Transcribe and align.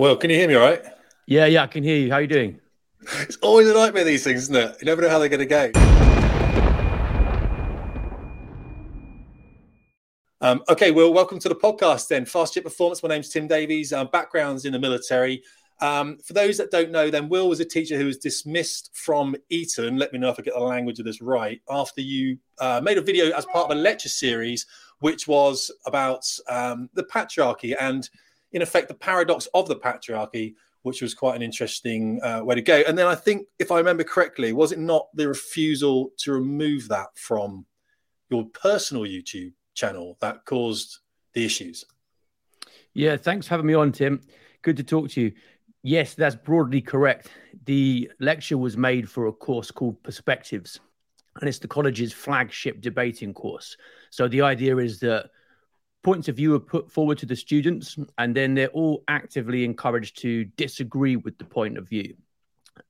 Well, 0.00 0.16
can 0.16 0.30
you 0.30 0.36
hear 0.36 0.48
me 0.48 0.54
all 0.54 0.62
right? 0.62 0.82
Yeah, 1.26 1.44
yeah, 1.44 1.64
I 1.64 1.66
can 1.66 1.84
hear 1.84 1.98
you. 1.98 2.08
How 2.08 2.16
are 2.16 2.22
you 2.22 2.26
doing? 2.26 2.58
It's 3.20 3.36
always 3.42 3.68
a 3.68 3.74
nightmare, 3.74 4.02
these 4.02 4.24
things, 4.24 4.44
isn't 4.44 4.56
it? 4.56 4.76
You 4.80 4.86
never 4.86 5.02
know 5.02 5.10
how 5.10 5.18
they're 5.18 5.28
going 5.28 5.40
to 5.40 5.44
go. 5.44 5.70
Um, 10.40 10.62
okay, 10.70 10.90
well, 10.90 11.12
welcome 11.12 11.38
to 11.40 11.50
the 11.50 11.54
podcast 11.54 12.08
then. 12.08 12.24
Fast 12.24 12.54
Jet 12.54 12.64
Performance. 12.64 13.02
My 13.02 13.10
name's 13.10 13.28
Tim 13.28 13.46
Davies. 13.46 13.92
Um, 13.92 14.08
backgrounds 14.10 14.64
in 14.64 14.72
the 14.72 14.78
military. 14.78 15.42
Um, 15.82 16.16
for 16.24 16.32
those 16.32 16.56
that 16.56 16.70
don't 16.70 16.90
know, 16.90 17.10
then 17.10 17.28
Will 17.28 17.50
was 17.50 17.60
a 17.60 17.66
teacher 17.66 17.98
who 17.98 18.06
was 18.06 18.16
dismissed 18.16 18.88
from 18.94 19.36
Eton. 19.50 19.98
Let 19.98 20.14
me 20.14 20.18
know 20.18 20.30
if 20.30 20.40
I 20.40 20.42
get 20.42 20.54
the 20.54 20.60
language 20.60 20.98
of 20.98 21.04
this 21.04 21.20
right. 21.20 21.60
After 21.68 22.00
you 22.00 22.38
uh, 22.58 22.80
made 22.82 22.96
a 22.96 23.02
video 23.02 23.36
as 23.36 23.44
part 23.44 23.70
of 23.70 23.76
a 23.76 23.78
lecture 23.78 24.08
series, 24.08 24.64
which 25.00 25.28
was 25.28 25.70
about 25.84 26.24
um, 26.48 26.88
the 26.94 27.04
patriarchy 27.04 27.76
and, 27.78 28.08
in 28.52 28.62
effect, 28.62 28.88
the 28.88 28.94
paradox 28.94 29.46
of 29.54 29.68
the 29.68 29.76
patriarchy, 29.76 30.54
which 30.82 31.02
was 31.02 31.14
quite 31.14 31.36
an 31.36 31.42
interesting 31.42 32.20
uh, 32.22 32.40
way 32.42 32.54
to 32.54 32.62
go. 32.62 32.82
And 32.86 32.96
then 32.96 33.06
I 33.06 33.14
think, 33.14 33.46
if 33.58 33.70
I 33.70 33.78
remember 33.78 34.04
correctly, 34.04 34.52
was 34.52 34.72
it 34.72 34.78
not 34.78 35.08
the 35.14 35.28
refusal 35.28 36.10
to 36.18 36.32
remove 36.32 36.88
that 36.88 37.08
from 37.14 37.66
your 38.30 38.46
personal 38.46 39.02
YouTube 39.04 39.52
channel 39.74 40.16
that 40.20 40.44
caused 40.44 40.98
the 41.34 41.44
issues? 41.44 41.84
Yeah, 42.94 43.16
thanks 43.16 43.46
for 43.46 43.50
having 43.50 43.66
me 43.66 43.74
on, 43.74 43.92
Tim. 43.92 44.20
Good 44.62 44.76
to 44.78 44.84
talk 44.84 45.10
to 45.10 45.20
you. 45.20 45.32
Yes, 45.82 46.14
that's 46.14 46.34
broadly 46.34 46.80
correct. 46.80 47.30
The 47.64 48.10
lecture 48.18 48.58
was 48.58 48.76
made 48.76 49.08
for 49.08 49.26
a 49.26 49.32
course 49.32 49.70
called 49.70 50.02
Perspectives, 50.02 50.80
and 51.40 51.48
it's 51.48 51.58
the 51.58 51.68
college's 51.68 52.12
flagship 52.12 52.80
debating 52.80 53.32
course. 53.32 53.76
So 54.10 54.28
the 54.28 54.42
idea 54.42 54.76
is 54.76 55.00
that 55.00 55.30
points 56.02 56.28
of 56.28 56.36
view 56.36 56.54
are 56.54 56.60
put 56.60 56.90
forward 56.90 57.18
to 57.18 57.26
the 57.26 57.36
students, 57.36 57.98
and 58.18 58.34
then 58.34 58.54
they're 58.54 58.68
all 58.68 59.04
actively 59.08 59.64
encouraged 59.64 60.18
to 60.22 60.44
disagree 60.56 61.16
with 61.16 61.36
the 61.38 61.44
point 61.44 61.76
of 61.76 61.88
view. 61.88 62.14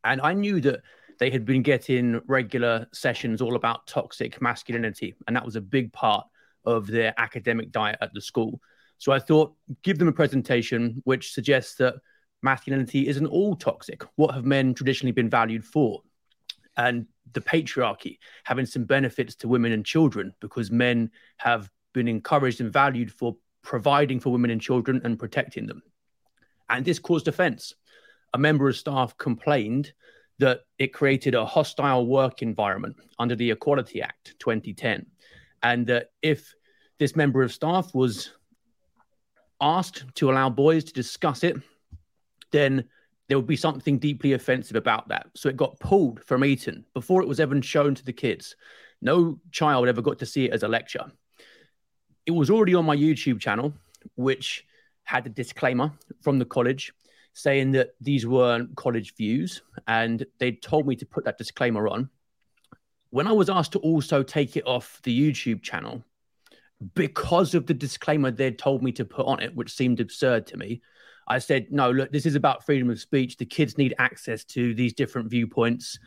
And 0.04 0.20
I 0.20 0.32
knew 0.32 0.60
that 0.60 0.80
they 1.18 1.30
had 1.30 1.44
been 1.44 1.62
getting 1.62 2.20
regular 2.26 2.86
sessions 2.92 3.42
all 3.42 3.56
about 3.56 3.86
toxic 3.86 4.40
masculinity, 4.40 5.14
and 5.26 5.36
that 5.36 5.44
was 5.44 5.56
a 5.56 5.60
big 5.60 5.92
part 5.92 6.26
of 6.64 6.86
their 6.86 7.14
academic 7.18 7.72
diet 7.72 7.98
at 8.00 8.12
the 8.14 8.20
school. 8.20 8.60
So 8.98 9.12
I 9.12 9.18
thought, 9.18 9.54
give 9.82 9.98
them 9.98 10.08
a 10.08 10.12
presentation 10.12 11.00
which 11.04 11.32
suggests 11.32 11.74
that 11.76 11.94
masculinity 12.42 13.08
isn't 13.08 13.26
all 13.26 13.56
toxic. 13.56 14.02
What 14.16 14.34
have 14.34 14.44
men 14.44 14.74
traditionally 14.74 15.12
been 15.12 15.30
valued 15.30 15.64
for? 15.64 16.02
And 16.76 17.06
the 17.32 17.40
patriarchy 17.40 18.18
having 18.44 18.66
some 18.66 18.84
benefits 18.84 19.34
to 19.36 19.48
women 19.48 19.72
and 19.72 19.84
children 19.84 20.32
because 20.40 20.70
men 20.70 21.10
have 21.38 21.70
been 21.92 22.08
encouraged 22.08 22.60
and 22.60 22.72
valued 22.72 23.12
for 23.12 23.36
providing 23.62 24.20
for 24.20 24.30
women 24.30 24.50
and 24.50 24.60
children 24.60 25.00
and 25.04 25.18
protecting 25.18 25.66
them. 25.66 25.82
And 26.68 26.84
this 26.84 26.98
caused 26.98 27.28
offense. 27.28 27.74
A 28.32 28.38
member 28.38 28.68
of 28.68 28.76
staff 28.76 29.16
complained 29.18 29.92
that 30.38 30.60
it 30.78 30.94
created 30.94 31.34
a 31.34 31.44
hostile 31.44 32.06
work 32.06 32.42
environment 32.42 32.96
under 33.18 33.34
the 33.34 33.50
Equality 33.50 34.00
Act 34.00 34.34
2010. 34.38 35.06
And 35.62 35.86
that 35.88 36.10
if 36.22 36.54
this 36.98 37.16
member 37.16 37.42
of 37.42 37.52
staff 37.52 37.94
was 37.94 38.30
asked 39.60 40.04
to 40.14 40.30
allow 40.30 40.48
boys 40.48 40.84
to 40.84 40.92
discuss 40.92 41.44
it 41.44 41.56
then 42.50 42.84
there 43.28 43.38
would 43.38 43.46
be 43.46 43.56
something 43.56 43.98
deeply 43.98 44.32
offensive 44.32 44.76
about 44.76 45.08
that. 45.08 45.28
So 45.34 45.48
it 45.48 45.56
got 45.56 45.78
pulled 45.78 46.24
from 46.24 46.44
Eton 46.44 46.84
before 46.94 47.22
it 47.22 47.28
was 47.28 47.40
even 47.40 47.62
shown 47.62 47.94
to 47.94 48.04
the 48.04 48.12
kids. 48.12 48.56
No 49.00 49.38
child 49.52 49.88
ever 49.88 50.02
got 50.02 50.18
to 50.18 50.26
see 50.26 50.46
it 50.46 50.52
as 50.52 50.62
a 50.62 50.68
lecture. 50.68 51.06
It 52.30 52.36
was 52.36 52.48
already 52.48 52.76
on 52.76 52.84
my 52.84 52.96
YouTube 52.96 53.40
channel, 53.40 53.72
which 54.14 54.64
had 55.02 55.26
a 55.26 55.30
disclaimer 55.30 55.90
from 56.22 56.38
the 56.38 56.44
college 56.44 56.92
saying 57.32 57.72
that 57.72 57.88
these 58.00 58.24
weren't 58.24 58.76
college 58.76 59.16
views, 59.16 59.62
and 59.88 60.24
they 60.38 60.52
told 60.52 60.86
me 60.86 60.94
to 60.94 61.04
put 61.04 61.24
that 61.24 61.38
disclaimer 61.38 61.88
on. 61.88 62.08
When 63.10 63.26
I 63.26 63.32
was 63.32 63.50
asked 63.50 63.72
to 63.72 63.80
also 63.80 64.22
take 64.22 64.56
it 64.56 64.64
off 64.64 65.00
the 65.02 65.12
YouTube 65.12 65.60
channel, 65.60 66.04
because 66.94 67.56
of 67.56 67.66
the 67.66 67.74
disclaimer 67.74 68.30
they'd 68.30 68.56
told 68.56 68.80
me 68.80 68.92
to 68.92 69.04
put 69.04 69.26
on 69.26 69.42
it, 69.42 69.52
which 69.56 69.74
seemed 69.74 69.98
absurd 69.98 70.46
to 70.46 70.56
me, 70.56 70.82
I 71.26 71.40
said, 71.40 71.66
no, 71.72 71.90
look, 71.90 72.12
this 72.12 72.26
is 72.26 72.36
about 72.36 72.64
freedom 72.64 72.90
of 72.90 73.00
speech. 73.00 73.38
The 73.38 73.44
kids 73.44 73.76
need 73.76 73.92
access 73.98 74.44
to 74.44 74.72
these 74.72 74.92
different 74.92 75.30
viewpoints. 75.30 75.98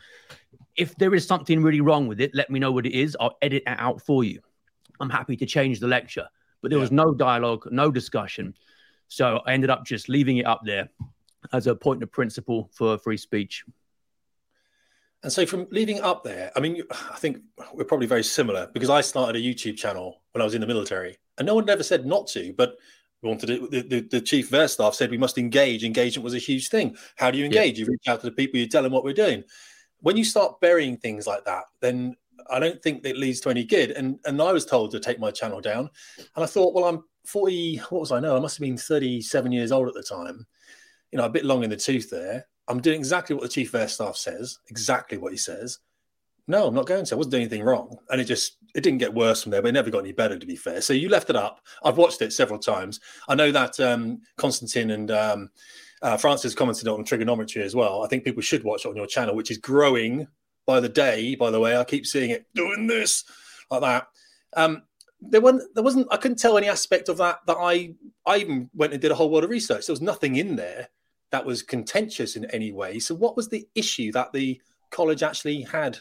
If 0.74 0.96
there 0.96 1.14
is 1.14 1.26
something 1.26 1.62
really 1.62 1.82
wrong 1.82 2.06
with 2.06 2.18
it, 2.18 2.34
let 2.34 2.48
me 2.48 2.60
know 2.60 2.72
what 2.72 2.86
it 2.86 2.94
is. 2.94 3.14
I'll 3.20 3.36
edit 3.42 3.64
it 3.66 3.76
out 3.78 4.00
for 4.00 4.24
you. 4.24 4.40
I'm 5.00 5.10
happy 5.10 5.36
to 5.36 5.46
change 5.46 5.80
the 5.80 5.88
lecture. 5.88 6.28
But 6.62 6.70
there 6.70 6.78
yeah. 6.78 6.82
was 6.82 6.92
no 6.92 7.12
dialogue, 7.12 7.68
no 7.70 7.90
discussion. 7.90 8.54
So 9.08 9.40
I 9.46 9.52
ended 9.52 9.70
up 9.70 9.84
just 9.84 10.08
leaving 10.08 10.38
it 10.38 10.46
up 10.46 10.62
there 10.64 10.88
as 11.52 11.66
a 11.66 11.74
point 11.74 12.02
of 12.02 12.10
principle 12.10 12.70
for 12.72 12.98
free 12.98 13.16
speech. 13.16 13.64
And 15.22 15.32
so, 15.32 15.46
from 15.46 15.66
leaving 15.70 16.00
up 16.00 16.22
there, 16.22 16.52
I 16.54 16.60
mean, 16.60 16.82
I 16.90 17.16
think 17.16 17.38
we're 17.72 17.84
probably 17.84 18.06
very 18.06 18.22
similar 18.22 18.68
because 18.74 18.90
I 18.90 19.00
started 19.00 19.36
a 19.36 19.42
YouTube 19.42 19.76
channel 19.76 20.20
when 20.32 20.42
I 20.42 20.44
was 20.44 20.54
in 20.54 20.60
the 20.60 20.66
military, 20.66 21.16
and 21.38 21.46
no 21.46 21.54
one 21.54 21.68
ever 21.70 21.82
said 21.82 22.04
not 22.04 22.26
to. 22.28 22.52
But 22.52 22.76
we 23.22 23.30
wanted 23.30 23.48
it. 23.48 23.70
The, 23.70 23.80
the, 23.82 24.00
the 24.00 24.20
chief 24.20 24.48
of 24.48 24.54
air 24.54 24.68
staff 24.68 24.94
said 24.94 25.10
we 25.10 25.16
must 25.16 25.38
engage. 25.38 25.82
Engagement 25.82 26.24
was 26.24 26.34
a 26.34 26.38
huge 26.38 26.68
thing. 26.68 26.94
How 27.16 27.30
do 27.30 27.38
you 27.38 27.46
engage? 27.46 27.78
Yeah. 27.78 27.86
You 27.86 27.90
reach 27.92 28.06
out 28.06 28.20
to 28.20 28.26
the 28.26 28.32
people, 28.32 28.60
you 28.60 28.68
tell 28.68 28.82
them 28.82 28.92
what 28.92 29.02
we're 29.02 29.14
doing. 29.14 29.44
When 30.00 30.18
you 30.18 30.24
start 30.24 30.60
burying 30.60 30.98
things 30.98 31.26
like 31.26 31.46
that, 31.46 31.64
then 31.80 32.16
I 32.50 32.58
don't 32.58 32.82
think 32.82 33.02
that 33.02 33.16
leads 33.16 33.40
to 33.40 33.50
any 33.50 33.64
good. 33.64 33.90
And 33.92 34.18
and 34.24 34.40
I 34.40 34.52
was 34.52 34.66
told 34.66 34.90
to 34.92 35.00
take 35.00 35.18
my 35.18 35.30
channel 35.30 35.60
down, 35.60 35.90
and 36.18 36.44
I 36.44 36.46
thought, 36.46 36.74
well, 36.74 36.84
I'm 36.84 37.04
40. 37.24 37.76
What 37.90 38.00
was 38.00 38.12
I 38.12 38.20
know? 38.20 38.36
I 38.36 38.40
must 38.40 38.56
have 38.56 38.62
been 38.62 38.76
37 38.76 39.52
years 39.52 39.72
old 39.72 39.88
at 39.88 39.94
the 39.94 40.02
time. 40.02 40.46
You 41.12 41.18
know, 41.18 41.24
a 41.24 41.30
bit 41.30 41.44
long 41.44 41.64
in 41.64 41.70
the 41.70 41.76
tooth 41.76 42.10
there. 42.10 42.46
I'm 42.66 42.80
doing 42.80 42.98
exactly 42.98 43.34
what 43.34 43.42
the 43.42 43.48
chief 43.48 43.74
air 43.74 43.88
staff 43.88 44.16
says, 44.16 44.58
exactly 44.68 45.18
what 45.18 45.32
he 45.32 45.38
says. 45.38 45.78
No, 46.46 46.66
I'm 46.66 46.74
not 46.74 46.86
going 46.86 47.04
to. 47.04 47.14
I 47.14 47.16
wasn't 47.16 47.32
doing 47.32 47.42
anything 47.42 47.62
wrong. 47.62 47.96
And 48.10 48.20
it 48.20 48.24
just 48.24 48.58
it 48.74 48.82
didn't 48.82 48.98
get 48.98 49.14
worse 49.14 49.42
from 49.42 49.52
there, 49.52 49.62
but 49.62 49.68
it 49.68 49.72
never 49.72 49.90
got 49.90 50.00
any 50.00 50.12
better, 50.12 50.38
to 50.38 50.46
be 50.46 50.56
fair. 50.56 50.80
So 50.80 50.92
you 50.92 51.08
left 51.08 51.30
it 51.30 51.36
up. 51.36 51.60
I've 51.84 51.96
watched 51.96 52.20
it 52.22 52.32
several 52.32 52.58
times. 52.58 53.00
I 53.28 53.34
know 53.34 53.50
that 53.50 53.78
um, 53.80 54.20
Konstantin 54.36 54.90
and 54.90 55.10
um, 55.10 55.50
uh, 56.02 56.16
Francis 56.16 56.54
commented 56.54 56.88
on 56.88 57.04
Triggernometry 57.04 57.62
as 57.62 57.74
well. 57.74 58.02
I 58.02 58.08
think 58.08 58.24
people 58.24 58.42
should 58.42 58.64
watch 58.64 58.84
it 58.84 58.88
on 58.88 58.96
your 58.96 59.06
channel, 59.06 59.34
which 59.34 59.50
is 59.50 59.58
growing 59.58 60.26
by 60.66 60.80
the 60.80 60.88
day. 60.88 61.34
By 61.34 61.50
the 61.50 61.60
way, 61.60 61.76
I 61.76 61.84
keep 61.84 62.06
seeing 62.06 62.30
it 62.30 62.46
doing 62.54 62.86
this 62.86 63.24
like 63.70 63.82
that. 63.82 64.08
Um, 64.56 64.82
there 65.20 65.40
wasn't, 65.40 65.74
there 65.74 65.84
wasn't. 65.84 66.08
I 66.10 66.16
couldn't 66.16 66.38
tell 66.38 66.58
any 66.58 66.68
aspect 66.68 67.08
of 67.08 67.18
that 67.18 67.40
that 67.46 67.56
I. 67.58 67.94
I 68.26 68.38
even 68.38 68.70
went 68.74 68.92
and 68.92 69.02
did 69.02 69.10
a 69.10 69.14
whole 69.14 69.30
world 69.30 69.44
of 69.44 69.50
research. 69.50 69.86
There 69.86 69.92
was 69.92 70.00
nothing 70.00 70.36
in 70.36 70.56
there 70.56 70.88
that 71.30 71.44
was 71.44 71.62
contentious 71.62 72.36
in 72.36 72.44
any 72.46 72.72
way. 72.72 72.98
So, 72.98 73.14
what 73.14 73.36
was 73.36 73.48
the 73.48 73.66
issue 73.74 74.12
that 74.12 74.32
the 74.32 74.60
college 74.90 75.22
actually 75.22 75.62
had 75.62 75.98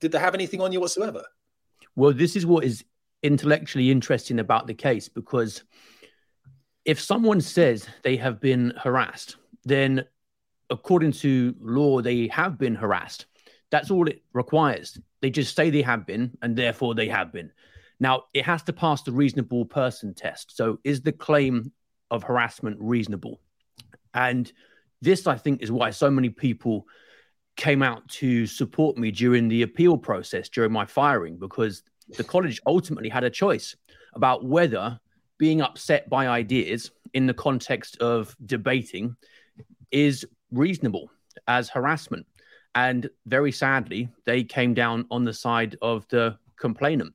did 0.00 0.12
they 0.12 0.18
have 0.18 0.34
anything 0.34 0.60
on 0.60 0.72
you 0.72 0.80
whatsoever? 0.80 1.22
Well, 1.94 2.12
this 2.12 2.34
is 2.34 2.46
what 2.46 2.64
is 2.64 2.84
intellectually 3.22 3.90
interesting 3.90 4.38
about 4.38 4.66
the 4.66 4.74
case 4.74 5.08
because 5.08 5.62
if 6.84 6.98
someone 6.98 7.40
says 7.40 7.86
they 8.02 8.16
have 8.16 8.40
been 8.40 8.72
harassed, 8.82 9.36
then 9.64 10.04
according 10.70 11.12
to 11.12 11.54
law, 11.60 12.00
they 12.00 12.28
have 12.28 12.58
been 12.58 12.74
harassed. 12.74 13.26
That's 13.70 13.90
all 13.90 14.08
it 14.08 14.22
requires. 14.32 14.98
They 15.20 15.30
just 15.30 15.54
say 15.54 15.70
they 15.70 15.82
have 15.82 16.06
been, 16.06 16.36
and 16.42 16.56
therefore 16.56 16.94
they 16.94 17.08
have 17.08 17.32
been. 17.32 17.52
Now, 18.00 18.24
it 18.32 18.44
has 18.44 18.62
to 18.64 18.72
pass 18.72 19.02
the 19.02 19.12
reasonable 19.12 19.64
person 19.64 20.14
test. 20.14 20.56
So, 20.56 20.78
is 20.84 21.02
the 21.02 21.12
claim 21.12 21.72
of 22.10 22.22
harassment 22.22 22.78
reasonable? 22.80 23.40
And 24.14 24.50
this, 25.02 25.26
I 25.26 25.36
think, 25.36 25.62
is 25.62 25.70
why 25.70 25.90
so 25.90 26.10
many 26.10 26.30
people 26.30 26.86
came 27.56 27.82
out 27.82 28.08
to 28.08 28.46
support 28.46 28.96
me 28.96 29.10
during 29.10 29.48
the 29.48 29.62
appeal 29.62 29.98
process 29.98 30.48
during 30.48 30.72
my 30.72 30.86
firing 30.86 31.36
because 31.36 31.82
the 32.16 32.24
college 32.24 32.60
ultimately 32.66 33.08
had 33.08 33.24
a 33.24 33.30
choice 33.30 33.76
about 34.14 34.44
whether 34.44 34.98
being 35.38 35.60
upset 35.60 36.08
by 36.08 36.26
ideas 36.28 36.90
in 37.12 37.26
the 37.26 37.34
context 37.34 37.96
of 37.98 38.34
debating 38.46 39.16
is 39.90 40.24
reasonable 40.52 41.10
as 41.48 41.68
harassment. 41.68 42.26
And 42.74 43.10
very 43.26 43.52
sadly, 43.52 44.08
they 44.24 44.44
came 44.44 44.74
down 44.74 45.06
on 45.10 45.24
the 45.24 45.32
side 45.32 45.76
of 45.82 46.06
the 46.08 46.38
complainant. 46.56 47.14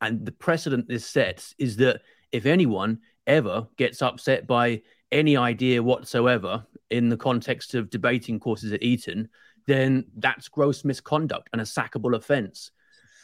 And 0.00 0.24
the 0.24 0.32
precedent 0.32 0.88
this 0.88 1.06
sets 1.06 1.54
is 1.58 1.76
that 1.76 2.02
if 2.32 2.46
anyone 2.46 3.00
ever 3.26 3.66
gets 3.76 4.02
upset 4.02 4.46
by 4.46 4.82
any 5.10 5.36
idea 5.36 5.82
whatsoever 5.82 6.66
in 6.90 7.08
the 7.08 7.16
context 7.16 7.74
of 7.74 7.90
debating 7.90 8.38
courses 8.38 8.72
at 8.72 8.82
Eton, 8.82 9.28
then 9.66 10.04
that's 10.16 10.48
gross 10.48 10.84
misconduct 10.84 11.48
and 11.52 11.60
a 11.60 11.64
sackable 11.64 12.14
offense. 12.14 12.70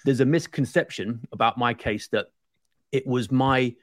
There's 0.05 0.21
a 0.21 0.27
misconception 0.27 1.27
about 1.33 1.59
my 1.59 1.75
case 1.75 2.09
that 2.09 2.27
it 2.93 3.07
was 3.07 3.31
my 3.31 3.75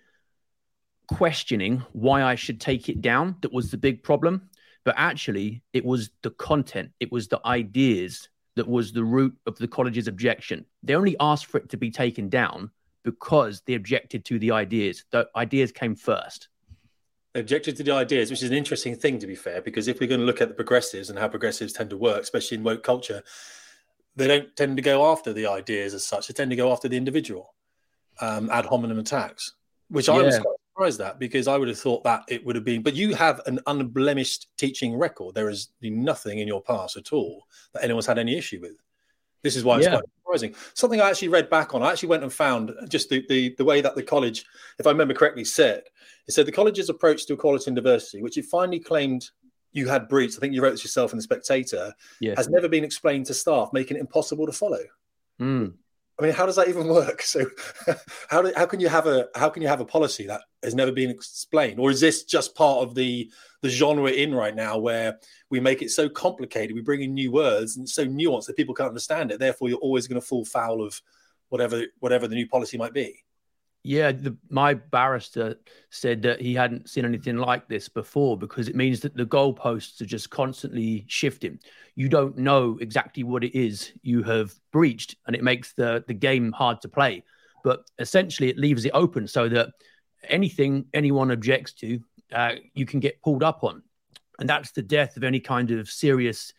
questioning 1.08 1.84
why 1.94 2.24
I 2.24 2.36
should 2.36 2.60
take 2.60 2.90
it 2.90 3.02
down 3.02 3.36
that 3.42 3.54
was 3.54 3.72
the 3.72 3.78
big 3.78 4.04
problem. 4.04 4.50
But 4.84 4.96
actually, 4.98 5.64
it 5.74 5.84
was 5.84 6.10
the 6.22 6.32
content, 6.32 6.92
it 7.00 7.12
was 7.12 7.28
the 7.28 7.42
ideas 7.46 8.30
that 8.56 8.68
was 8.68 8.92
the 8.92 9.04
root 9.04 9.38
of 9.46 9.58
the 9.58 9.68
college's 9.68 10.08
objection. 10.08 10.66
They 10.84 10.96
only 10.96 11.16
asked 11.20 11.46
for 11.46 11.58
it 11.58 11.70
to 11.70 11.78
be 11.78 11.92
taken 11.92 12.30
down 12.30 12.72
because 13.04 13.62
they 13.66 13.76
objected 13.76 14.26
to 14.26 14.40
the 14.40 14.52
ideas. 14.52 15.06
The 15.12 15.30
ideas 15.36 15.72
came 15.72 15.96
first. 15.96 16.50
They 17.34 17.40
objected 17.40 17.78
to 17.78 17.84
the 17.84 17.92
ideas, 17.92 18.32
which 18.32 18.42
is 18.42 18.50
an 18.50 18.58
interesting 18.58 18.96
thing, 18.96 19.20
to 19.20 19.28
be 19.28 19.36
fair, 19.36 19.62
because 19.62 19.88
if 19.88 20.00
we're 20.00 20.08
going 20.08 20.20
to 20.20 20.26
look 20.26 20.42
at 20.42 20.50
the 20.50 20.56
progressives 20.56 21.10
and 21.10 21.20
how 21.20 21.28
progressives 21.28 21.72
tend 21.72 21.92
to 21.92 21.98
work, 21.98 22.22
especially 22.22 22.58
in 22.58 22.64
woke 22.64 22.84
culture, 22.84 23.24
they 24.16 24.28
don't 24.28 24.56
tend 24.56 24.76
to 24.76 24.82
go 24.82 25.12
after 25.12 25.32
the 25.32 25.46
ideas 25.46 25.94
as 25.94 26.04
such. 26.04 26.28
They 26.28 26.34
tend 26.34 26.50
to 26.50 26.58
go 26.58 26.72
after 26.72 26.90
the 26.90 26.98
individual, 26.98 27.54
um, 28.20 28.50
ad 28.50 28.66
hominem 28.66 28.98
attacks, 28.98 29.54
which 29.90 30.08
yeah. 30.08 30.16
I 30.16 30.22
was 30.24 30.40
quite 30.40 30.57
surprised 30.78 31.02
at 31.02 31.18
because 31.18 31.48
I 31.48 31.58
would 31.58 31.68
have 31.68 31.80
thought 31.80 32.04
that 32.04 32.24
it 32.28 32.46
would 32.46 32.56
have 32.56 32.64
been. 32.64 32.84
But 32.84 32.96
you 32.96 33.16
have 33.16 33.42
an 33.48 33.60
unblemished 33.66 34.48
teaching 34.58 34.96
record. 34.96 35.34
There 35.34 35.50
is 35.50 35.70
nothing 35.82 36.38
in 36.38 36.48
your 36.48 36.62
past 36.62 36.98
at 36.98 37.12
all 37.12 37.48
that 37.74 37.84
anyone's 37.84 38.06
had 38.06 38.20
any 38.20 38.38
issue 38.38 38.60
with. 38.62 38.78
This 39.42 39.56
is 39.56 39.64
why 39.64 39.78
it's 39.78 39.86
yeah. 39.86 39.94
quite 39.94 40.04
surprising. 40.22 40.56
Something 40.76 41.02
I 41.02 41.10
actually 41.10 41.30
read 41.30 41.50
back 41.50 41.74
on. 41.74 41.82
I 41.82 41.92
actually 41.92 42.10
went 42.10 42.24
and 42.24 42.32
found 42.32 42.72
just 42.90 43.10
the, 43.10 43.26
the, 43.28 43.56
the 43.58 43.66
way 43.66 43.82
that 43.82 43.96
the 43.96 44.04
college, 44.04 44.46
if 44.78 44.86
I 44.86 44.92
remember 44.92 45.14
correctly, 45.14 45.46
said 45.46 45.84
it 46.28 46.32
said 46.32 46.46
the 46.46 46.52
college's 46.52 46.90
approach 46.90 47.26
to 47.26 47.34
equality 47.34 47.66
and 47.68 47.76
diversity, 47.76 48.22
which 48.22 48.38
it 48.38 48.46
finally 48.46 48.80
claimed 48.80 49.30
you 49.72 49.88
had 49.88 50.08
breached. 50.08 50.38
I 50.38 50.42
think 50.42 50.54
you 50.54 50.62
wrote 50.62 50.72
this 50.72 50.84
yourself 50.84 51.12
in 51.12 51.18
the 51.18 51.24
Spectator. 51.24 51.94
Yes. 52.20 52.38
Has 52.38 52.50
never 52.50 52.68
been 52.68 52.84
explained 52.84 53.26
to 53.28 53.34
staff, 53.34 53.70
making 53.74 53.98
it 53.98 54.02
impossible 54.02 54.46
to 54.46 54.52
follow. 54.52 54.84
Mm. 55.40 55.74
I 56.20 56.24
mean, 56.24 56.34
how 56.34 56.46
does 56.46 56.56
that 56.56 56.68
even 56.68 56.88
work? 56.88 57.24
So, 57.28 57.46
how 58.30 58.42
do, 58.42 58.54
how 58.56 58.66
can 58.66 58.80
you 58.80 58.88
have 58.90 59.06
a 59.06 59.28
how 59.36 59.50
can 59.50 59.62
you 59.62 59.68
have 59.68 59.82
a 59.82 59.86
policy 59.86 60.28
that 60.28 60.42
has 60.64 60.74
never 60.74 60.92
been 60.92 61.10
explained, 61.10 61.80
or 61.80 61.92
is 61.92 62.00
this 62.00 62.24
just 62.24 62.56
part 62.56 62.80
of 62.80 62.96
the 62.96 63.30
the 63.62 63.70
genre 63.70 64.10
in 64.10 64.34
right 64.34 64.56
now 64.56 64.78
where 64.78 65.20
we 65.50 65.60
make 65.60 65.82
it 65.82 65.92
so 65.92 66.08
complicated, 66.08 66.76
we 66.76 66.82
bring 66.82 67.02
in 67.02 67.14
new 67.14 67.32
words 67.32 67.78
and 67.78 67.88
so 67.88 68.06
nuanced 68.06 68.46
that 68.46 68.56
people 68.56 68.74
can't 68.74 68.90
understand 68.90 69.32
it. 69.32 69.40
Therefore, 69.40 69.70
you're 69.70 69.78
always 69.80 70.08
going 70.08 70.22
to 70.22 70.26
fall 70.26 70.46
foul 70.46 70.82
of 70.82 71.02
whatever 71.50 71.84
whatever 72.00 72.28
the 72.28 72.36
new 72.36 72.48
policy 72.48 72.78
might 72.78 72.94
be. 72.94 73.24
Yeah, 73.88 74.12
the, 74.12 74.36
my 74.50 74.74
barrister 74.74 75.56
said 75.92 76.22
that 76.24 76.42
he 76.42 76.54
hadn't 76.54 76.90
seen 76.90 77.06
anything 77.06 77.38
like 77.38 77.70
this 77.70 77.88
before 77.88 78.38
because 78.38 78.68
it 78.68 78.76
means 78.76 79.00
that 79.00 79.16
the 79.16 79.26
goalposts 79.26 80.02
are 80.02 80.06
just 80.06 80.30
constantly 80.30 81.06
shifting. 81.08 81.58
You 81.96 82.10
don't 82.10 82.38
know 82.38 82.78
exactly 82.82 83.24
what 83.24 83.46
it 83.46 83.58
is 83.58 83.94
you 84.02 84.24
have 84.24 84.54
breached, 84.74 85.16
and 85.26 85.38
it 85.38 85.42
makes 85.42 85.72
the, 85.72 86.04
the 86.06 86.14
game 86.14 86.52
hard 86.52 86.82
to 86.82 86.90
play. 86.90 87.24
But 87.64 87.86
essentially, 87.98 88.50
it 88.50 88.58
leaves 88.58 88.84
it 88.84 88.92
open 88.94 89.26
so 89.26 89.48
that 89.48 89.70
anything 90.28 90.88
anyone 90.94 91.32
objects 91.32 91.72
to, 91.76 92.02
uh, 92.34 92.56
you 92.74 92.86
can 92.86 93.00
get 93.00 93.22
pulled 93.22 93.42
up 93.42 93.64
on. 93.64 93.84
And 94.38 94.50
that's 94.50 94.72
the 94.72 94.82
death 94.82 95.16
of 95.16 95.24
any 95.24 95.40
kind 95.40 95.72
of 95.72 95.90
serious 95.90 96.52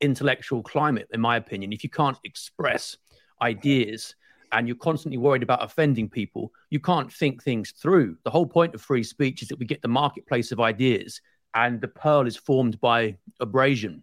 intellectual 0.00 0.62
climate, 0.62 1.08
in 1.12 1.20
my 1.20 1.36
opinion. 1.36 1.74
If 1.74 1.84
you 1.84 1.90
can't 1.90 2.18
express 2.24 2.96
ideas, 3.42 4.14
and 4.52 4.68
you're 4.68 4.76
constantly 4.76 5.18
worried 5.18 5.42
about 5.42 5.64
offending 5.64 6.08
people, 6.08 6.52
you 6.70 6.78
can't 6.78 7.12
think 7.12 7.42
things 7.42 7.72
through. 7.72 8.16
The 8.24 8.30
whole 8.30 8.46
point 8.46 8.74
of 8.74 8.82
free 8.82 9.02
speech 9.02 9.42
is 9.42 9.48
that 9.48 9.58
we 9.58 9.66
get 9.66 9.82
the 9.82 9.88
marketplace 9.88 10.52
of 10.52 10.60
ideas, 10.60 11.20
and 11.54 11.80
the 11.80 11.88
pearl 11.88 12.26
is 12.26 12.36
formed 12.36 12.80
by 12.80 13.16
abrasion. 13.40 14.02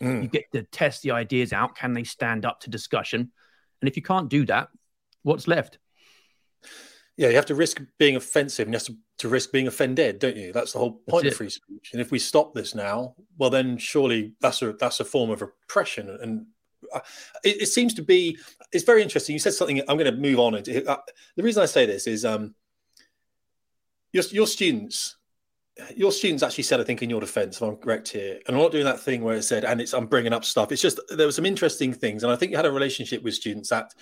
Mm. 0.00 0.22
You 0.22 0.28
get 0.28 0.50
to 0.52 0.62
test 0.62 1.02
the 1.02 1.10
ideas 1.10 1.52
out. 1.52 1.74
Can 1.74 1.92
they 1.92 2.04
stand 2.04 2.44
up 2.44 2.60
to 2.60 2.70
discussion? 2.70 3.32
And 3.80 3.88
if 3.88 3.96
you 3.96 4.02
can't 4.02 4.28
do 4.28 4.46
that, 4.46 4.68
what's 5.22 5.48
left? 5.48 5.78
Yeah, 7.16 7.30
you 7.30 7.34
have 7.34 7.46
to 7.46 7.54
risk 7.56 7.82
being 7.98 8.14
offensive 8.14 8.68
and 8.68 8.74
you 8.74 8.76
have 8.76 8.86
to, 8.86 8.96
to 9.18 9.28
risk 9.28 9.50
being 9.50 9.66
offended, 9.66 10.20
don't 10.20 10.36
you? 10.36 10.52
That's 10.52 10.72
the 10.72 10.78
whole 10.78 11.00
point 11.08 11.26
of 11.26 11.34
free 11.34 11.50
speech. 11.50 11.90
And 11.92 12.00
if 12.00 12.12
we 12.12 12.20
stop 12.20 12.54
this 12.54 12.76
now, 12.76 13.16
well, 13.36 13.50
then 13.50 13.76
surely 13.76 14.34
that's 14.40 14.62
a 14.62 14.72
that's 14.74 15.00
a 15.00 15.04
form 15.04 15.30
of 15.30 15.42
oppression 15.42 16.16
and 16.22 16.46
it, 17.44 17.62
it, 17.62 17.66
seems 17.66 17.94
to 17.94 18.02
be 18.02 18.38
it's 18.72 18.84
very 18.84 19.02
interesting. 19.02 19.34
You 19.34 19.38
said 19.38 19.54
something 19.54 19.80
i'm 19.88 19.98
going 19.98 20.12
to 20.12 20.20
move 20.20 20.38
on. 20.38 20.54
Uh, 20.54 20.96
the 21.36 21.42
reason 21.42 21.62
i 21.62 21.66
say 21.66 21.86
this 21.86 22.06
is 22.06 22.24
um 22.24 22.54
your, 24.12 24.24
your 24.30 24.46
students 24.46 25.16
your 25.94 26.10
students 26.10 26.42
actually 26.42 26.64
said 26.64 26.80
i 26.80 26.84
think 26.84 27.02
in 27.02 27.10
your 27.10 27.20
defense 27.20 27.56
if 27.56 27.62
i'm 27.62 27.76
correct 27.76 28.08
here 28.08 28.40
and 28.46 28.56
i'm 28.56 28.62
not 28.62 28.72
doing 28.72 28.84
that 28.84 28.98
thing 28.98 29.22
where 29.22 29.36
it 29.36 29.42
said 29.42 29.64
and 29.64 29.80
it's 29.80 29.92
i'm 29.92 30.06
bringing 30.06 30.32
up 30.32 30.44
stuff. 30.44 30.72
It's 30.72 30.82
just 30.82 30.98
there 31.08 31.26
were 31.26 31.32
some 31.32 31.46
interesting 31.46 31.92
things 31.92 32.22
and 32.22 32.32
i 32.32 32.36
think 32.36 32.50
you 32.50 32.56
had 32.56 32.66
a 32.66 32.72
relationship 32.72 33.22
with 33.22 33.34
students 33.34 33.68
that 33.70 33.94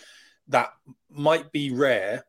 that 0.49 0.71
might 1.11 1.53
be 1.53 1.71
rare 1.71 2.25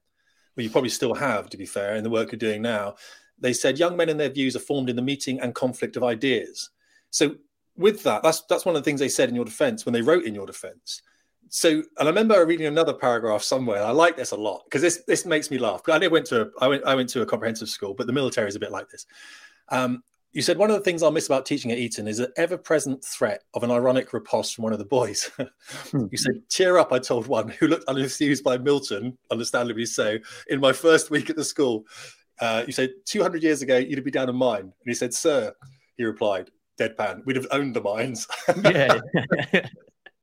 but 0.58 0.64
you 0.64 0.72
probably 0.72 0.90
still 0.90 1.14
have 1.14 1.50
to 1.52 1.56
be 1.56 1.68
fair 1.68 1.96
in 1.96 2.04
the 2.04 2.10
work 2.10 2.32
you're 2.32 2.40
doing 2.40 2.64
now. 2.64 2.96
They 3.38 3.54
said 3.54 3.78
young 3.78 3.96
men 3.96 4.10
and 4.10 4.20
their 4.20 4.32
views 4.32 4.56
are 4.56 4.60
formed 4.60 4.90
in 4.90 4.96
the 4.96 5.04
meeting 5.04 5.40
and 5.40 5.54
conflict 5.54 5.96
of 5.96 6.04
ideas. 6.04 6.72
So 7.12 7.36
with 7.78 8.04
that, 8.04 8.24
that's 8.24 8.42
that's 8.44 8.66
one 8.66 8.76
of 8.76 8.84
the 8.84 8.86
things 8.86 9.00
they 9.00 9.10
said 9.10 9.30
in 9.30 9.36
your 9.36 9.46
defense 9.46 9.86
when 9.86 9.94
they 9.94 10.02
wrote 10.02 10.26
in 10.26 10.36
your 10.36 10.46
defense. 10.46 11.02
So, 11.50 11.70
and 11.70 11.86
I 12.00 12.06
remember 12.08 12.46
reading 12.46 12.66
another 12.66 12.94
paragraph 12.94 13.42
somewhere. 13.42 13.84
I 13.84 13.92
like 13.92 14.18
this 14.18 14.32
a 14.32 14.36
lot 14.36 14.64
because 14.66 14.82
this 14.82 15.04
this 15.08 15.26
makes 15.26 15.50
me 15.50 15.58
laugh. 15.58 15.82
I 15.88 16.08
went 16.08 16.26
to 16.28 16.52
I 16.60 16.68
went 16.68 16.84
I 16.86 16.96
went 16.96 17.10
to 17.10 17.22
a 17.22 17.26
comprehensive 17.26 17.70
school, 17.70 17.94
but 17.94 18.08
the 18.08 18.14
military 18.14 18.48
is 18.48 18.56
a 18.56 18.60
bit 18.60 18.72
like 18.72 18.90
this. 18.90 19.06
Um, 19.70 20.04
you 20.34 20.42
said 20.42 20.58
one 20.58 20.70
of 20.70 20.76
the 20.76 20.84
things 20.84 21.02
I'll 21.02 21.12
miss 21.12 21.28
about 21.28 21.46
teaching 21.46 21.72
at 21.72 21.78
Eton 21.78 22.08
is 22.08 22.18
the 22.18 22.32
ever-present 22.38 23.04
threat 23.04 23.44
of 23.54 23.64
an 23.64 23.72
ironic 23.72 24.12
riposte 24.14 24.56
from 24.56 24.64
one 24.64 24.74
of 24.74 24.80
the 24.80 24.86
boys. 24.86 25.32
you 25.94 26.18
said, 26.18 26.42
"Cheer 26.50 26.78
up," 26.78 26.92
I 26.92 27.00
told 27.00 27.28
one 27.28 27.48
who 27.48 27.68
looked 27.68 27.88
unenthused 27.88 28.44
by 28.44 28.58
Milton, 28.58 29.18
understandably 29.32 29.86
so, 29.86 30.18
in 30.50 30.60
my 30.60 30.74
first 30.74 31.10
week 31.10 31.30
at 31.30 31.38
the 31.38 31.46
school. 31.46 31.86
Uh, 32.40 32.64
you 32.68 32.74
said, 32.74 32.92
"200 33.06 33.42
years 33.42 33.62
ago, 33.62 33.78
you'd 33.78 34.04
be 34.04 34.12
down 34.12 34.30
in 34.30 34.36
mine," 34.36 34.62
and 34.62 34.74
he 34.86 34.94
said, 34.94 35.14
"Sir," 35.14 35.54
he 35.96 36.04
replied, 36.04 36.52
deadpan. 36.80 37.26
We'd 37.26 37.36
have 37.36 37.48
owned 37.52 37.76
the 37.76 37.82
mines. 37.82 38.28
yeah. 38.64 39.00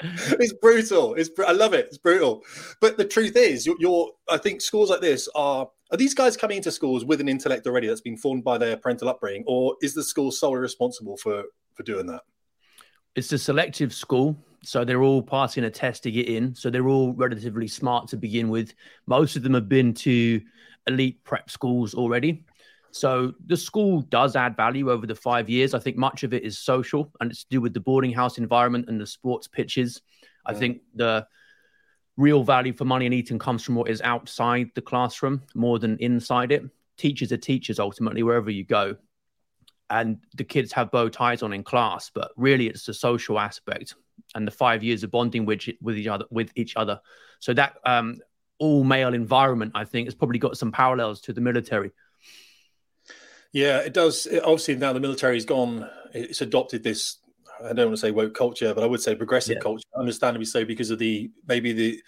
it's 0.00 0.52
brutal. 0.54 1.14
It's 1.14 1.30
I 1.46 1.52
love 1.52 1.74
it. 1.74 1.86
It's 1.86 1.98
brutal. 1.98 2.42
But 2.80 2.96
the 2.96 3.04
truth 3.04 3.36
is, 3.36 3.66
you're, 3.66 3.76
you're, 3.78 4.10
I 4.28 4.38
think 4.38 4.60
schools 4.60 4.90
like 4.90 5.00
this 5.00 5.28
are 5.34 5.68
are 5.90 5.96
these 5.96 6.14
guys 6.14 6.36
coming 6.36 6.56
into 6.56 6.72
schools 6.72 7.04
with 7.04 7.20
an 7.20 7.28
intellect 7.28 7.66
already 7.66 7.86
that's 7.86 8.00
been 8.00 8.16
formed 8.16 8.42
by 8.42 8.58
their 8.58 8.76
parental 8.76 9.08
upbringing, 9.08 9.44
or 9.46 9.76
is 9.82 9.94
the 9.94 10.02
school 10.02 10.30
solely 10.30 10.60
responsible 10.60 11.16
for 11.16 11.44
for 11.74 11.82
doing 11.82 12.06
that? 12.06 12.22
It's 13.14 13.32
a 13.32 13.38
selective 13.38 13.94
school, 13.94 14.36
so 14.62 14.84
they're 14.84 15.02
all 15.02 15.22
passing 15.22 15.64
a 15.64 15.70
test 15.70 16.02
to 16.04 16.10
get 16.10 16.28
in. 16.28 16.54
So 16.54 16.70
they're 16.70 16.88
all 16.88 17.12
relatively 17.12 17.68
smart 17.68 18.08
to 18.08 18.16
begin 18.16 18.48
with. 18.48 18.74
Most 19.06 19.36
of 19.36 19.42
them 19.42 19.54
have 19.54 19.68
been 19.68 19.94
to 19.94 20.40
elite 20.86 21.22
prep 21.24 21.50
schools 21.50 21.94
already. 21.94 22.44
So 22.94 23.32
the 23.44 23.56
school 23.56 24.02
does 24.02 24.36
add 24.36 24.56
value 24.56 24.88
over 24.88 25.04
the 25.04 25.16
five 25.16 25.50
years. 25.50 25.74
I 25.74 25.80
think 25.80 25.96
much 25.96 26.22
of 26.22 26.32
it 26.32 26.44
is 26.44 26.60
social 26.60 27.10
and 27.18 27.28
it's 27.28 27.42
to 27.42 27.50
do 27.50 27.60
with 27.60 27.74
the 27.74 27.80
boarding 27.80 28.12
house 28.12 28.38
environment 28.38 28.88
and 28.88 29.00
the 29.00 29.06
sports 29.06 29.48
pitches. 29.48 30.00
I 30.46 30.54
think 30.54 30.82
the 30.94 31.26
real 32.16 32.44
value 32.44 32.72
for 32.72 32.84
money 32.84 33.06
in 33.06 33.12
Eton 33.12 33.40
comes 33.40 33.64
from 33.64 33.74
what 33.74 33.90
is 33.90 34.00
outside 34.02 34.70
the 34.76 34.80
classroom 34.80 35.42
more 35.56 35.80
than 35.80 35.98
inside 35.98 36.52
it. 36.52 36.62
Teachers 36.96 37.32
are 37.32 37.36
teachers 37.36 37.80
ultimately, 37.80 38.22
wherever 38.22 38.48
you 38.48 38.62
go. 38.62 38.94
And 39.90 40.18
the 40.36 40.44
kids 40.44 40.70
have 40.72 40.92
bow 40.92 41.08
ties 41.08 41.42
on 41.42 41.52
in 41.52 41.64
class, 41.64 42.12
but 42.14 42.30
really 42.36 42.68
it's 42.68 42.86
the 42.86 42.94
social 42.94 43.40
aspect 43.40 43.96
and 44.36 44.46
the 44.46 44.52
five 44.52 44.84
years 44.84 45.02
of 45.02 45.10
bonding 45.10 45.46
with, 45.46 45.62
with 45.82 45.98
each 45.98 46.06
other 46.06 46.26
with 46.30 46.52
each 46.54 46.76
other. 46.76 47.00
So 47.40 47.54
that 47.54 47.74
um, 47.84 48.20
all 48.60 48.84
male 48.84 49.14
environment, 49.14 49.72
I 49.74 49.84
think, 49.84 50.06
has 50.06 50.14
probably 50.14 50.38
got 50.38 50.56
some 50.56 50.70
parallels 50.70 51.20
to 51.22 51.32
the 51.32 51.40
military 51.40 51.90
yeah, 53.54 53.78
it 53.78 53.94
does. 53.94 54.26
It, 54.26 54.42
obviously, 54.42 54.74
now 54.74 54.92
the 54.92 55.00
military's 55.00 55.44
gone. 55.44 55.88
It's 56.12 56.40
adopted 56.40 56.82
this. 56.82 57.18
I 57.64 57.72
don't 57.72 57.86
want 57.86 57.92
to 57.92 57.96
say 57.96 58.10
woke 58.10 58.34
culture, 58.34 58.74
but 58.74 58.82
I 58.82 58.86
would 58.86 59.00
say 59.00 59.14
progressive 59.14 59.54
yeah. 59.54 59.62
culture. 59.62 59.86
Understandably 59.96 60.44
so, 60.44 60.64
because 60.64 60.90
of 60.90 60.98
the 60.98 61.30
maybe 61.46 61.72
the 61.72 62.02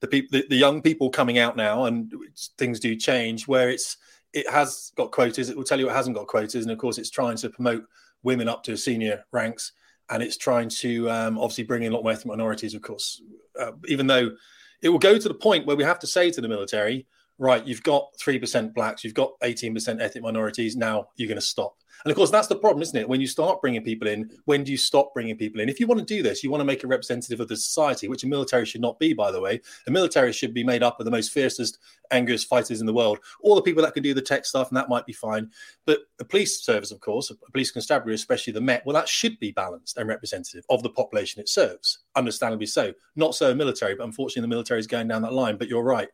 the 0.00 0.06
people, 0.06 0.38
the, 0.38 0.46
the 0.48 0.56
young 0.56 0.80
people 0.80 1.10
coming 1.10 1.38
out 1.38 1.56
now, 1.56 1.86
and 1.86 2.14
things 2.56 2.78
do 2.78 2.94
change. 2.94 3.48
Where 3.48 3.68
it's 3.68 3.96
it 4.32 4.48
has 4.48 4.92
got 4.96 5.10
quotas. 5.10 5.50
It 5.50 5.56
will 5.56 5.64
tell 5.64 5.80
you 5.80 5.90
it 5.90 5.92
hasn't 5.92 6.16
got 6.16 6.28
quotas, 6.28 6.62
and 6.62 6.70
of 6.70 6.78
course, 6.78 6.98
it's 6.98 7.10
trying 7.10 7.36
to 7.38 7.50
promote 7.50 7.84
women 8.22 8.48
up 8.48 8.62
to 8.64 8.76
senior 8.76 9.24
ranks, 9.32 9.72
and 10.08 10.22
it's 10.22 10.36
trying 10.36 10.68
to 10.68 11.10
um, 11.10 11.36
obviously 11.36 11.64
bring 11.64 11.82
in 11.82 11.90
a 11.90 11.96
lot 11.96 12.04
more 12.04 12.12
ethnic 12.12 12.28
minorities. 12.28 12.74
Of 12.74 12.82
course, 12.82 13.20
uh, 13.58 13.72
even 13.88 14.06
though 14.06 14.30
it 14.82 14.88
will 14.88 15.00
go 15.00 15.18
to 15.18 15.28
the 15.28 15.34
point 15.34 15.66
where 15.66 15.76
we 15.76 15.82
have 15.82 15.98
to 15.98 16.06
say 16.06 16.30
to 16.30 16.40
the 16.40 16.48
military, 16.48 17.08
right, 17.38 17.66
you've 17.66 17.82
got 17.82 18.08
3% 18.22 18.74
blacks, 18.74 19.04
you've 19.04 19.14
got 19.14 19.32
18% 19.42 20.00
ethnic 20.00 20.22
minorities, 20.22 20.76
now 20.76 21.08
you're 21.16 21.28
going 21.28 21.40
to 21.40 21.46
stop. 21.46 21.76
And 22.04 22.10
of 22.10 22.16
course, 22.16 22.30
that's 22.30 22.48
the 22.48 22.56
problem, 22.56 22.82
isn't 22.82 22.98
it? 22.98 23.08
When 23.08 23.20
you 23.20 23.26
start 23.26 23.60
bringing 23.60 23.82
people 23.82 24.08
in, 24.08 24.30
when 24.46 24.64
do 24.64 24.72
you 24.72 24.78
stop 24.78 25.14
bringing 25.14 25.36
people 25.36 25.60
in? 25.60 25.68
If 25.68 25.78
you 25.78 25.86
want 25.86 26.00
to 26.00 26.06
do 26.06 26.22
this, 26.22 26.42
you 26.42 26.50
want 26.50 26.60
to 26.60 26.64
make 26.64 26.82
a 26.82 26.88
representative 26.88 27.38
of 27.38 27.48
the 27.48 27.56
society, 27.56 28.08
which 28.08 28.24
a 28.24 28.26
military 28.26 28.66
should 28.66 28.80
not 28.80 28.98
be, 28.98 29.12
by 29.12 29.30
the 29.30 29.40
way. 29.40 29.60
A 29.86 29.90
military 29.90 30.32
should 30.32 30.52
be 30.52 30.64
made 30.64 30.82
up 30.82 30.98
of 30.98 31.04
the 31.04 31.12
most 31.12 31.30
fiercest, 31.30 31.78
angriest 32.10 32.48
fighters 32.48 32.80
in 32.80 32.86
the 32.86 32.92
world. 32.92 33.18
All 33.40 33.54
the 33.54 33.62
people 33.62 33.82
that 33.84 33.94
can 33.94 34.02
do 34.02 34.14
the 34.14 34.22
tech 34.22 34.44
stuff, 34.44 34.68
and 34.68 34.76
that 34.76 34.88
might 34.88 35.06
be 35.06 35.12
fine. 35.12 35.50
But 35.86 36.00
a 36.20 36.24
police 36.24 36.64
service, 36.64 36.90
of 36.90 37.00
course, 37.00 37.30
a 37.30 37.36
police 37.52 37.70
constabulary, 37.70 38.16
especially 38.16 38.52
the 38.52 38.60
Met, 38.60 38.84
well, 38.84 38.94
that 38.94 39.08
should 39.08 39.38
be 39.38 39.52
balanced 39.52 39.96
and 39.96 40.08
representative 40.08 40.64
of 40.70 40.82
the 40.82 40.90
population 40.90 41.40
it 41.40 41.48
serves. 41.48 42.00
Understandably 42.16 42.66
so. 42.66 42.92
Not 43.14 43.36
so 43.36 43.52
a 43.52 43.54
military, 43.54 43.94
but 43.94 44.04
unfortunately, 44.04 44.42
the 44.42 44.48
military 44.48 44.80
is 44.80 44.86
going 44.88 45.06
down 45.08 45.22
that 45.22 45.32
line. 45.32 45.56
But 45.56 45.68
you're 45.68 45.84
right. 45.84 46.08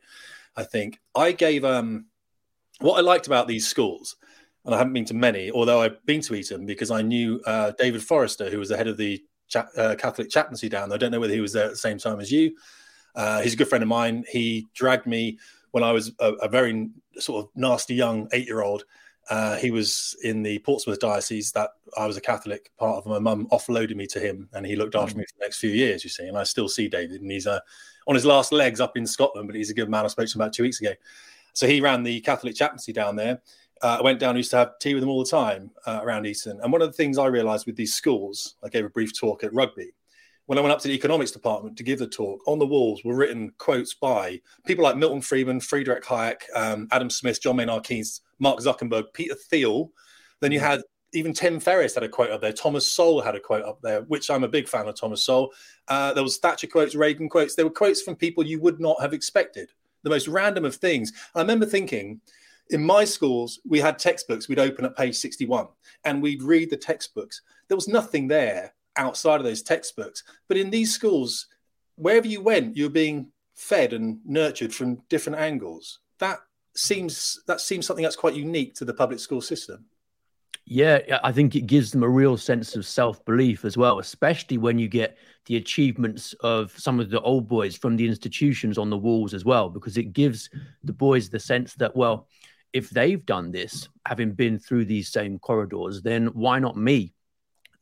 I 0.59 0.65
think 0.65 0.99
I 1.15 1.33
gave 1.33 1.65
um, 1.65 2.07
what 2.81 2.99
I 2.99 3.03
liked 3.03 3.29
about 3.29 3.47
these 3.47 3.67
schools, 3.67 4.17
and 4.65 4.75
I 4.75 4.79
haven't 4.79 4.93
been 4.93 5.05
to 5.07 5.15
many, 5.15 5.53
although 5.53 5.81
I've 5.81 6.05
been 6.05 6.21
to 6.23 6.35
Eton 6.35 6.67
because 6.67 6.91
I 6.91 7.03
knew 7.03 7.41
uh, 7.47 7.71
David 7.79 8.03
Forrester, 8.03 8.51
who 8.51 8.59
was 8.59 8.69
the 8.69 8.77
head 8.77 8.89
of 8.89 8.97
the 8.97 9.23
cha- 9.47 9.73
uh, 9.77 9.95
Catholic 9.95 10.29
chaplaincy 10.31 10.69
down 10.69 10.89
there. 10.89 10.97
I 10.97 10.99
don't 10.99 11.13
know 11.13 11.21
whether 11.21 11.39
he 11.39 11.41
was 11.41 11.53
there 11.53 11.67
at 11.67 11.71
the 11.71 11.87
same 11.89 11.99
time 11.99 12.21
as 12.21 12.31
you. 12.33 12.57
Uh, 13.15 13.41
he's 13.43 13.55
a 13.55 13.57
good 13.57 13.69
friend 13.69 13.83
of 13.83 13.89
mine. 13.89 14.25
He 14.31 14.67
dragged 14.75 15.07
me 15.07 15.39
when 15.71 15.85
I 15.85 15.93
was 15.93 16.13
a, 16.19 16.33
a 16.43 16.49
very 16.49 16.91
sort 17.19 17.45
of 17.45 17.51
nasty 17.55 17.95
young 17.95 18.29
eight 18.33 18.47
year 18.47 18.63
old 18.63 18.83
Uh, 19.31 19.57
he 19.57 19.71
was 19.71 20.17
in 20.23 20.43
the 20.43 20.59
Portsmouth 20.61 21.01
diocese 21.01 21.53
that 21.53 21.71
I 21.97 22.07
was 22.07 22.17
a 22.17 22.21
Catholic 22.21 22.71
part 22.79 22.97
of. 22.97 23.07
My 23.07 23.19
mum 23.19 23.47
offloaded 23.51 23.95
me 23.95 24.07
to 24.09 24.21
him, 24.21 24.49
and 24.55 24.65
he 24.67 24.77
looked 24.77 24.95
after 24.95 25.15
mm. 25.15 25.19
me 25.19 25.25
for 25.25 25.39
the 25.39 25.45
next 25.45 25.59
few 25.61 25.71
years. 25.71 26.03
You 26.03 26.11
see, 26.11 26.27
and 26.27 26.39
I 26.39 26.45
still 26.45 26.69
see 26.69 26.89
David, 26.89 27.21
and 27.21 27.31
he's 27.31 27.47
uh, 27.47 27.61
on 28.09 28.15
his 28.15 28.25
last 28.25 28.53
legs 28.53 28.81
up 28.81 28.97
in 28.97 29.07
Scotland, 29.07 29.47
but 29.47 29.55
he's 29.55 29.71
a 29.71 29.75
good 29.75 29.91
man. 29.91 30.05
I 30.05 30.09
spoke 30.09 30.27
to 30.27 30.37
him 30.37 30.41
about 30.41 30.55
two 30.55 30.63
weeks 30.63 30.81
ago. 30.81 30.93
So 31.53 31.67
he 31.67 31.81
ran 31.81 32.03
the 32.03 32.21
Catholic 32.21 32.57
chaplaincy 32.57 32.93
down 32.93 33.15
there. 33.15 33.43
Uh, 33.83 33.99
I 34.01 34.03
went 34.03 34.19
down, 34.19 34.37
used 34.37 34.51
to 34.53 34.57
have 34.57 34.79
tea 34.81 34.95
with 34.95 35.03
them 35.03 35.11
all 35.11 35.23
the 35.23 35.31
time 35.31 35.71
uh, 35.87 36.01
around 36.03 36.27
Eton. 36.27 36.59
And 36.63 36.73
one 36.73 36.83
of 36.83 36.89
the 36.89 36.95
things 36.95 37.19
I 37.19 37.27
realized 37.27 37.67
with 37.67 37.77
these 37.77 37.95
schools, 37.95 38.57
I 38.65 38.69
gave 38.69 38.85
a 38.85 38.91
brief 38.91 39.17
talk 39.17 39.45
at 39.45 39.55
rugby. 39.55 39.93
When 40.47 40.59
I 40.59 40.63
went 40.63 40.73
up 40.73 40.81
to 40.81 40.89
the 40.89 40.95
economics 40.95 41.31
department 41.31 41.77
to 41.77 41.85
give 41.85 41.99
the 41.99 42.07
talk, 42.07 42.41
on 42.47 42.59
the 42.59 42.67
walls 42.67 43.05
were 43.05 43.15
written 43.15 43.53
quotes 43.59 43.93
by 43.93 44.41
people 44.67 44.83
like 44.83 44.97
Milton 44.97 45.21
Friedman, 45.21 45.61
Friedrich 45.61 46.05
Hayek, 46.05 46.41
um, 46.57 46.89
Adam 46.91 47.11
Smith, 47.11 47.43
John 47.43 47.57
Maynard 47.57 47.85
Keynes, 47.85 48.23
Mark 48.39 48.59
Zuckerberg, 48.61 49.13
Peter 49.13 49.35
Thiel. 49.35 49.93
Then 50.41 50.53
you 50.53 50.61
mm. 50.61 50.63
had 50.63 50.81
even 51.13 51.33
Tim 51.33 51.59
Ferriss 51.59 51.95
had 51.95 52.05
a 52.05 52.09
quote 52.09 52.31
up 52.31 52.41
there. 52.41 52.53
Thomas 52.53 52.91
Sowell 52.91 53.23
had 53.23 53.35
a 53.35 53.41
quote 53.41 53.65
up 53.65 53.81
there, 53.83 54.03
which 54.03 54.31
I'm 54.31 54.45
a 54.45 54.49
big 54.49 54.69
fan 54.69 54.87
of 54.87 54.95
Thomas 54.95 55.25
Sowell. 55.25 55.53
Uh, 55.89 56.13
there 56.13 56.23
was 56.23 56.39
Thatcher 56.39 56.67
quotes, 56.67 56.95
Reagan 56.95 57.29
quotes. 57.29 57.55
There 57.55 57.65
were 57.65 57.71
quotes 57.71 58.03
from 58.03 58.17
people 58.17 58.45
you 58.45 58.61
would 58.61 58.81
not 58.81 59.01
have 59.01 59.13
expected. 59.13 59.71
The 60.03 60.11
most 60.11 60.29
random 60.29 60.65
of 60.65 60.77
things. 60.77 61.13
I 61.35 61.41
remember 61.41 61.67
thinking, 61.67 62.21
in 62.71 62.85
my 62.85 63.05
schools, 63.05 63.61
we 63.67 63.81
had 63.81 63.99
textbooks. 63.99 64.49
We'd 64.49 64.59
open 64.59 64.85
at 64.85 64.97
page 64.97 65.17
61 65.17 65.69
and 66.05 66.23
we'd 66.23 66.43
read 66.43 66.71
the 66.71 66.77
textbooks. 66.77 67.43
There 67.69 67.77
was 67.77 67.89
nothing 67.89 68.29
there 68.29 68.75
outside 68.97 69.37
of 69.37 69.45
those 69.45 69.63
textbooks. 69.63 70.25
But 70.49 70.59
in 70.59 70.71
these 70.71 70.93
schools, 70.93 71.47
wherever 71.97 72.27
you 72.27 72.41
went, 72.43 72.77
you 72.77 72.85
were 72.85 72.91
being 72.91 73.33
fed 73.55 73.93
and 73.93 74.21
nurtured 74.25 74.75
from 74.75 75.03
different 75.09 75.39
angles. 75.39 76.01
That 76.19 76.41
seems 76.75 77.41
that 77.47 77.61
seems 77.61 77.87
something 77.87 78.03
that's 78.03 78.17
quite 78.17 78.35
unique 78.35 78.75
to 78.77 78.85
the 78.85 78.95
public 78.95 79.19
school 79.19 79.41
system. 79.41 79.87
Yeah, 80.71 81.19
I 81.25 81.33
think 81.33 81.57
it 81.57 81.63
gives 81.63 81.93
them 81.93 82.03
a 82.03 82.09
real 82.09 82.37
sense 82.37 82.77
of 82.77 82.85
self 82.85 83.25
belief 83.25 83.65
as 83.65 83.79
well, 83.79 84.01
especially 84.01 84.59
when 84.59 84.79
you 84.79 84.87
get 84.87 85.17
the 85.47 85.57
achievements 85.57 86.35
of 86.41 86.79
some 86.79 87.01
of 87.01 87.09
the 87.09 87.23
old 87.23 87.49
boys 87.49 87.75
from 87.75 87.97
the 87.97 88.07
institutions 88.07 88.77
on 88.77 88.91
the 88.91 88.99
walls 88.99 89.33
as 89.33 89.47
well, 89.47 89.71
because 89.71 89.97
it 89.97 90.13
gives 90.13 90.51
the 90.85 90.93
boys 90.93 91.31
the 91.31 91.41
sense 91.41 91.73
that, 91.77 91.97
well, 91.97 92.29
if 92.75 92.91
they've 92.91 93.25
done 93.25 93.51
this, 93.51 93.89
having 94.05 94.33
been 94.33 94.59
through 94.59 94.85
these 94.85 95.09
same 95.09 95.39
corridors, 95.39 96.03
then 96.03 96.27
why 96.35 96.59
not 96.59 96.77
me? 96.77 97.15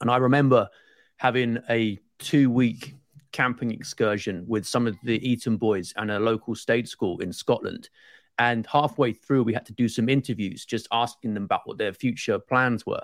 And 0.00 0.09
I 0.09 0.19
remember 0.19 0.69
having 1.16 1.59
a 1.69 1.99
two 2.21 2.52
week 2.52 2.95
camping 3.33 3.73
excursion 3.73 4.45
with 4.47 4.64
some 4.64 4.87
of 4.87 4.97
the 5.02 5.19
Eton 5.28 5.57
boys 5.57 5.93
and 5.97 6.12
a 6.12 6.21
local 6.21 6.55
state 6.55 6.87
school 6.87 7.19
in 7.21 7.33
Scotland. 7.33 7.90
And 8.38 8.66
halfway 8.66 9.12
through, 9.12 9.45
we 9.45 9.55
had 9.55 9.66
to 9.66 9.73
do 9.73 9.88
some 9.88 10.09
interviews, 10.09 10.64
just 10.64 10.88
asking 10.93 11.35
them 11.35 11.45
about 11.45 11.62
what 11.64 11.78
their 11.78 11.93
future 11.93 12.38
plans 12.38 12.85
were. 12.85 13.02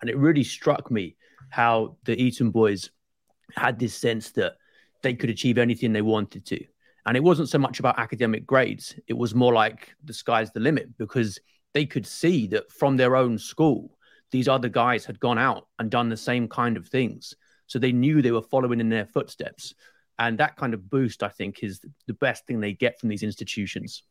And 0.00 0.10
it 0.10 0.16
really 0.16 0.44
struck 0.44 0.90
me 0.90 1.16
how 1.50 1.96
the 2.04 2.20
Eton 2.20 2.50
boys 2.50 2.90
had 3.56 3.78
this 3.78 3.94
sense 3.94 4.30
that 4.32 4.56
they 5.02 5.14
could 5.14 5.30
achieve 5.30 5.58
anything 5.58 5.92
they 5.92 6.02
wanted 6.02 6.44
to. 6.46 6.62
And 7.06 7.16
it 7.16 7.22
wasn't 7.22 7.48
so 7.48 7.58
much 7.58 7.78
about 7.78 7.98
academic 7.98 8.46
grades, 8.46 8.94
it 9.06 9.14
was 9.14 9.34
more 9.34 9.54
like 9.54 9.94
the 10.04 10.12
sky's 10.12 10.52
the 10.52 10.60
limit 10.60 10.98
because 10.98 11.40
they 11.72 11.86
could 11.86 12.06
see 12.06 12.46
that 12.48 12.70
from 12.70 12.96
their 12.96 13.16
own 13.16 13.38
school, 13.38 13.96
these 14.30 14.48
other 14.48 14.68
guys 14.68 15.06
had 15.06 15.18
gone 15.18 15.38
out 15.38 15.66
and 15.78 15.90
done 15.90 16.10
the 16.10 16.16
same 16.16 16.48
kind 16.48 16.76
of 16.76 16.86
things. 16.86 17.34
So 17.66 17.78
they 17.78 17.92
knew 17.92 18.20
they 18.20 18.32
were 18.32 18.42
following 18.42 18.80
in 18.80 18.90
their 18.90 19.06
footsteps. 19.06 19.74
And 20.18 20.36
that 20.38 20.56
kind 20.56 20.74
of 20.74 20.90
boost, 20.90 21.22
I 21.22 21.28
think, 21.28 21.62
is 21.62 21.80
the 22.06 22.14
best 22.14 22.46
thing 22.46 22.60
they 22.60 22.74
get 22.74 22.98
from 22.98 23.08
these 23.08 23.22
institutions 23.22 24.02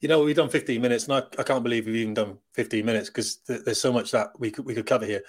you 0.00 0.08
know, 0.08 0.22
we've 0.22 0.36
done 0.36 0.48
15 0.48 0.80
minutes, 0.80 1.04
and 1.04 1.14
I, 1.14 1.22
I 1.38 1.42
can't 1.42 1.62
believe 1.62 1.86
we've 1.86 1.96
even 1.96 2.14
done 2.14 2.38
15 2.52 2.84
minutes 2.84 3.08
because 3.08 3.36
th- 3.36 3.62
there's 3.64 3.80
so 3.80 3.92
much 3.92 4.12
that 4.12 4.38
we 4.38 4.50
could 4.50 4.64
we 4.64 4.74
could 4.74 4.86
cover 4.86 5.04
here. 5.04 5.22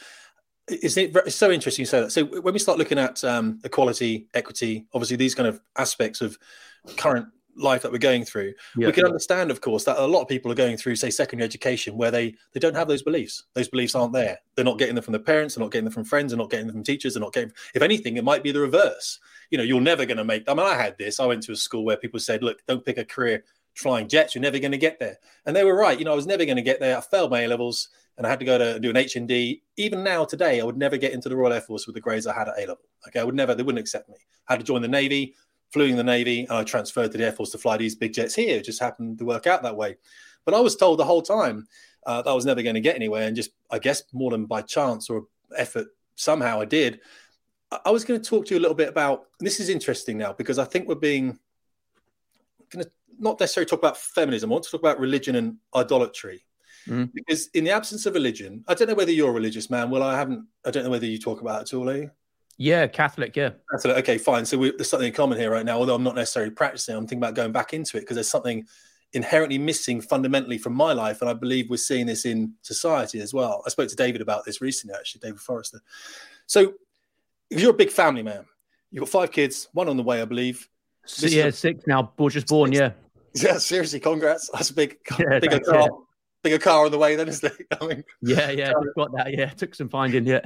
It's, 0.67 0.97
it's 0.97 1.35
so 1.35 1.51
interesting 1.51 1.81
you 1.81 1.87
say 1.87 2.01
that. 2.01 2.11
So 2.11 2.25
when 2.25 2.53
we 2.53 2.59
start 2.59 2.77
looking 2.77 2.99
at 2.99 3.23
um, 3.23 3.59
equality, 3.63 4.27
equity, 4.35 4.85
obviously 4.93 5.17
these 5.17 5.33
kind 5.33 5.47
of 5.47 5.59
aspects 5.77 6.21
of 6.21 6.37
current 6.95 7.27
life 7.55 7.81
that 7.81 7.91
we're 7.91 7.97
going 7.97 8.23
through, 8.23 8.53
yeah, 8.77 8.85
we 8.85 8.93
can 8.93 9.05
understand, 9.05 9.49
of 9.49 9.61
course, 9.61 9.83
that 9.85 9.97
a 9.97 10.05
lot 10.05 10.21
of 10.21 10.27
people 10.27 10.51
are 10.51 10.55
going 10.55 10.77
through, 10.77 10.95
say, 10.95 11.09
secondary 11.09 11.45
education 11.45 11.97
where 11.97 12.11
they 12.11 12.35
they 12.53 12.59
don't 12.59 12.75
have 12.75 12.87
those 12.87 13.01
beliefs. 13.01 13.45
Those 13.55 13.69
beliefs 13.69 13.95
aren't 13.95 14.13
there. 14.13 14.37
They're 14.55 14.63
not 14.63 14.77
getting 14.77 14.93
them 14.93 15.03
from 15.03 15.13
their 15.13 15.21
parents. 15.21 15.55
They're 15.55 15.65
not 15.65 15.71
getting 15.71 15.85
them 15.85 15.93
from 15.93 16.05
friends. 16.05 16.31
They're 16.31 16.37
not 16.37 16.51
getting 16.51 16.67
them 16.67 16.75
from 16.75 16.83
teachers. 16.83 17.15
They're 17.15 17.21
not 17.21 17.33
getting. 17.33 17.51
If 17.73 17.81
anything, 17.81 18.17
it 18.17 18.23
might 18.23 18.43
be 18.43 18.51
the 18.51 18.59
reverse. 18.59 19.19
You 19.49 19.57
know, 19.57 19.63
you're 19.63 19.81
never 19.81 20.05
going 20.05 20.17
to 20.17 20.23
make. 20.23 20.47
I 20.47 20.53
mean, 20.53 20.67
I 20.67 20.75
had 20.75 20.99
this. 20.99 21.19
I 21.19 21.25
went 21.25 21.41
to 21.43 21.53
a 21.53 21.55
school 21.55 21.83
where 21.83 21.97
people 21.97 22.19
said, 22.19 22.43
"Look, 22.43 22.63
don't 22.67 22.85
pick 22.85 22.99
a 22.99 23.05
career 23.05 23.43
flying 23.75 24.07
jets. 24.07 24.35
You're 24.35 24.41
never 24.41 24.59
going 24.59 24.71
to 24.71 24.77
get 24.77 24.99
there. 24.99 25.17
And 25.45 25.55
they 25.55 25.63
were 25.63 25.75
right. 25.75 25.97
You 25.97 26.05
know, 26.05 26.11
I 26.11 26.15
was 26.15 26.27
never 26.27 26.45
going 26.45 26.57
to 26.57 26.61
get 26.63 26.79
there. 26.79 26.97
I 26.97 27.01
failed 27.01 27.31
my 27.31 27.41
A 27.41 27.47
levels 27.47 27.89
and 28.19 28.27
I 28.27 28.29
had 28.29 28.39
to 28.39 28.45
go 28.45 28.57
to 28.57 28.79
do 28.79 28.89
an 28.89 28.97
HND. 28.97 29.61
Even 29.77 30.03
now, 30.03 30.25
today, 30.25 30.59
I 30.59 30.65
would 30.65 30.77
never 30.77 30.97
get 30.97 31.13
into 31.13 31.29
the 31.29 31.37
Royal 31.37 31.53
Air 31.53 31.61
Force 31.61 31.87
with 31.87 31.95
the 31.95 32.01
grades 32.01 32.27
I 32.27 32.33
had 32.33 32.49
at 32.49 32.57
A 32.57 32.61
level. 32.61 32.81
Okay, 33.07 33.19
I 33.21 33.23
would 33.23 33.33
never. 33.33 33.55
They 33.55 33.63
wouldn't 33.63 33.79
accept 33.79 34.09
me. 34.09 34.17
I 34.47 34.53
had 34.53 34.59
to 34.59 34.65
join 34.65 34.81
the 34.81 34.89
Navy, 34.89 35.35
flew 35.71 35.85
in 35.85 35.95
the 35.95 36.03
Navy, 36.03 36.41
and 36.41 36.51
I 36.51 36.65
transferred 36.65 37.13
to 37.13 37.17
the 37.17 37.23
Air 37.23 37.31
Force 37.31 37.51
to 37.51 37.57
fly 37.57 37.77
these 37.77 37.95
big 37.95 38.13
jets 38.13 38.35
here. 38.35 38.57
It 38.57 38.65
just 38.65 38.81
happened 38.81 39.19
to 39.19 39.25
work 39.25 39.47
out 39.47 39.63
that 39.63 39.77
way. 39.77 39.95
But 40.43 40.53
I 40.53 40.59
was 40.59 40.75
told 40.75 40.99
the 40.99 41.05
whole 41.05 41.21
time 41.21 41.65
uh, 42.05 42.21
that 42.21 42.29
I 42.29 42.33
was 42.33 42.45
never 42.45 42.61
going 42.61 42.75
to 42.75 42.81
get 42.81 42.97
anywhere, 42.97 43.25
and 43.25 43.37
just 43.37 43.51
I 43.71 43.79
guess 43.79 44.03
more 44.11 44.31
than 44.31 44.45
by 44.45 44.63
chance 44.63 45.09
or 45.09 45.27
effort, 45.55 45.87
somehow 46.15 46.59
I 46.59 46.65
did. 46.65 46.99
I 47.85 47.91
was 47.91 48.03
going 48.03 48.19
to 48.19 48.29
talk 48.29 48.47
to 48.47 48.53
you 48.53 48.59
a 48.59 48.63
little 48.63 48.75
bit 48.75 48.89
about. 48.89 49.27
this 49.39 49.61
is 49.61 49.69
interesting 49.69 50.17
now 50.17 50.33
because 50.33 50.59
I 50.59 50.65
think 50.65 50.89
we're 50.89 50.95
being 50.95 51.39
going 52.69 52.83
to 52.83 52.91
not 53.19 53.39
necessarily 53.39 53.67
talk 53.67 53.79
about 53.79 53.97
feminism. 53.97 54.49
I 54.49 54.53
want 54.53 54.63
to 54.65 54.71
talk 54.71 54.81
about 54.81 54.99
religion 54.99 55.35
and 55.35 55.57
idolatry. 55.75 56.45
Mm. 56.87 57.11
Because 57.13 57.47
in 57.53 57.63
the 57.63 57.71
absence 57.71 58.05
of 58.05 58.13
religion, 58.13 58.63
I 58.67 58.73
don't 58.73 58.87
know 58.87 58.95
whether 58.95 59.11
you're 59.11 59.29
a 59.29 59.33
religious 59.33 59.69
man. 59.69 59.89
Well, 59.89 60.03
I 60.03 60.17
haven't. 60.17 60.47
I 60.65 60.71
don't 60.71 60.83
know 60.83 60.89
whether 60.89 61.05
you 61.05 61.19
talk 61.19 61.41
about 61.41 61.61
it 61.61 61.73
at 61.73 61.77
all. 61.77 61.89
Are 61.89 61.97
you? 61.97 62.11
Yeah, 62.57 62.87
Catholic. 62.87 63.35
Yeah. 63.35 63.51
Catholic. 63.71 63.97
Okay, 63.97 64.17
fine. 64.17 64.45
So 64.45 64.57
we, 64.57 64.71
there's 64.71 64.89
something 64.89 65.07
in 65.07 65.13
common 65.13 65.37
here 65.37 65.51
right 65.51 65.65
now. 65.65 65.77
Although 65.77 65.95
I'm 65.95 66.03
not 66.03 66.15
necessarily 66.15 66.51
practicing, 66.51 66.95
I'm 66.95 67.03
thinking 67.07 67.19
about 67.19 67.35
going 67.35 67.51
back 67.51 67.73
into 67.73 67.97
it 67.97 68.01
because 68.01 68.15
there's 68.15 68.29
something 68.29 68.65
inherently 69.13 69.57
missing 69.57 70.01
fundamentally 70.01 70.57
from 70.57 70.73
my 70.73 70.93
life, 70.93 71.21
and 71.21 71.29
I 71.29 71.33
believe 71.33 71.69
we're 71.69 71.77
seeing 71.77 72.05
this 72.05 72.25
in 72.25 72.53
society 72.61 73.19
as 73.21 73.33
well. 73.33 73.63
I 73.65 73.69
spoke 73.69 73.89
to 73.89 73.95
David 73.95 74.21
about 74.21 74.45
this 74.45 74.61
recently, 74.61 74.95
actually, 74.97 75.19
David 75.19 75.39
Forrester. 75.39 75.81
So, 76.47 76.73
if 77.49 77.59
you're 77.59 77.71
a 77.71 77.73
big 77.77 77.91
family 77.91 78.23
man. 78.23 78.45
You've 78.91 79.01
got 79.01 79.09
five 79.09 79.31
kids, 79.31 79.67
one 79.73 79.87
on 79.87 79.97
the 79.97 80.03
way, 80.03 80.21
I 80.21 80.25
believe. 80.25 80.67
This 81.03 81.33
yeah, 81.33 81.45
a, 81.45 81.51
six 81.51 81.85
now. 81.87 82.11
Just 82.29 82.47
born. 82.47 82.71
Six. 82.71 82.79
Yeah. 82.79 82.91
Yeah, 83.35 83.57
seriously, 83.57 83.99
congrats. 83.99 84.49
That's 84.53 84.69
a 84.69 84.73
big, 84.73 84.97
yeah, 85.19 85.39
bigger 85.39 85.59
car, 85.59 85.81
yeah. 85.81 85.87
bigger 86.43 86.57
car 86.57 86.85
on 86.85 86.91
the 86.91 86.97
way 86.97 87.15
then, 87.15 87.27
isn't 87.27 87.53
it? 87.53 87.67
I 87.81 87.87
mean, 87.87 88.03
yeah, 88.21 88.49
yeah, 88.49 88.73
car, 88.73 88.83
got 88.95 89.11
that. 89.13 89.37
Yeah, 89.37 89.49
took 89.49 89.75
some 89.75 89.89
finding. 89.89 90.25
Yeah, 90.25 90.41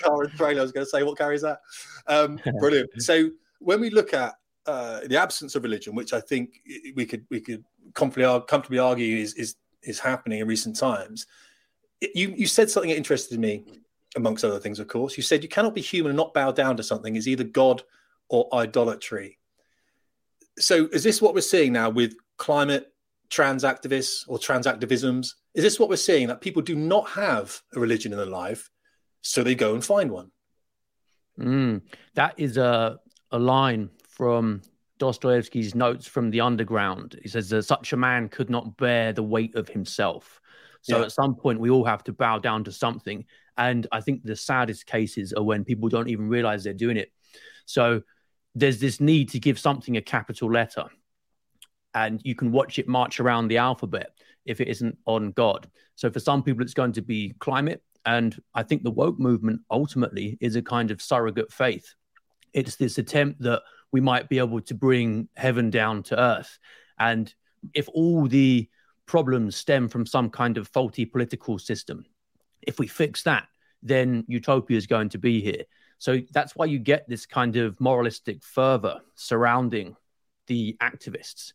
car 0.00 0.22
and 0.22 0.32
trailer. 0.32 0.60
I 0.60 0.62
was 0.62 0.72
going 0.72 0.86
to 0.86 0.90
say, 0.90 1.02
what 1.02 1.18
carries 1.18 1.42
that? 1.42 1.60
Um, 2.06 2.40
brilliant. 2.58 2.90
So 3.02 3.30
when 3.58 3.80
we 3.80 3.90
look 3.90 4.14
at 4.14 4.34
uh, 4.66 5.00
the 5.06 5.16
absence 5.16 5.54
of 5.54 5.62
religion, 5.62 5.94
which 5.94 6.12
I 6.12 6.20
think 6.20 6.60
we 6.94 7.04
could 7.04 7.26
we 7.30 7.40
could 7.40 7.64
comfortably, 7.94 8.46
comfortably 8.46 8.78
argue 8.78 9.16
is 9.18 9.34
is 9.34 9.56
is 9.82 9.98
happening 9.98 10.40
in 10.40 10.46
recent 10.46 10.76
times, 10.76 11.26
you 12.00 12.32
you 12.36 12.46
said 12.46 12.70
something 12.70 12.90
that 12.90 12.96
interested 12.96 13.38
me, 13.38 13.64
amongst 14.16 14.44
other 14.44 14.58
things, 14.58 14.78
of 14.78 14.88
course. 14.88 15.16
You 15.16 15.22
said 15.22 15.42
you 15.42 15.48
cannot 15.48 15.74
be 15.74 15.80
human 15.80 16.10
and 16.10 16.16
not 16.16 16.34
bow 16.34 16.52
down 16.52 16.76
to 16.76 16.82
something. 16.82 17.16
Is 17.16 17.28
either 17.28 17.44
God 17.44 17.82
or 18.28 18.48
idolatry 18.52 19.38
so 20.60 20.88
is 20.92 21.02
this 21.02 21.20
what 21.20 21.34
we're 21.34 21.40
seeing 21.40 21.72
now 21.72 21.90
with 21.90 22.14
climate 22.36 22.92
trans 23.28 23.64
activists 23.64 24.24
or 24.28 24.38
trans 24.38 24.66
activisms? 24.66 25.34
Is 25.54 25.64
this 25.64 25.80
what 25.80 25.88
we're 25.88 25.96
seeing 25.96 26.28
that 26.28 26.40
people 26.40 26.62
do 26.62 26.74
not 26.74 27.08
have 27.10 27.60
a 27.74 27.80
religion 27.80 28.12
in 28.12 28.18
their 28.18 28.26
life, 28.26 28.70
so 29.22 29.42
they 29.42 29.54
go 29.54 29.74
and 29.74 29.84
find 29.84 30.10
one? 30.10 30.30
Mm, 31.38 31.82
that 32.14 32.34
is 32.36 32.56
a 32.56 32.98
a 33.32 33.38
line 33.38 33.90
from 34.08 34.62
Dostoevsky's 34.98 35.74
notes 35.74 36.06
from 36.06 36.30
the 36.30 36.40
underground. 36.40 37.18
He 37.22 37.28
says 37.28 37.48
that 37.50 37.62
such 37.62 37.92
a 37.92 37.96
man 37.96 38.28
could 38.28 38.50
not 38.50 38.76
bear 38.76 39.12
the 39.12 39.22
weight 39.22 39.54
of 39.56 39.68
himself. 39.68 40.40
So 40.82 40.98
yeah. 40.98 41.04
at 41.04 41.12
some 41.12 41.34
point, 41.34 41.60
we 41.60 41.70
all 41.70 41.84
have 41.84 42.04
to 42.04 42.12
bow 42.12 42.38
down 42.38 42.64
to 42.64 42.72
something. 42.72 43.24
And 43.56 43.86
I 43.92 44.00
think 44.00 44.22
the 44.22 44.36
saddest 44.36 44.86
cases 44.86 45.32
are 45.32 45.42
when 45.42 45.64
people 45.64 45.88
don't 45.88 46.08
even 46.08 46.28
realize 46.28 46.64
they're 46.64 46.74
doing 46.74 46.96
it. 46.96 47.12
So 47.66 48.02
there's 48.54 48.80
this 48.80 49.00
need 49.00 49.30
to 49.30 49.38
give 49.38 49.58
something 49.58 49.96
a 49.96 50.02
capital 50.02 50.50
letter 50.50 50.86
and 51.94 52.20
you 52.24 52.34
can 52.34 52.52
watch 52.52 52.78
it 52.78 52.88
march 52.88 53.20
around 53.20 53.48
the 53.48 53.58
alphabet 53.58 54.10
if 54.44 54.60
it 54.60 54.68
isn't 54.68 54.96
on 55.06 55.32
God. 55.32 55.68
So 55.96 56.10
for 56.10 56.20
some 56.20 56.42
people, 56.42 56.62
it's 56.62 56.74
going 56.74 56.92
to 56.92 57.02
be 57.02 57.34
climate. 57.38 57.82
And 58.06 58.40
I 58.54 58.62
think 58.62 58.82
the 58.82 58.90
woke 58.90 59.18
movement 59.18 59.60
ultimately 59.70 60.38
is 60.40 60.56
a 60.56 60.62
kind 60.62 60.90
of 60.90 61.02
surrogate 61.02 61.52
faith. 61.52 61.94
It's 62.52 62.76
this 62.76 62.98
attempt 62.98 63.42
that 63.42 63.62
we 63.92 64.00
might 64.00 64.28
be 64.28 64.38
able 64.38 64.60
to 64.62 64.74
bring 64.74 65.28
heaven 65.36 65.70
down 65.70 66.02
to 66.04 66.18
earth. 66.18 66.58
And 66.98 67.32
if 67.74 67.88
all 67.88 68.26
the 68.26 68.68
problems 69.06 69.56
stem 69.56 69.88
from 69.88 70.06
some 70.06 70.30
kind 70.30 70.56
of 70.56 70.68
faulty 70.68 71.04
political 71.04 71.58
system, 71.58 72.06
if 72.62 72.78
we 72.78 72.86
fix 72.86 73.22
that, 73.24 73.48
then 73.82 74.24
utopia 74.28 74.76
is 74.76 74.86
going 74.86 75.08
to 75.10 75.18
be 75.18 75.40
here. 75.40 75.64
So 76.00 76.18
that's 76.32 76.56
why 76.56 76.64
you 76.64 76.78
get 76.78 77.06
this 77.08 77.26
kind 77.26 77.56
of 77.56 77.78
moralistic 77.78 78.42
fervor 78.42 79.00
surrounding 79.16 79.96
the 80.46 80.74
activists 80.80 81.52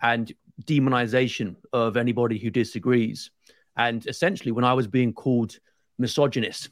and 0.00 0.32
demonization 0.62 1.56
of 1.72 1.96
anybody 1.96 2.38
who 2.38 2.50
disagrees. 2.50 3.32
And 3.76 4.06
essentially, 4.06 4.52
when 4.52 4.64
I 4.64 4.74
was 4.74 4.86
being 4.86 5.12
called 5.12 5.58
misogynist 5.98 6.70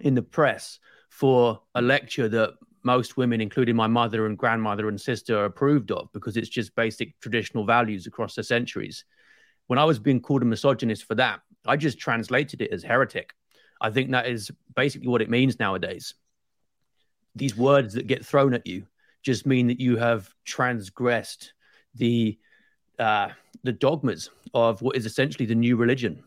in 0.00 0.14
the 0.14 0.22
press 0.22 0.78
for 1.10 1.60
a 1.74 1.82
lecture 1.82 2.28
that 2.28 2.54
most 2.84 3.16
women, 3.16 3.40
including 3.40 3.74
my 3.74 3.88
mother 3.88 4.26
and 4.26 4.38
grandmother 4.38 4.88
and 4.88 5.00
sister, 5.00 5.44
approved 5.44 5.90
of 5.90 6.12
because 6.12 6.36
it's 6.36 6.48
just 6.48 6.76
basic 6.76 7.18
traditional 7.18 7.66
values 7.66 8.06
across 8.06 8.36
the 8.36 8.44
centuries. 8.44 9.04
When 9.66 9.80
I 9.80 9.84
was 9.84 9.98
being 9.98 10.20
called 10.20 10.42
a 10.42 10.44
misogynist 10.46 11.08
for 11.08 11.16
that, 11.16 11.40
I 11.66 11.76
just 11.76 11.98
translated 11.98 12.62
it 12.62 12.72
as 12.72 12.84
heretic. 12.84 13.34
I 13.80 13.90
think 13.90 14.12
that 14.12 14.28
is 14.28 14.52
basically 14.76 15.08
what 15.08 15.22
it 15.22 15.28
means 15.28 15.58
nowadays. 15.58 16.14
These 17.34 17.56
words 17.56 17.94
that 17.94 18.06
get 18.06 18.24
thrown 18.24 18.54
at 18.54 18.66
you 18.66 18.86
just 19.22 19.46
mean 19.46 19.68
that 19.68 19.80
you 19.80 19.96
have 19.96 20.32
transgressed 20.44 21.52
the 21.94 22.38
uh, 22.98 23.28
the 23.62 23.72
dogmas 23.72 24.30
of 24.54 24.82
what 24.82 24.96
is 24.96 25.06
essentially 25.06 25.46
the 25.46 25.54
new 25.54 25.76
religion. 25.76 26.22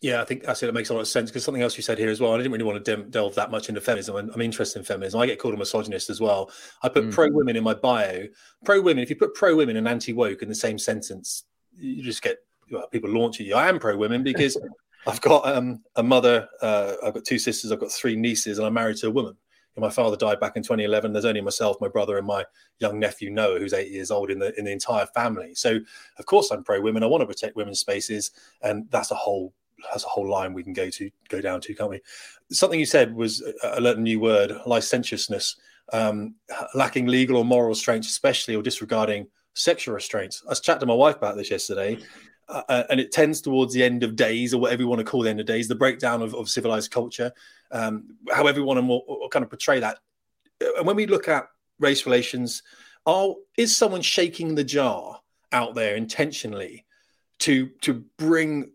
Yeah, 0.00 0.22
I 0.22 0.24
think 0.24 0.46
I 0.46 0.52
said 0.52 0.68
it 0.68 0.74
makes 0.74 0.90
a 0.90 0.94
lot 0.94 1.00
of 1.00 1.08
sense 1.08 1.28
because 1.28 1.44
something 1.44 1.62
else 1.62 1.76
you 1.76 1.82
said 1.82 1.98
here 1.98 2.08
as 2.08 2.20
well. 2.20 2.32
I 2.32 2.36
didn't 2.36 2.52
really 2.52 2.64
want 2.64 2.84
to 2.84 2.96
delve 2.96 3.34
that 3.34 3.50
much 3.50 3.68
into 3.68 3.80
feminism. 3.80 4.14
I'm, 4.14 4.30
I'm, 4.30 4.40
interested 4.40 4.78
in 4.78 4.84
feminism. 4.84 5.20
I 5.20 5.26
get 5.26 5.40
called 5.40 5.54
a 5.54 5.56
misogynist 5.56 6.08
as 6.08 6.20
well. 6.20 6.52
I 6.84 6.88
put 6.88 7.06
mm. 7.06 7.12
pro 7.12 7.28
women 7.30 7.56
in 7.56 7.64
my 7.64 7.74
bio. 7.74 8.26
Pro 8.64 8.80
women. 8.80 9.02
If 9.02 9.10
you 9.10 9.16
put 9.16 9.34
pro 9.34 9.56
women 9.56 9.76
and 9.76 9.88
anti 9.88 10.12
woke 10.12 10.42
in 10.42 10.48
the 10.48 10.54
same 10.54 10.78
sentence, 10.78 11.44
you 11.76 12.00
just 12.02 12.22
get 12.22 12.38
well, 12.70 12.86
people 12.88 13.10
launch 13.10 13.40
at 13.40 13.46
you. 13.46 13.56
I 13.56 13.68
am 13.68 13.80
pro 13.80 13.96
women 13.96 14.22
because 14.22 14.56
I've 15.06 15.20
got 15.20 15.46
um, 15.48 15.82
a 15.96 16.02
mother. 16.02 16.48
Uh, 16.62 16.94
I've 17.04 17.14
got 17.14 17.24
two 17.24 17.38
sisters. 17.40 17.72
I've 17.72 17.80
got 17.80 17.90
three 17.90 18.14
nieces, 18.14 18.58
and 18.58 18.66
I'm 18.68 18.74
married 18.74 18.98
to 18.98 19.08
a 19.08 19.10
woman. 19.10 19.36
My 19.78 19.90
father 19.90 20.16
died 20.16 20.40
back 20.40 20.56
in 20.56 20.62
2011. 20.62 21.12
There's 21.12 21.24
only 21.24 21.40
myself, 21.40 21.76
my 21.80 21.88
brother, 21.88 22.18
and 22.18 22.26
my 22.26 22.44
young 22.78 22.98
nephew 22.98 23.30
Noah, 23.30 23.58
who's 23.58 23.72
eight 23.72 23.90
years 23.90 24.10
old 24.10 24.30
in 24.30 24.38
the 24.38 24.56
in 24.58 24.64
the 24.64 24.72
entire 24.72 25.06
family. 25.06 25.54
So, 25.54 25.78
of 26.18 26.26
course, 26.26 26.50
I'm 26.50 26.64
pro 26.64 26.80
women. 26.80 27.02
I 27.02 27.06
want 27.06 27.22
to 27.22 27.26
protect 27.26 27.56
women's 27.56 27.80
spaces, 27.80 28.32
and 28.62 28.86
that's 28.90 29.10
a 29.10 29.14
whole 29.14 29.52
has 29.92 30.04
a 30.04 30.08
whole 30.08 30.28
line 30.28 30.52
we 30.52 30.64
can 30.64 30.72
go 30.72 30.90
to 30.90 31.10
go 31.28 31.40
down 31.40 31.60
to, 31.62 31.74
can't 31.74 31.90
we? 31.90 32.00
Something 32.50 32.80
you 32.80 32.86
said 32.86 33.14
was 33.14 33.42
I 33.62 33.76
a 33.78 33.94
new 33.94 34.20
word: 34.20 34.52
licentiousness, 34.66 35.56
um, 35.92 36.34
lacking 36.74 37.06
legal 37.06 37.36
or 37.36 37.44
moral 37.44 37.68
restraints, 37.68 38.08
especially 38.08 38.56
or 38.56 38.62
disregarding 38.62 39.26
sexual 39.54 39.94
restraints. 39.94 40.42
I 40.46 40.50
was 40.50 40.60
chatting 40.60 40.80
to 40.80 40.86
my 40.86 40.94
wife 40.94 41.16
about 41.16 41.36
this 41.36 41.50
yesterday, 41.50 41.98
uh, 42.48 42.62
uh, 42.68 42.84
and 42.90 43.00
it 43.00 43.12
tends 43.12 43.40
towards 43.40 43.74
the 43.74 43.82
end 43.82 44.02
of 44.02 44.16
days 44.16 44.54
or 44.54 44.60
whatever 44.60 44.82
you 44.82 44.88
want 44.88 45.00
to 45.00 45.04
call 45.04 45.22
the 45.22 45.30
end 45.30 45.40
of 45.40 45.46
days, 45.46 45.68
the 45.68 45.74
breakdown 45.74 46.22
of, 46.22 46.34
of 46.34 46.48
civilized 46.48 46.90
culture, 46.90 47.32
um, 47.70 48.16
want 48.26 48.78
to 48.78 48.82
more, 48.82 49.28
kind 49.30 49.42
of 49.42 49.50
portray 49.50 49.80
that. 49.80 49.98
And 50.60 50.86
when 50.86 50.96
we 50.96 51.06
look 51.06 51.28
at 51.28 51.48
race 51.78 52.06
relations, 52.06 52.62
are 53.06 53.34
is 53.56 53.74
someone 53.74 54.02
shaking 54.02 54.54
the 54.54 54.64
jar 54.64 55.20
out 55.52 55.74
there 55.74 55.96
intentionally 55.96 56.84
to 57.40 57.68
to 57.82 58.04
bring 58.18 58.70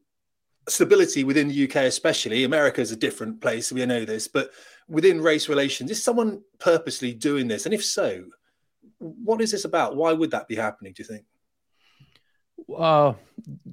stability 0.69 1.23
within 1.23 1.49
the 1.49 1.63
UK, 1.65 1.75
especially. 1.77 2.43
America 2.43 2.81
is 2.81 2.91
a 2.91 2.95
different 2.95 3.41
place. 3.41 3.71
We 3.71 3.85
know 3.85 4.05
this, 4.05 4.27
but 4.27 4.51
within 4.87 5.21
race 5.21 5.49
relations, 5.49 5.91
is 5.91 6.01
someone 6.01 6.41
purposely 6.59 7.13
doing 7.13 7.47
this? 7.47 7.65
And 7.65 7.73
if 7.73 7.83
so, 7.83 8.23
what 8.99 9.41
is 9.41 9.51
this 9.51 9.65
about? 9.65 9.95
Why 9.95 10.13
would 10.13 10.31
that 10.31 10.47
be 10.47 10.55
happening? 10.55 10.93
Do 10.93 11.03
you 11.03 11.07
think? 11.07 11.25
Uh, 12.75 13.13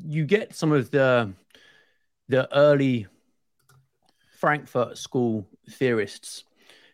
you 0.07 0.25
get 0.25 0.55
some 0.55 0.73
of 0.73 0.91
the 0.91 1.33
the 2.29 2.53
early 2.57 3.07
Frankfurt 4.41 4.97
School 4.97 5.47
theorists, 5.69 6.45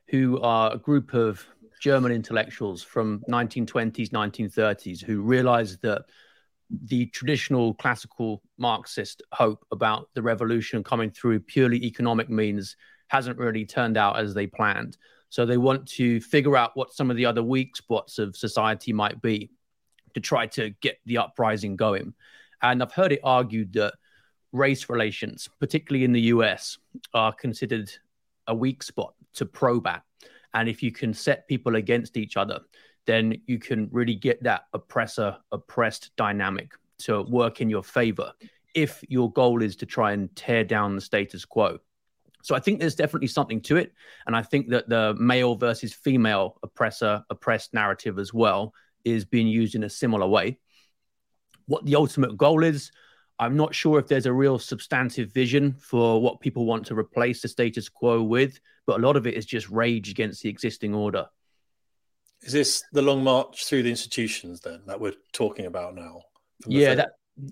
who 0.09 0.41
are 0.41 0.75
a 0.75 0.79
group 0.79 1.15
of 1.15 1.47
German 1.81 2.11
intellectuals 2.11 2.83
from 2.83 3.23
1920s, 3.31 4.11
1930s, 4.11 5.03
who 5.03 5.23
realized 5.23 5.81
that 5.83 6.03
the 6.87 7.07
traditional 7.07 7.75
classical 7.75 8.43
Marxist 8.59 9.23
hope 9.33 9.65
about 9.71 10.09
the 10.15 10.23
revolution 10.23 10.83
coming 10.83 11.11
through 11.11 11.39
purely 11.39 11.85
economic 11.85 12.29
means 12.29 12.77
hasn't 13.09 13.39
really 13.39 13.65
turned 13.65 13.97
out 13.97 14.19
as 14.19 14.35
they 14.35 14.49
planned. 14.49 14.97
So 15.29 15.47
they 15.47 15.59
want 15.59 15.87
to 15.91 16.21
figure 16.21 16.57
out 16.57 16.73
what 16.75 16.93
some 16.93 17.13
of 17.13 17.17
the 17.17 17.27
other 17.27 17.45
weak 17.45 17.77
spots 17.77 18.19
of 18.19 18.37
society 18.37 18.93
might 18.93 19.23
be 19.23 19.53
to 20.15 20.21
try 20.21 20.47
to 20.49 20.71
get 20.81 20.99
the 21.07 21.19
uprising 21.19 21.77
going. 21.77 22.15
And 22.63 22.83
I've 22.83 22.93
heard 22.93 23.13
it 23.13 23.21
argued 23.23 23.75
that 23.75 23.95
race 24.57 24.89
relations, 24.89 25.49
particularly 25.61 26.05
in 26.05 26.13
the 26.13 26.23
US, 26.23 26.79
are 27.15 27.33
considered 27.33 27.91
a 28.47 28.55
weak 28.55 28.83
spot 28.83 29.15
to 29.35 29.47
probe 29.47 29.87
at. 29.87 30.03
And 30.55 30.69
if 30.69 30.83
you 30.83 30.91
can 30.93 31.13
set 31.13 31.47
people 31.49 31.77
against 31.77 32.17
each 32.17 32.37
other, 32.37 32.61
then 33.07 33.41
you 33.47 33.59
can 33.59 33.89
really 33.93 34.15
get 34.15 34.43
that 34.43 34.63
oppressor 34.73 35.37
oppressed 35.53 36.11
dynamic 36.17 36.73
to 36.99 37.23
work 37.23 37.61
in 37.61 37.69
your 37.69 37.85
favor 37.85 38.33
if 38.75 39.03
your 39.09 39.33
goal 39.33 39.63
is 39.63 39.77
to 39.77 39.87
try 39.87 40.13
and 40.13 40.35
tear 40.37 40.65
down 40.65 40.95
the 40.95 41.01
status 41.01 41.45
quo. 41.45 41.79
So 42.43 42.55
I 42.55 42.61
think 42.61 42.79
there's 42.79 42.95
definitely 42.95 43.29
something 43.29 43.61
to 43.63 43.77
it. 43.77 43.93
And 44.27 44.37
I 44.37 44.43
think 44.43 44.69
that 44.69 44.89
the 44.89 45.15
male 45.19 45.57
versus 45.57 45.93
female 45.93 46.59
oppressor 46.63 47.25
oppressed 47.31 47.75
narrative 47.75 48.19
as 48.19 48.33
well 48.33 48.73
is 49.05 49.25
being 49.25 49.49
used 49.49 49.75
in 49.75 49.85
a 49.85 49.91
similar 49.91 50.27
way. 50.27 50.59
What 51.67 51.85
the 51.85 51.97
ultimate 51.97 52.37
goal 52.37 52.63
is, 52.63 52.93
I'm 53.39 53.57
not 53.57 53.75
sure 53.75 53.99
if 53.99 54.07
there's 54.07 54.27
a 54.27 54.33
real 54.33 54.59
substantive 54.59 55.33
vision 55.33 55.77
for 55.79 56.21
what 56.21 56.41
people 56.41 56.65
want 56.65 56.87
to 56.87 56.99
replace 56.99 57.43
the 57.43 57.49
status 57.49 57.89
quo 57.89 58.23
with, 58.23 58.59
but 58.87 58.99
a 58.99 59.03
lot 59.03 59.17
of 59.17 59.27
it 59.27 59.35
is 59.35 59.45
just 59.45 59.69
rage 59.69 60.11
against 60.11 60.43
the 60.43 60.49
existing 60.49 60.95
order. 60.95 61.27
Is 62.43 62.53
this 62.53 62.85
the 62.93 63.03
long 63.03 63.25
march 63.25 63.67
through 63.67 63.83
the 63.83 63.91
institutions 63.91 64.61
then 64.61 64.83
that 64.87 65.01
we're 65.01 65.15
talking 65.33 65.67
about 65.67 65.95
now? 65.95 66.23
Yeah, 66.67 66.95
that 66.95 67.11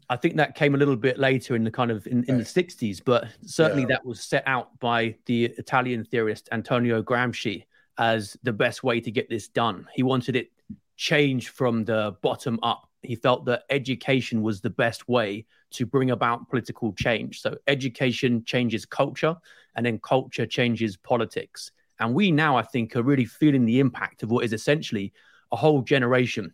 I 0.09 0.17
think 0.17 0.37
that 0.37 0.55
came 0.55 0.75
a 0.75 0.79
little 0.79 0.97
bit 0.97 1.19
later 1.19 1.55
in 1.55 1.65
the 1.65 1.71
kind 1.71 1.91
of 1.91 2.07
in, 2.07 2.25
in 2.25 2.39
the 2.39 2.45
60s, 2.45 3.01
but 3.05 3.29
certainly 3.45 3.83
yeah. 3.83 3.89
that 3.89 4.07
was 4.07 4.21
set 4.21 4.45
out 4.47 4.79
by 4.81 5.17
the 5.27 5.47
Italian 5.59 6.05
theorist 6.05 6.49
Antonio 6.53 7.03
Gramsci 7.03 7.65
as 7.99 8.37
the 8.43 8.53
best 8.53 8.83
way 8.83 9.01
to 9.01 9.11
get 9.11 9.29
this 9.29 9.49
done. 9.49 9.87
He 9.95 10.03
wanted 10.03 10.37
it 10.37 10.51
changed 10.97 11.49
from 11.49 11.85
the 11.85 12.17
bottom 12.23 12.59
up. 12.63 12.89
He 13.05 13.17
felt 13.17 13.45
that 13.47 13.65
education 13.71 14.43
was 14.43 14.61
the 14.61 14.71
best 14.71 15.09
way 15.09 15.47
to 15.73 15.87
bring 15.87 16.11
about 16.11 16.49
political 16.49 16.93
change. 16.93 17.41
So 17.41 17.57
education 17.67 18.45
changes 18.45 18.87
culture, 18.87 19.37
and 19.75 19.85
then 19.85 19.99
culture 19.99 20.47
changes 20.47 20.97
politics. 20.97 21.71
And 22.01 22.15
we 22.15 22.31
now, 22.31 22.57
I 22.57 22.63
think, 22.63 22.97
are 22.97 23.03
really 23.03 23.25
feeling 23.25 23.65
the 23.65 23.81
impact 23.81 24.23
of 24.23 24.31
what 24.31 24.45
is 24.45 24.53
essentially 24.53 25.13
a 25.53 25.57
whole 25.57 25.83
generation 25.83 26.53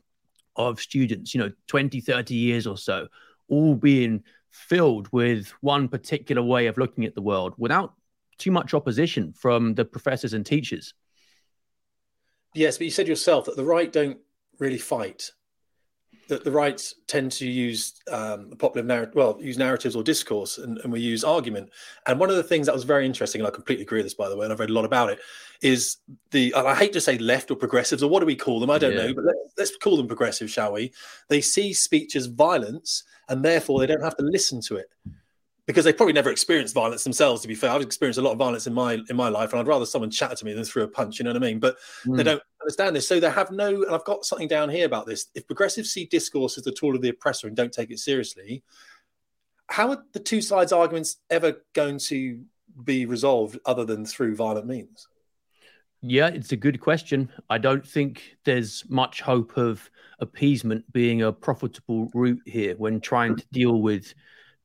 of 0.56 0.80
students, 0.80 1.34
you 1.34 1.40
know, 1.40 1.50
20, 1.68 2.00
30 2.00 2.34
years 2.34 2.66
or 2.66 2.76
so, 2.76 3.08
all 3.48 3.74
being 3.74 4.22
filled 4.50 5.08
with 5.12 5.48
one 5.60 5.88
particular 5.88 6.42
way 6.42 6.66
of 6.66 6.76
looking 6.76 7.04
at 7.04 7.14
the 7.14 7.22
world 7.22 7.54
without 7.56 7.94
too 8.38 8.50
much 8.50 8.74
opposition 8.74 9.32
from 9.32 9.74
the 9.74 9.84
professors 9.84 10.32
and 10.32 10.44
teachers. 10.44 10.94
Yes, 12.54 12.78
but 12.78 12.84
you 12.84 12.90
said 12.90 13.06
yourself 13.06 13.44
that 13.44 13.56
the 13.56 13.64
right 13.64 13.92
don't 13.92 14.18
really 14.58 14.78
fight 14.78 15.30
that 16.30 16.44
the 16.44 16.50
rights 16.50 16.94
tend 17.06 17.30
to 17.32 17.46
use 17.46 18.00
um, 18.10 18.52
popular 18.58 18.86
narrative, 18.86 19.14
well, 19.14 19.36
use 19.40 19.58
narratives 19.58 19.94
or 19.94 20.02
discourse, 20.02 20.58
and, 20.58 20.78
and, 20.78 20.92
we 20.92 21.00
use 21.00 21.24
argument. 21.24 21.68
And 22.06 22.18
one 22.18 22.30
of 22.30 22.36
the 22.36 22.42
things 22.42 22.66
that 22.66 22.74
was 22.74 22.84
very 22.84 23.04
interesting, 23.04 23.40
and 23.40 23.48
I 23.48 23.50
completely 23.50 23.82
agree 23.82 23.98
with 23.98 24.06
this, 24.06 24.14
by 24.14 24.28
the 24.28 24.36
way, 24.36 24.46
and 24.46 24.52
I've 24.52 24.60
read 24.60 24.70
a 24.70 24.72
lot 24.72 24.84
about 24.84 25.10
it, 25.10 25.18
is 25.60 25.98
the, 26.30 26.54
I 26.54 26.74
hate 26.74 26.92
to 26.94 27.00
say 27.00 27.18
left 27.18 27.50
or 27.50 27.56
progressives, 27.56 28.02
or 28.02 28.08
what 28.08 28.20
do 28.20 28.26
we 28.26 28.36
call 28.36 28.60
them? 28.60 28.70
I 28.70 28.78
don't 28.78 28.94
yeah. 28.94 29.08
know, 29.08 29.14
but 29.14 29.24
let, 29.24 29.34
let's 29.58 29.76
call 29.76 29.96
them 29.96 30.06
progressive, 30.06 30.50
shall 30.50 30.72
we? 30.72 30.92
They 31.28 31.40
see 31.40 31.72
speech 31.72 32.16
as 32.16 32.26
violence, 32.26 33.02
and 33.28 33.44
therefore 33.44 33.80
they 33.80 33.86
don't 33.86 34.02
have 34.02 34.16
to 34.16 34.24
listen 34.24 34.60
to 34.62 34.76
it 34.76 34.88
because 35.66 35.84
they 35.84 35.92
probably 35.92 36.12
never 36.12 36.30
experienced 36.30 36.74
violence 36.74 37.04
themselves. 37.04 37.42
To 37.42 37.48
be 37.48 37.54
fair, 37.54 37.70
I've 37.70 37.82
experienced 37.82 38.18
a 38.18 38.22
lot 38.22 38.32
of 38.32 38.38
violence 38.38 38.66
in 38.66 38.72
my 38.74 38.98
in 39.08 39.16
my 39.16 39.28
life, 39.28 39.52
and 39.52 39.60
I'd 39.60 39.68
rather 39.68 39.86
someone 39.86 40.10
chat 40.10 40.36
to 40.36 40.44
me 40.44 40.52
than 40.52 40.64
throw 40.64 40.84
a 40.84 40.88
punch. 40.88 41.18
You 41.18 41.24
know 41.24 41.30
what 41.30 41.42
I 41.42 41.46
mean? 41.46 41.60
But 41.60 41.76
mm. 42.06 42.16
they 42.16 42.22
don't 42.22 42.42
understand 42.62 42.96
this, 42.96 43.08
so 43.08 43.20
they 43.20 43.30
have 43.30 43.50
no. 43.50 43.82
And 43.82 43.94
I've 43.94 44.04
got 44.04 44.24
something 44.24 44.48
down 44.48 44.68
here 44.68 44.86
about 44.86 45.06
this. 45.06 45.26
If 45.34 45.46
progressives 45.46 45.90
see 45.90 46.06
discourse 46.06 46.58
as 46.58 46.64
the 46.64 46.72
tool 46.72 46.94
of 46.94 47.02
the 47.02 47.08
oppressor 47.08 47.46
and 47.46 47.56
don't 47.56 47.72
take 47.72 47.90
it 47.90 47.98
seriously, 47.98 48.62
how 49.68 49.90
are 49.90 50.04
the 50.12 50.20
two 50.20 50.42
sides' 50.42 50.72
arguments 50.72 51.16
ever 51.30 51.62
going 51.72 51.98
to 51.98 52.42
be 52.84 53.06
resolved 53.06 53.58
other 53.66 53.84
than 53.84 54.04
through 54.04 54.36
violent 54.36 54.66
means? 54.66 55.08
Yeah, 56.02 56.28
it's 56.28 56.52
a 56.52 56.56
good 56.56 56.80
question. 56.80 57.30
I 57.50 57.58
don't 57.58 57.86
think 57.86 58.36
there's 58.44 58.84
much 58.88 59.20
hope 59.20 59.56
of 59.58 59.90
appeasement 60.18 60.90
being 60.92 61.22
a 61.22 61.32
profitable 61.32 62.10
route 62.14 62.40
here 62.46 62.74
when 62.76 63.00
trying 63.00 63.36
to 63.36 63.44
deal 63.52 63.82
with 63.82 64.14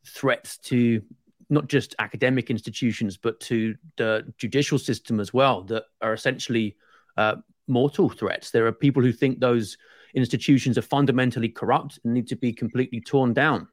threats 0.07 0.57
to 0.59 1.01
not 1.49 1.67
just 1.67 1.93
academic 1.99 2.49
institutions, 2.49 3.17
but 3.17 3.39
to 3.41 3.75
the 3.97 4.33
judicial 4.37 4.79
system 4.79 5.19
as 5.19 5.33
well, 5.33 5.61
that 5.63 5.83
are 6.01 6.13
essentially 6.13 6.77
uh, 7.17 7.35
mortal 7.67 8.09
threats. 8.09 8.51
There 8.51 8.67
are 8.67 8.71
people 8.71 9.01
who 9.01 9.11
think 9.11 9.39
those 9.39 9.77
institutions 10.13 10.77
are 10.77 10.83
fundamentally 10.83 11.49
corrupt 11.49 11.99
and 12.03 12.13
need 12.13 12.27
to 12.27 12.35
be 12.35 12.53
completely 12.53 13.01
torn 13.01 13.33
down. 13.33 13.67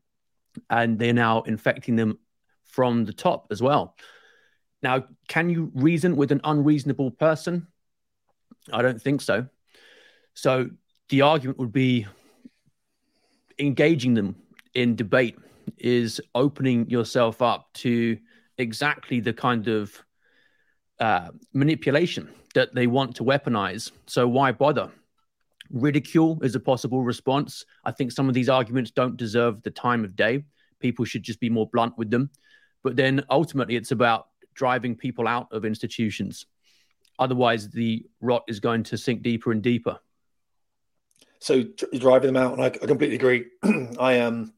And 0.69 0.99
they're 0.99 1.13
now 1.13 1.43
infecting 1.43 1.97
them 1.97 2.19
from 2.65 3.05
the 3.05 3.13
top 3.13 3.49
as 3.51 3.63
well. 3.63 3.97
Now, 4.83 5.05
can 5.29 5.49
you 5.49 5.71
reason 5.75 6.17
with 6.17 6.33
an 6.33 6.41
unreasonable 6.45 7.13
person? 7.13 7.69
I 8.73 8.83
don't 8.83 9.01
think 9.01 9.21
so. 9.21 9.47
So 10.35 10.71
the 11.09 11.23
argument 11.23 11.59
would 11.59 11.73
be 11.73 12.07
engaging 13.59 14.15
them 14.15 14.37
in 14.75 14.97
debate 14.97 15.39
is 15.79 16.21
opening 16.35 16.89
yourself 16.89 17.43
up 17.43 17.73
to 17.75 18.19
exactly 18.59 19.21
the 19.21 19.33
kind 19.33 19.69
of 19.69 20.03
uh, 21.03 21.33
manipulation 21.53 22.29
that 22.55 22.73
they 22.77 22.87
want 22.87 23.17
to 23.17 23.25
weaponize. 23.25 23.91
So 24.07 24.29
why 24.29 24.53
bother? 24.53 24.89
Ridicule 25.71 26.41
is 26.43 26.55
a 26.55 26.61
possible 26.61 27.03
response. 27.03 27.65
I 27.85 27.91
think 27.91 28.13
some 28.13 28.29
of 28.29 28.35
these 28.35 28.49
arguments 28.49 28.93
don't 28.93 29.17
deserve 29.17 29.63
the 29.65 29.71
time 29.73 30.05
of 30.05 30.15
day. 30.15 30.45
People 30.79 31.05
should 31.05 31.25
just 31.25 31.41
be 31.41 31.51
more 31.51 31.69
blunt 31.73 31.99
with 31.99 32.09
them. 32.09 32.31
But 32.85 32.95
then 32.95 33.25
ultimately, 33.31 33.75
it's 33.75 33.91
about 33.91 34.29
driving 34.55 34.95
people 34.95 35.27
out 35.27 35.49
of 35.51 35.65
institutions. 35.65 36.47
Otherwise, 37.19 37.69
the 37.69 38.07
rot 38.21 38.45
is 38.47 38.61
going 38.61 38.85
to 38.85 38.97
sink 38.97 39.23
deeper 39.23 39.51
and 39.51 39.61
deeper. 39.61 39.99
So 41.41 41.65
driving 41.99 42.33
them 42.33 42.41
out, 42.41 42.53
and 42.53 42.63
I, 42.63 42.67
I 42.67 42.87
completely 42.87 43.17
agree. 43.17 43.47
I 43.99 44.21
um, 44.21 44.53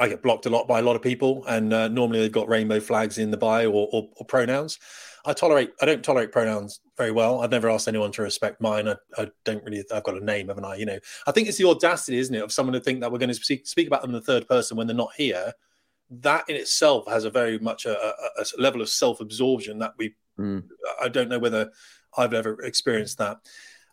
I 0.00 0.08
get 0.08 0.22
blocked 0.22 0.46
a 0.46 0.50
lot 0.50 0.66
by 0.66 0.80
a 0.80 0.82
lot 0.82 0.96
of 0.96 1.02
people, 1.02 1.44
and 1.46 1.72
uh, 1.72 1.88
normally 1.88 2.20
they've 2.20 2.32
got 2.32 2.48
rainbow 2.48 2.80
flags 2.80 3.18
in 3.18 3.30
the 3.30 3.36
bio 3.36 3.70
or, 3.70 3.88
or, 3.92 4.08
or, 4.16 4.26
pronouns. 4.26 4.78
I 5.24 5.32
tolerate. 5.32 5.72
I 5.80 5.86
don't 5.86 6.02
tolerate 6.02 6.32
pronouns 6.32 6.80
very 6.96 7.12
well. 7.12 7.40
I've 7.40 7.50
never 7.50 7.70
asked 7.70 7.88
anyone 7.88 8.10
to 8.12 8.22
respect 8.22 8.60
mine. 8.60 8.88
I, 8.88 8.96
I, 9.16 9.28
don't 9.44 9.62
really. 9.64 9.84
I've 9.92 10.02
got 10.02 10.20
a 10.20 10.24
name, 10.24 10.48
haven't 10.48 10.64
I? 10.64 10.76
You 10.76 10.86
know. 10.86 10.98
I 11.26 11.32
think 11.32 11.48
it's 11.48 11.58
the 11.58 11.68
audacity, 11.68 12.18
isn't 12.18 12.34
it, 12.34 12.42
of 12.42 12.52
someone 12.52 12.72
to 12.74 12.80
think 12.80 13.00
that 13.00 13.12
we're 13.12 13.18
going 13.18 13.28
to 13.28 13.34
speak, 13.34 13.66
speak 13.66 13.86
about 13.86 14.02
them 14.02 14.10
in 14.10 14.14
the 14.14 14.20
third 14.20 14.48
person 14.48 14.76
when 14.76 14.86
they're 14.86 14.96
not 14.96 15.12
here. 15.16 15.52
That 16.10 16.44
in 16.48 16.56
itself 16.56 17.08
has 17.08 17.24
a 17.24 17.30
very 17.30 17.58
much 17.58 17.86
a, 17.86 17.96
a, 17.98 18.14
a 18.40 18.60
level 18.60 18.82
of 18.82 18.88
self-absorption 18.88 19.78
that 19.78 19.94
we. 19.96 20.14
Mm. 20.38 20.64
I 21.00 21.08
don't 21.08 21.28
know 21.28 21.38
whether 21.38 21.70
I've 22.16 22.34
ever 22.34 22.60
experienced 22.62 23.18
that. 23.18 23.38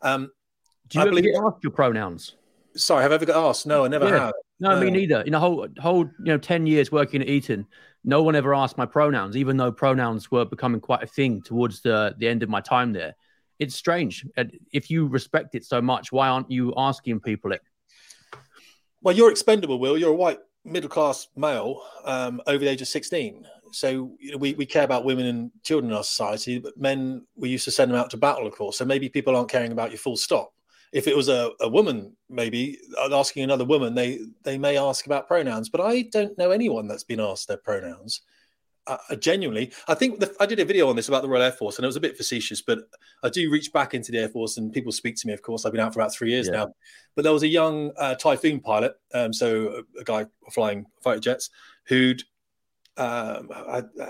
Um, 0.01 0.31
do 0.87 0.97
you 0.97 1.01
I 1.01 1.07
ever 1.07 1.11
believe, 1.11 1.33
get 1.33 1.43
asked 1.43 1.63
your 1.63 1.71
pronouns? 1.71 2.35
Sorry, 2.75 3.03
have 3.03 3.11
I 3.11 3.15
ever 3.15 3.25
got 3.25 3.49
asked? 3.49 3.67
No, 3.67 3.85
I 3.85 3.87
never 3.87 4.07
yeah. 4.07 4.25
have. 4.25 4.33
No, 4.59 4.71
uh, 4.71 4.79
me 4.79 4.91
neither. 4.91 5.21
In 5.21 5.33
a 5.33 5.39
whole 5.39 5.67
whole 5.79 6.05
you 6.05 6.25
know 6.25 6.37
ten 6.37 6.65
years 6.65 6.91
working 6.91 7.21
at 7.21 7.29
Eton, 7.29 7.65
no 8.03 8.23
one 8.23 8.35
ever 8.35 8.53
asked 8.53 8.77
my 8.77 8.85
pronouns, 8.85 9.35
even 9.35 9.57
though 9.57 9.71
pronouns 9.71 10.31
were 10.31 10.45
becoming 10.45 10.81
quite 10.81 11.03
a 11.03 11.07
thing 11.07 11.41
towards 11.41 11.81
the 11.81 12.15
the 12.17 12.27
end 12.27 12.43
of 12.43 12.49
my 12.49 12.61
time 12.61 12.93
there. 12.93 13.15
It's 13.59 13.75
strange. 13.75 14.25
If 14.71 14.89
you 14.89 15.07
respect 15.07 15.53
it 15.53 15.65
so 15.65 15.81
much, 15.81 16.11
why 16.11 16.29
aren't 16.29 16.49
you 16.49 16.73
asking 16.77 17.19
people 17.19 17.51
it? 17.51 17.61
Well, 19.01 19.15
you're 19.15 19.31
expendable, 19.31 19.79
Will. 19.79 19.97
You're 19.97 20.11
a 20.11 20.15
white 20.15 20.39
middle 20.63 20.89
class 20.89 21.27
male 21.35 21.81
um, 22.05 22.41
over 22.47 22.59
the 22.59 22.69
age 22.69 22.81
of 22.81 22.87
16. 22.87 23.45
So 23.71 24.15
you 24.19 24.31
know, 24.31 24.37
we, 24.37 24.53
we 24.53 24.65
care 24.65 24.83
about 24.83 25.03
women 25.03 25.25
and 25.25 25.51
children 25.63 25.91
in 25.91 25.97
our 25.97 26.03
society, 26.03 26.59
but 26.59 26.77
men, 26.77 27.25
we 27.35 27.49
used 27.49 27.65
to 27.65 27.71
send 27.71 27.91
them 27.91 27.99
out 27.99 28.09
to 28.11 28.17
battle, 28.17 28.47
of 28.47 28.55
course. 28.55 28.77
So 28.77 28.85
maybe 28.85 29.09
people 29.09 29.35
aren't 29.35 29.49
caring 29.49 29.71
about 29.71 29.91
you 29.91 29.97
full 29.97 30.17
stop 30.17 30.53
if 30.91 31.07
it 31.07 31.15
was 31.15 31.29
a, 31.29 31.51
a 31.59 31.69
woman 31.69 32.15
maybe 32.29 32.79
asking 33.11 33.43
another 33.43 33.65
woman. 33.65 33.95
They 33.95 34.19
they 34.43 34.57
may 34.57 34.77
ask 34.77 35.05
about 35.05 35.27
pronouns 35.27 35.69
but 35.69 35.81
i 35.81 36.03
don't 36.03 36.37
know 36.37 36.51
anyone 36.51 36.87
that's 36.87 37.03
been 37.03 37.19
asked 37.19 37.47
their 37.47 37.57
pronouns. 37.57 38.21
Uh, 38.87 39.15
genuinely 39.17 39.71
i 39.87 39.93
think 39.93 40.19
the, 40.19 40.35
i 40.39 40.47
did 40.47 40.59
a 40.59 40.65
video 40.65 40.89
on 40.89 40.95
this 40.95 41.09
about 41.09 41.21
the 41.21 41.29
royal 41.29 41.43
air 41.43 41.51
force 41.51 41.77
and 41.77 41.83
it 41.83 41.87
was 41.87 41.97
a 41.97 41.99
bit 41.99 42.17
facetious 42.17 42.59
but 42.59 42.79
i 43.21 43.29
do 43.29 43.51
reach 43.51 43.71
back 43.71 43.93
into 43.93 44.11
the 44.11 44.17
air 44.17 44.29
force 44.29 44.57
and 44.57 44.73
people 44.73 44.91
speak 44.91 45.15
to 45.15 45.27
me 45.27 45.33
of 45.33 45.43
course. 45.43 45.63
I've 45.63 45.73
been 45.73 45.81
out 45.81 45.93
for 45.93 45.99
about 45.99 46.11
three 46.11 46.31
years 46.31 46.47
yeah. 46.47 46.53
now. 46.53 46.73
But 47.15 47.21
there 47.21 47.33
was 47.33 47.43
a 47.43 47.47
young 47.47 47.91
uh, 47.97 48.15
typhoon 48.15 48.61
pilot 48.61 48.93
um, 49.13 49.31
so 49.31 49.83
a, 49.97 49.99
a, 49.99 50.03
guy 50.03 50.25
flying 50.51 50.87
fighter 51.03 51.19
jets 51.19 51.51
who'd 51.83 52.23
um, 52.97 53.51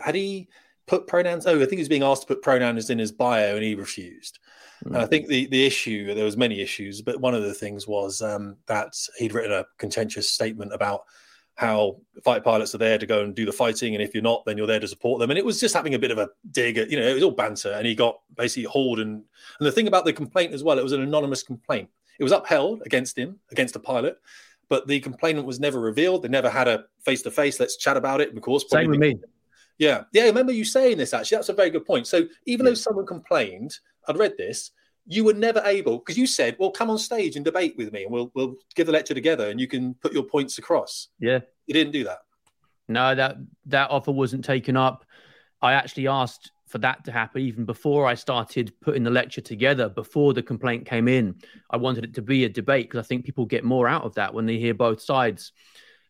had 0.02 0.15
he 0.15 0.48
put 0.88 1.08
pronouns 1.08 1.46
oh 1.46 1.56
i 1.56 1.60
think 1.60 1.74
he 1.74 1.80
was 1.80 1.89
being 1.89 2.04
asked 2.04 2.22
to 2.22 2.28
put 2.28 2.42
pronouns 2.42 2.89
in 2.89 3.00
his 3.00 3.12
bio 3.12 3.56
and 3.56 3.63
he 3.65 3.76
refused 3.76 4.39
and 4.86 4.98
I 4.98 5.06
think 5.06 5.28
the 5.28 5.48
the 5.48 5.65
issue 5.65 6.13
there 6.13 6.26
was 6.26 6.38
many 6.38 6.62
issues, 6.62 7.02
but 7.02 7.20
one 7.20 7.36
of 7.36 7.44
the 7.44 7.54
things 7.54 7.88
was 7.88 8.22
um, 8.22 8.58
that 8.68 8.94
he'd 9.18 9.34
written 9.34 9.52
a 9.52 9.65
contentious 9.78 10.32
statement 10.32 10.74
about 10.74 11.02
how 11.60 11.98
fighter 12.24 12.42
pilots 12.42 12.74
are 12.74 12.78
there 12.78 12.98
to 12.98 13.06
go 13.06 13.22
and 13.22 13.36
do 13.36 13.46
the 13.46 13.52
fighting, 13.52 13.94
and 13.94 14.02
if 14.02 14.13
you're 14.13 14.24
not, 14.24 14.46
then 14.46 14.58
you're 14.58 14.65
there 14.65 14.80
to 14.80 14.88
support 14.88 15.20
them. 15.20 15.30
And 15.30 15.38
it 15.38 15.44
was 15.44 15.60
just 15.60 15.76
having 15.76 15.94
a 15.94 16.00
bit 16.00 16.10
of 16.10 16.18
a 16.18 16.30
dig 16.52 16.78
at, 16.78 16.89
you 16.89 16.98
know, 16.98 17.06
it 17.06 17.13
was 17.13 17.24
all 17.24 17.32
banter, 17.32 17.74
and 17.74 17.86
he 17.86 17.96
got 17.96 18.20
basically 18.38 18.63
hauled. 18.63 19.02
And 19.02 19.24
and 19.60 19.68
the 19.68 19.72
thing 19.72 19.88
about 19.88 20.06
the 20.06 20.13
complaint 20.13 20.54
as 20.54 20.63
well, 20.63 20.80
it 20.80 20.84
was 20.84 20.94
an 20.94 21.02
anonymous 21.02 21.44
complaint. 21.44 21.89
It 22.18 22.24
was 22.24 22.32
upheld 22.32 22.84
against 22.86 23.18
him, 23.18 23.39
against 23.52 23.76
a 23.76 23.80
pilot, 23.80 24.18
but 24.70 24.88
the 24.88 25.02
complainant 25.02 25.46
was 25.46 25.60
never 25.60 25.82
revealed. 25.82 26.24
They 26.24 26.30
never 26.30 26.50
had 26.50 26.70
a 26.70 26.86
face 27.04 27.24
to 27.24 27.32
face. 27.32 27.60
Let's 27.60 27.76
chat 27.76 27.98
about 27.98 28.22
it. 28.22 28.34
Of 28.34 28.42
course, 28.42 28.63
same 28.70 28.92
with 28.92 29.00
me. 29.00 29.20
Yeah, 29.78 30.04
yeah. 30.13 30.24
I 30.24 30.28
remember 30.28 30.54
you 30.54 30.63
saying 30.63 30.98
this 30.98 31.13
actually. 31.13 31.38
That's 31.38 31.50
a 31.50 31.54
very 31.54 31.72
good 31.72 31.86
point. 31.86 32.08
So 32.08 32.26
even 32.46 32.65
yeah. 32.65 32.72
though 32.72 32.76
someone 32.76 33.06
complained, 33.06 33.78
I'd 34.07 34.17
read 34.17 34.35
this. 34.38 34.71
You 35.05 35.23
were 35.23 35.33
never 35.33 35.62
able 35.65 35.97
because 35.97 36.17
you 36.17 36.27
said, 36.27 36.55
"Well, 36.59 36.71
come 36.71 36.89
on 36.89 36.97
stage 36.97 37.35
and 37.35 37.43
debate 37.43 37.75
with 37.77 37.91
me, 37.91 38.03
and 38.03 38.12
we'll 38.12 38.31
we'll 38.35 38.55
give 38.75 38.85
the 38.85 38.93
lecture 38.93 39.13
together, 39.13 39.49
and 39.49 39.59
you 39.59 39.67
can 39.67 39.95
put 39.95 40.13
your 40.13 40.23
points 40.23 40.57
across." 40.57 41.07
Yeah, 41.19 41.39
you 41.65 41.73
didn't 41.73 41.93
do 41.93 42.03
that. 42.03 42.19
No, 42.88 43.15
that 43.15 43.38
that 43.67 43.89
offer 43.89 44.12
wasn't 44.12 44.45
taken 44.45 44.77
up. 44.77 45.05
I 45.62 45.73
actually 45.73 46.07
asked 46.07 46.51
for 46.67 46.77
that 46.77 47.03
to 47.05 47.12
happen 47.12 47.41
even 47.41 47.65
before 47.65 48.05
I 48.05 48.13
started 48.13 48.71
putting 48.81 49.03
the 49.03 49.09
lecture 49.09 49.41
together. 49.41 49.89
Before 49.89 50.33
the 50.33 50.43
complaint 50.43 50.85
came 50.85 51.07
in, 51.07 51.35
I 51.69 51.77
wanted 51.77 52.05
it 52.05 52.13
to 52.15 52.21
be 52.21 52.45
a 52.45 52.49
debate 52.49 52.88
because 52.89 53.03
I 53.03 53.07
think 53.07 53.25
people 53.25 53.45
get 53.45 53.63
more 53.63 53.88
out 53.88 54.03
of 54.03 54.13
that 54.15 54.33
when 54.33 54.45
they 54.45 54.57
hear 54.57 54.75
both 54.75 55.01
sides 55.01 55.51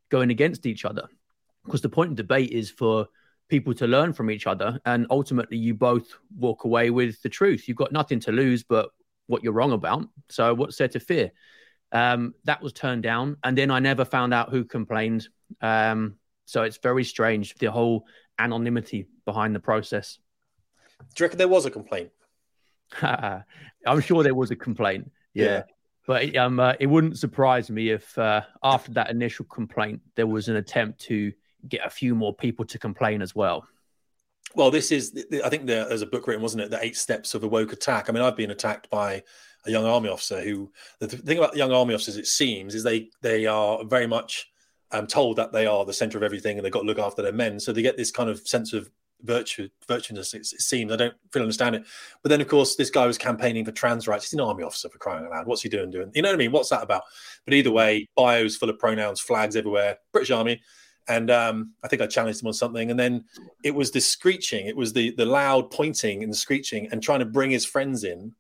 going 0.10 0.32
against 0.32 0.66
each 0.66 0.84
other. 0.84 1.08
Because 1.64 1.82
the 1.82 1.90
point 1.90 2.12
of 2.12 2.18
debate 2.18 2.52
is 2.52 2.70
for 2.70 3.08
people 3.50 3.74
to 3.74 3.88
learn 3.88 4.14
from 4.14 4.32
each 4.32 4.48
other 4.48 4.80
and 4.86 5.08
ultimately 5.10 5.58
you 5.58 5.74
both 5.74 6.08
walk 6.38 6.64
away 6.64 6.90
with 6.90 7.22
the 7.22 7.30
truth. 7.30 7.68
You've 7.68 7.78
got 7.78 7.92
nothing 7.92 8.20
to 8.22 8.32
lose 8.32 8.64
but 8.64 8.90
what 9.28 9.44
you're 9.44 9.54
wrong 9.54 9.72
about. 9.72 10.08
So 10.30 10.54
what's 10.54 10.78
there 10.78 10.88
to 10.90 11.00
fear? 11.00 11.32
Um, 11.92 12.36
that 12.44 12.62
was 12.62 12.74
turned 12.74 13.02
down 13.02 13.38
and 13.44 13.58
then 13.58 13.72
i 13.72 13.80
never 13.80 14.06
found 14.06 14.34
out 14.34 14.52
who 14.52 14.64
complained. 14.64 15.28
Um, 15.62 16.16
so 16.46 16.64
it's 16.64 16.78
very 16.78 17.04
strange 17.04 17.56
the 17.56 17.72
whole 17.72 18.06
anonymity 18.38 19.08
behind 19.26 19.56
the 19.56 19.60
process. 19.60 20.20
Do 21.16 21.24
you 21.24 21.26
reckon 21.26 21.38
there 21.38 21.48
was 21.48 21.66
a 21.66 21.72
complaint? 21.72 22.12
I'm 23.02 24.02
sure 24.02 24.24
there 24.24 24.36
was 24.36 24.52
a 24.52 24.56
complaint 24.56 25.12
yeah, 25.34 25.46
yeah. 25.46 25.64
But 26.08 26.36
um, 26.36 26.60
uh, 26.60 26.74
it 26.80 26.88
wouldn't 26.88 27.18
surprise 27.18 27.70
me 27.70 27.90
if 27.90 28.18
uh, 28.18 28.42
after 28.64 28.92
that 28.94 29.12
initial 29.12 29.46
complaint, 29.46 30.02
there 30.16 30.28
was 30.28 30.48
an 30.48 30.56
attempt 30.56 31.02
to 31.02 31.32
get 31.68 31.86
a 31.86 31.90
few 31.90 32.16
more 32.16 32.34
people 32.34 32.66
to 32.66 32.80
complain 32.80 33.22
as 33.22 33.36
well. 33.36 33.68
Well, 34.56 34.72
this 34.72 34.92
is, 34.92 35.26
I 35.44 35.50
think 35.50 35.68
there's 35.68 36.02
a 36.02 36.08
book 36.08 36.26
written, 36.26 36.42
wasn't 36.42 36.64
it? 36.64 36.72
The 36.72 36.84
Eight 36.84 36.98
Steps 36.98 37.36
of 37.36 37.44
a 37.44 37.48
Woke 37.48 37.74
Attack. 37.74 38.10
I 38.10 38.14
mean, 38.14 38.24
I've 38.24 38.38
been 38.38 38.52
attacked 38.52 38.90
by 38.90 39.22
a 39.66 39.72
young 39.72 39.86
army 39.86 40.10
officer 40.10 40.42
who, 40.42 40.72
the 41.00 41.08
thing 41.08 41.38
about 41.38 41.56
young 41.56 41.72
army 41.72 41.94
officers, 41.94 42.18
it 42.18 42.26
seems, 42.26 42.74
is 42.74 42.84
they, 42.84 43.10
they 43.22 43.46
are 43.46 43.84
very 43.84 44.08
much 44.08 44.50
um, 44.92 45.06
told 45.06 45.36
that 45.36 45.52
they 45.52 45.68
are 45.68 45.86
the 45.86 45.94
center 45.94 46.18
of 46.18 46.24
everything 46.24 46.58
and 46.58 46.66
they've 46.66 46.74
got 46.74 46.82
to 46.82 46.88
look 46.88 46.98
after 46.98 47.22
their 47.22 47.34
men. 47.34 47.60
So 47.60 47.72
they 47.72 47.84
get 47.84 47.96
this 47.96 48.10
kind 48.10 48.30
of 48.30 48.40
sense 48.48 48.74
of 48.74 48.90
virtue, 49.22 49.70
virtuousness, 49.88 50.34
it, 50.34 50.40
it 50.40 50.62
seems. 50.62 50.92
I 50.92 50.96
don't 50.96 51.14
fully 51.32 51.44
understand 51.44 51.76
it. 51.76 51.84
But 52.24 52.30
then, 52.30 52.42
of 52.42 52.48
course, 52.48 52.76
this 52.76 52.90
guy 52.90 53.06
was 53.06 53.18
campaigning 53.20 53.66
for 53.66 53.72
trans 53.72 54.08
rights. 54.08 54.26
He's 54.26 54.34
an 54.34 54.42
army 54.42 54.64
officer 54.64 54.90
for 54.90 54.98
crying 54.98 55.26
out 55.26 55.32
loud. 55.32 55.46
What's 55.46 55.62
he 55.62 55.70
doing? 55.70 55.92
Doing, 55.92 56.10
you 56.16 56.24
know 56.24 56.30
what 56.30 56.36
I 56.36 56.38
mean? 56.38 56.52
What's 56.52 56.70
that 56.70 56.82
about? 56.82 57.04
But 57.46 57.54
either 57.54 57.70
way, 57.70 58.08
bios 58.16 58.56
full 58.56 58.70
of 58.70 58.80
pronouns, 58.80 59.20
flags 59.20 59.56
everywhere. 59.56 59.98
British 60.12 60.32
Army 60.32 60.62
and 61.08 61.32
um, 61.32 61.74
I 61.84 61.88
think 61.88 62.02
I 62.02 62.08
challenged 62.08 62.42
him 62.42 62.48
on 62.48 62.54
something, 62.54 62.92
and 62.92 63.00
then 63.00 63.26
it 63.64 63.74
was 63.74 63.92
the 63.92 64.02
screeching, 64.02 64.68
it 64.68 64.76
was 64.76 64.94
the 64.94 65.12
the 65.12 65.26
loud 65.26 65.72
pointing 65.72 66.24
and 66.24 66.36
screeching, 66.36 66.88
and 66.92 67.02
trying 67.02 67.20
to 67.20 67.26
bring 67.26 67.52
his 67.52 67.66
friends 67.66 68.04
in, 68.04 68.34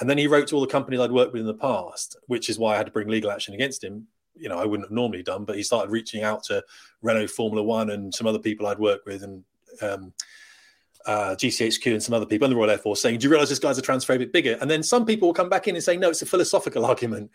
and 0.00 0.08
then 0.08 0.18
he 0.18 0.26
wrote 0.26 0.48
to 0.48 0.54
all 0.54 0.60
the 0.60 0.66
companies 0.66 1.00
I'd 1.00 1.12
worked 1.12 1.32
with 1.32 1.40
in 1.40 1.46
the 1.46 1.54
past, 1.54 2.16
which 2.26 2.48
is 2.48 2.58
why 2.58 2.74
I 2.74 2.76
had 2.76 2.86
to 2.86 2.92
bring 2.92 3.08
legal 3.08 3.30
action 3.30 3.54
against 3.54 3.82
him. 3.82 4.06
You 4.34 4.48
know, 4.48 4.58
I 4.58 4.64
wouldn't 4.64 4.88
have 4.88 4.94
normally 4.94 5.22
done, 5.22 5.44
but 5.44 5.56
he 5.56 5.62
started 5.62 5.90
reaching 5.90 6.22
out 6.22 6.44
to 6.44 6.62
Renault 7.02 7.28
Formula 7.28 7.62
One 7.62 7.90
and 7.90 8.14
some 8.14 8.26
other 8.26 8.38
people 8.38 8.66
I'd 8.66 8.78
worked 8.78 9.06
with, 9.06 9.22
and 9.22 9.44
um, 9.82 10.12
uh, 11.06 11.34
GCHQ 11.36 11.92
and 11.92 12.02
some 12.02 12.14
other 12.14 12.26
people 12.26 12.46
in 12.46 12.50
the 12.50 12.56
Royal 12.56 12.70
Air 12.70 12.78
Force 12.78 13.00
saying, 13.00 13.18
"Do 13.18 13.24
you 13.24 13.30
realise 13.30 13.48
this 13.48 13.58
guy's 13.58 13.78
a 13.78 13.82
transphobic 13.82 14.32
bigot?" 14.32 14.58
And 14.60 14.70
then 14.70 14.82
some 14.82 15.06
people 15.06 15.28
will 15.28 15.34
come 15.34 15.48
back 15.48 15.68
in 15.68 15.74
and 15.74 15.84
say, 15.84 15.96
"No, 15.96 16.10
it's 16.10 16.22
a 16.22 16.26
philosophical 16.26 16.84
argument." 16.92 17.30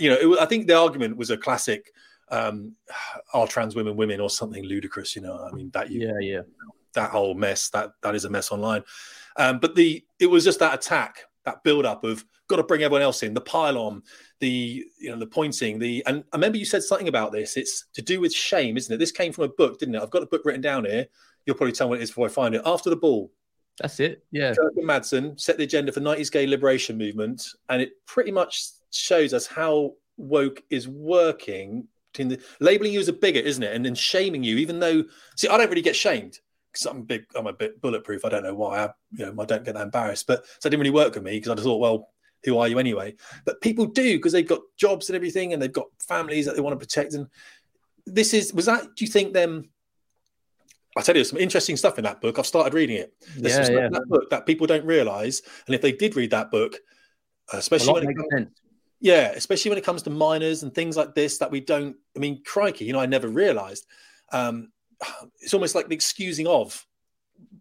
You 0.00 0.10
know, 0.10 0.34
it, 0.34 0.40
I 0.40 0.46
think 0.46 0.66
the 0.66 0.76
argument 0.76 1.16
was 1.16 1.30
a 1.30 1.36
classic 1.36 1.92
um, 2.28 2.74
are 3.34 3.46
trans 3.46 3.74
women 3.74 3.96
women 3.96 4.20
or 4.20 4.30
something 4.30 4.64
ludicrous? 4.64 5.16
You 5.16 5.22
know, 5.22 5.48
I 5.50 5.54
mean 5.54 5.70
that 5.70 5.90
you, 5.90 6.06
yeah, 6.06 6.18
yeah, 6.20 6.42
that 6.94 7.10
whole 7.10 7.34
mess 7.34 7.68
that 7.70 7.92
that 8.02 8.14
is 8.14 8.24
a 8.24 8.30
mess 8.30 8.50
online. 8.50 8.84
Um, 9.36 9.58
but 9.58 9.74
the 9.74 10.04
it 10.18 10.26
was 10.26 10.44
just 10.44 10.60
that 10.60 10.74
attack, 10.74 11.24
that 11.44 11.62
build 11.62 11.86
up 11.86 12.04
of 12.04 12.24
got 12.48 12.56
to 12.56 12.62
bring 12.62 12.82
everyone 12.82 13.02
else 13.02 13.22
in, 13.22 13.34
the 13.34 13.40
pylon, 13.40 14.02
the 14.40 14.84
you 14.98 15.10
know 15.10 15.18
the 15.18 15.26
pointing, 15.26 15.78
the 15.78 16.02
and 16.06 16.24
I 16.32 16.36
remember 16.36 16.58
you 16.58 16.64
said 16.64 16.82
something 16.82 17.08
about 17.08 17.32
this. 17.32 17.56
It's 17.56 17.86
to 17.94 18.02
do 18.02 18.20
with 18.20 18.32
shame, 18.32 18.76
isn't 18.76 18.92
it? 18.92 18.98
This 18.98 19.12
came 19.12 19.32
from 19.32 19.44
a 19.44 19.48
book, 19.48 19.78
didn't 19.78 19.94
it? 19.94 20.02
I've 20.02 20.10
got 20.10 20.22
a 20.22 20.26
book 20.26 20.42
written 20.44 20.60
down 20.60 20.84
here. 20.84 21.06
You'll 21.46 21.56
probably 21.56 21.72
tell 21.72 21.88
me 21.88 21.90
what 21.90 22.00
it 22.00 22.04
is 22.04 22.10
before 22.10 22.26
I 22.26 22.30
find 22.30 22.54
it. 22.54 22.62
After 22.64 22.90
the 22.90 22.96
ball. 22.96 23.30
That's 23.80 23.98
it. 23.98 24.24
Yeah. 24.30 24.54
Kirk 24.54 24.72
and 24.76 24.88
Madsen 24.88 25.40
set 25.40 25.58
the 25.58 25.64
agenda 25.64 25.90
for 25.90 26.00
90s 26.00 26.30
gay 26.30 26.46
liberation 26.46 26.96
movement, 26.96 27.44
and 27.68 27.82
it 27.82 27.94
pretty 28.06 28.30
much 28.30 28.62
shows 28.92 29.34
us 29.34 29.48
how 29.48 29.94
woke 30.16 30.62
is 30.70 30.86
working 30.86 31.88
the, 32.14 32.40
labeling 32.60 32.92
you 32.92 33.00
as 33.00 33.08
a 33.08 33.12
bigot, 33.12 33.46
isn't 33.46 33.62
it? 33.62 33.74
And 33.74 33.84
then 33.84 33.94
shaming 33.94 34.42
you, 34.42 34.56
even 34.56 34.78
though 34.78 35.04
see, 35.36 35.48
I 35.48 35.56
don't 35.58 35.68
really 35.68 35.82
get 35.82 35.96
shamed 35.96 36.38
because 36.72 36.86
I'm 36.86 37.02
big, 37.02 37.24
I'm 37.34 37.46
a 37.46 37.52
bit 37.52 37.80
bulletproof. 37.80 38.24
I 38.24 38.28
don't 38.28 38.42
know 38.42 38.54
why. 38.54 38.84
I, 38.84 38.90
you 39.12 39.26
know, 39.26 39.42
I 39.42 39.44
don't 39.44 39.64
get 39.64 39.74
that 39.74 39.82
embarrassed, 39.82 40.26
but 40.26 40.44
so 40.44 40.66
it 40.66 40.70
didn't 40.70 40.80
really 40.80 40.90
work 40.90 41.14
with 41.14 41.22
me 41.22 41.32
because 41.32 41.50
I 41.50 41.54
just 41.54 41.66
thought, 41.66 41.80
well, 41.80 42.10
who 42.44 42.58
are 42.58 42.68
you 42.68 42.78
anyway? 42.78 43.14
But 43.44 43.60
people 43.60 43.86
do 43.86 44.16
because 44.16 44.32
they've 44.32 44.46
got 44.46 44.60
jobs 44.76 45.08
and 45.08 45.16
everything, 45.16 45.52
and 45.52 45.62
they've 45.62 45.72
got 45.72 45.86
families 46.00 46.46
that 46.46 46.56
they 46.56 46.60
want 46.60 46.78
to 46.78 46.84
protect. 46.84 47.14
And 47.14 47.26
this 48.06 48.34
is 48.34 48.52
was 48.52 48.66
that? 48.66 48.82
Do 48.96 49.04
you 49.04 49.10
think 49.10 49.32
them? 49.32 49.70
I 50.96 51.02
tell 51.02 51.16
you, 51.16 51.24
some 51.24 51.40
interesting 51.40 51.76
stuff 51.76 51.98
in 51.98 52.04
that 52.04 52.20
book. 52.20 52.38
I've 52.38 52.46
started 52.46 52.72
reading 52.74 52.96
it. 52.96 53.12
There's 53.36 53.52
Yeah, 53.52 53.56
some 53.56 53.64
stuff 53.64 53.76
yeah. 53.76 53.86
in 53.86 53.92
that 53.92 54.08
book 54.08 54.30
that 54.30 54.46
people 54.46 54.66
don't 54.66 54.84
realize, 54.84 55.42
and 55.66 55.74
if 55.74 55.80
they 55.80 55.92
did 55.92 56.14
read 56.16 56.30
that 56.30 56.50
book, 56.50 56.76
especially 57.52 57.92
when 57.94 58.10
it 58.10 58.16
comes. 58.30 58.48
Yeah, 59.04 59.32
especially 59.36 59.68
when 59.68 59.76
it 59.76 59.84
comes 59.84 60.00
to 60.04 60.10
minors 60.10 60.62
and 60.62 60.74
things 60.74 60.96
like 60.96 61.14
this 61.14 61.36
that 61.36 61.50
we 61.50 61.60
don't. 61.60 61.94
I 62.16 62.18
mean, 62.18 62.42
crikey, 62.42 62.86
you 62.86 62.94
know, 62.94 63.00
I 63.00 63.04
never 63.04 63.28
realised. 63.28 63.84
Um, 64.32 64.72
it's 65.42 65.52
almost 65.52 65.74
like 65.74 65.88
the 65.88 65.94
excusing 65.94 66.46
of 66.46 66.86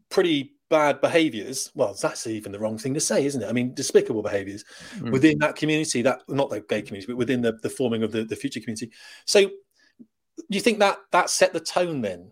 pretty 0.09 0.53
bad 0.69 1.01
behaviours. 1.01 1.69
Well, 1.75 1.97
that's 2.01 2.25
even 2.27 2.53
the 2.53 2.59
wrong 2.59 2.77
thing 2.77 2.93
to 2.93 3.01
say, 3.01 3.25
isn't 3.25 3.43
it? 3.43 3.49
I 3.49 3.51
mean, 3.51 3.73
despicable 3.73 4.23
behaviours 4.23 4.63
Mm. 4.99 5.11
within 5.11 5.37
that 5.39 5.57
community. 5.57 6.01
That 6.01 6.21
not 6.29 6.49
the 6.49 6.61
gay 6.61 6.81
community, 6.81 7.11
but 7.11 7.17
within 7.17 7.41
the, 7.41 7.51
the 7.61 7.69
forming 7.69 8.03
of 8.03 8.13
the, 8.13 8.23
the 8.23 8.37
future 8.37 8.61
community. 8.61 8.91
So, 9.25 9.41
do 9.41 9.51
you 10.47 10.61
think 10.61 10.79
that 10.79 10.99
that 11.11 11.29
set 11.29 11.51
the 11.51 11.59
tone 11.59 11.99
then 11.99 12.31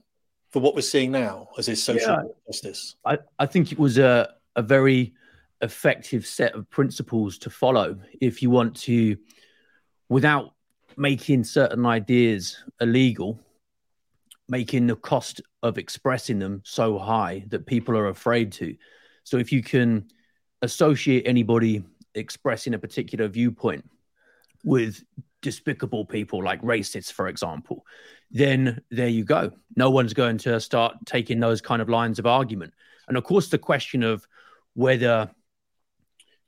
for 0.51 0.61
what 0.61 0.73
we're 0.73 0.81
seeing 0.81 1.11
now 1.11 1.49
as 1.57 1.67
is 1.67 1.83
social 1.83 2.11
Yeah. 2.11 2.23
justice? 2.47 2.95
I, 3.05 3.17
I 3.37 3.45
think 3.45 3.73
it 3.73 3.77
was 3.77 3.97
a, 3.97 4.33
a 4.55 4.61
very 4.61 5.13
effective 5.61 6.25
set 6.25 6.53
of 6.55 6.69
principles 6.69 7.37
to 7.39 7.49
follow 7.49 7.97
if 8.19 8.41
you 8.41 8.49
want 8.49 8.75
to, 8.75 9.17
without 10.09 10.53
making 10.97 11.43
certain 11.43 11.85
ideas 11.85 12.63
illegal, 12.79 13.39
making 14.49 14.87
the 14.87 14.95
cost 14.95 15.41
of 15.63 15.77
expressing 15.77 16.39
them 16.39 16.61
so 16.65 16.97
high 16.97 17.45
that 17.47 17.65
people 17.65 17.97
are 17.97 18.07
afraid 18.07 18.51
to. 18.51 18.75
So 19.23 19.37
if 19.37 19.51
you 19.51 19.63
can 19.63 20.09
associate 20.61 21.23
anybody 21.25 21.83
expressing 22.15 22.73
a 22.73 22.79
particular 22.79 23.27
viewpoint 23.27 23.89
with 24.63 25.03
despicable 25.41 26.05
people 26.05 26.43
like 26.43 26.61
racists, 26.61 27.11
for 27.11 27.27
example, 27.27 27.85
then 28.29 28.81
there 28.91 29.07
you 29.07 29.23
go. 29.23 29.51
No 29.75 29.89
one's 29.89 30.13
going 30.13 30.37
to 30.39 30.59
start 30.59 30.95
taking 31.05 31.39
those 31.39 31.61
kind 31.61 31.81
of 31.81 31.89
lines 31.89 32.19
of 32.19 32.25
argument. 32.25 32.73
And 33.07 33.17
of 33.17 33.23
course, 33.23 33.49
the 33.49 33.57
question 33.57 34.03
of 34.03 34.27
whether 34.73 35.29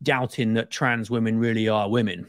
doubting 0.03 0.53
that 0.53 0.69
trans 0.69 1.09
women 1.09 1.39
really 1.39 1.67
are 1.67 1.89
women 1.89 2.27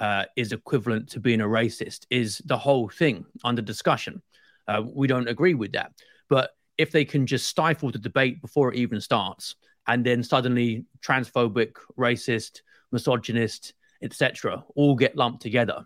uh, 0.00 0.24
is 0.36 0.52
equivalent 0.52 1.08
to 1.10 1.20
being 1.20 1.40
a 1.40 1.46
racist 1.46 2.06
is 2.10 2.38
the 2.46 2.58
whole 2.58 2.88
thing 2.88 3.24
under 3.44 3.62
discussion. 3.62 4.20
Uh, 4.68 4.82
we 4.94 5.06
don't 5.06 5.28
agree 5.28 5.54
with 5.54 5.72
that. 5.72 5.92
But 6.28 6.50
if 6.78 6.90
they 6.92 7.04
can 7.04 7.26
just 7.26 7.46
stifle 7.46 7.90
the 7.90 7.98
debate 7.98 8.40
before 8.42 8.72
it 8.72 8.76
even 8.78 9.00
starts, 9.00 9.56
and 9.88 10.04
then 10.04 10.22
suddenly 10.22 10.84
transphobic, 11.00 11.72
racist, 11.98 12.60
misogynist, 12.92 13.74
etc., 14.02 14.64
all 14.76 14.94
get 14.94 15.16
lumped 15.16 15.42
together, 15.42 15.84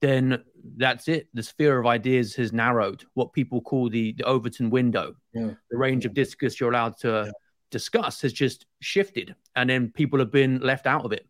then 0.00 0.42
that's 0.76 1.08
it. 1.08 1.28
The 1.34 1.42
sphere 1.42 1.78
of 1.78 1.86
ideas 1.86 2.34
has 2.36 2.52
narrowed. 2.52 3.04
What 3.14 3.32
people 3.32 3.60
call 3.60 3.88
the, 3.90 4.12
the 4.12 4.24
Overton 4.24 4.70
window, 4.70 5.14
Yeah. 5.34 5.50
the 5.70 5.76
range 5.78 6.04
of 6.06 6.14
discourse 6.14 6.58
you're 6.58 6.70
allowed 6.70 6.96
to 6.98 7.24
Yeah. 7.26 7.32
Discuss, 7.70 8.20
has 8.22 8.32
just 8.32 8.66
shifted, 8.80 9.34
and 9.56 9.70
then 9.70 9.90
people 9.90 10.18
have 10.18 10.30
been 10.30 10.58
left 10.60 10.86
out 10.86 11.04
of 11.04 11.12
it. 11.12 11.26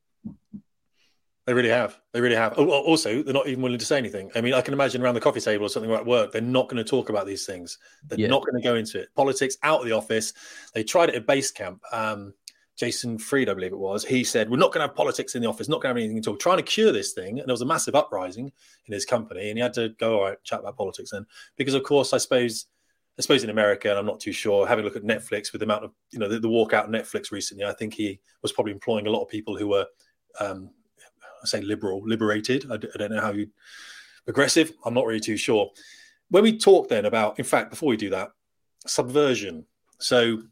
They 1.46 1.54
really 1.54 1.68
have. 1.70 1.98
They 2.12 2.20
really 2.20 2.36
have. 2.36 2.54
Oh, 2.56 2.68
Also, 2.68 3.22
they're 3.22 3.34
not 3.34 3.48
even 3.48 3.62
willing 3.62 3.78
to 3.78 3.84
say 3.84 3.98
anything. 3.98 4.30
I 4.36 4.40
mean, 4.40 4.54
I 4.54 4.60
can 4.60 4.72
imagine 4.74 5.02
around 5.02 5.14
the 5.14 5.20
coffee 5.20 5.40
table 5.40 5.66
or 5.66 5.68
something 5.68 5.90
at 5.90 6.06
work, 6.06 6.32
they're 6.32 6.40
not 6.42 6.68
going 6.68 6.82
to 6.82 6.88
talk 6.88 7.08
about 7.08 7.26
these 7.26 7.44
things. 7.44 7.78
They're 8.04 8.20
Yeah. 8.20 8.28
not 8.28 8.42
going 8.46 8.54
to 8.54 8.66
go 8.66 8.76
into 8.76 9.00
it. 9.00 9.08
Politics 9.16 9.56
out 9.62 9.80
of 9.80 9.86
the 9.86 9.92
office. 9.92 10.32
They 10.74 10.84
tried 10.84 11.08
it 11.08 11.14
at 11.16 11.26
Basecamp. 11.26 11.80
Um, 11.92 12.34
Jason 12.76 13.18
Fried, 13.18 13.48
I 13.48 13.54
believe 13.54 13.72
it 13.72 13.78
was, 13.78 14.04
he 14.04 14.22
said, 14.22 14.48
We're 14.48 14.56
not 14.58 14.72
going 14.72 14.80
to 14.82 14.86
have 14.86 14.96
politics 14.96 15.34
in 15.34 15.42
the 15.42 15.48
office, 15.48 15.68
not 15.68 15.82
going 15.82 15.94
to 15.94 16.00
have 16.00 16.04
anything 16.04 16.18
at 16.18 16.28
all. 16.28 16.36
Trying 16.36 16.58
to 16.58 16.62
cure 16.62 16.92
this 16.92 17.12
thing. 17.12 17.38
And 17.40 17.48
there 17.48 17.52
was 17.52 17.60
a 17.62 17.66
massive 17.66 17.94
uprising 17.94 18.52
in 18.86 18.94
his 18.94 19.04
company. 19.04 19.48
And 19.48 19.58
he 19.58 19.62
had 19.62 19.74
to 19.74 19.90
go, 19.98 20.18
All 20.20 20.24
right, 20.26 20.42
chat 20.44 20.60
about 20.60 20.76
politics 20.76 21.10
then. 21.10 21.26
Because, 21.56 21.74
of 21.74 21.82
course, 21.82 22.12
I 22.12 22.18
suppose. 22.18 22.66
I 23.20 23.22
suppose 23.22 23.44
in 23.44 23.50
America, 23.50 23.90
and 23.90 23.98
I'm 23.98 24.06
not 24.06 24.18
too 24.18 24.32
sure, 24.32 24.66
having 24.66 24.82
a 24.82 24.88
look 24.88 24.96
at 24.96 25.02
Netflix 25.02 25.52
with 25.52 25.60
the 25.60 25.66
amount 25.66 25.84
of, 25.84 25.92
you 26.10 26.18
know, 26.18 26.26
the, 26.26 26.40
the 26.40 26.48
walkout 26.48 26.88
Netflix 26.88 27.30
recently, 27.30 27.66
I 27.66 27.74
think 27.74 27.92
he 27.92 28.18
was 28.40 28.50
probably 28.50 28.72
employing 28.72 29.06
a 29.06 29.10
lot 29.10 29.20
of 29.20 29.28
people 29.28 29.58
who 29.58 29.68
were 29.68 29.84
um, 30.40 30.70
I 31.42 31.46
say 31.46 31.60
liberal, 31.60 32.00
liberated. 32.02 32.64
I, 32.70 32.78
d- 32.78 32.88
I 32.94 32.96
don't 32.96 33.12
know 33.12 33.20
how 33.20 33.32
you 33.32 33.48
progressive. 34.24 34.72
I'm 34.86 34.94
not 34.94 35.04
really 35.04 35.20
too 35.20 35.36
sure. 35.36 35.70
When 36.30 36.42
we 36.42 36.56
talk 36.56 36.88
then 36.88 37.04
about, 37.04 37.38
in 37.38 37.44
fact, 37.44 37.68
before 37.68 37.90
we 37.90 37.98
do 37.98 38.08
that, 38.08 38.30
subversion. 38.86 39.66
So 39.98 40.42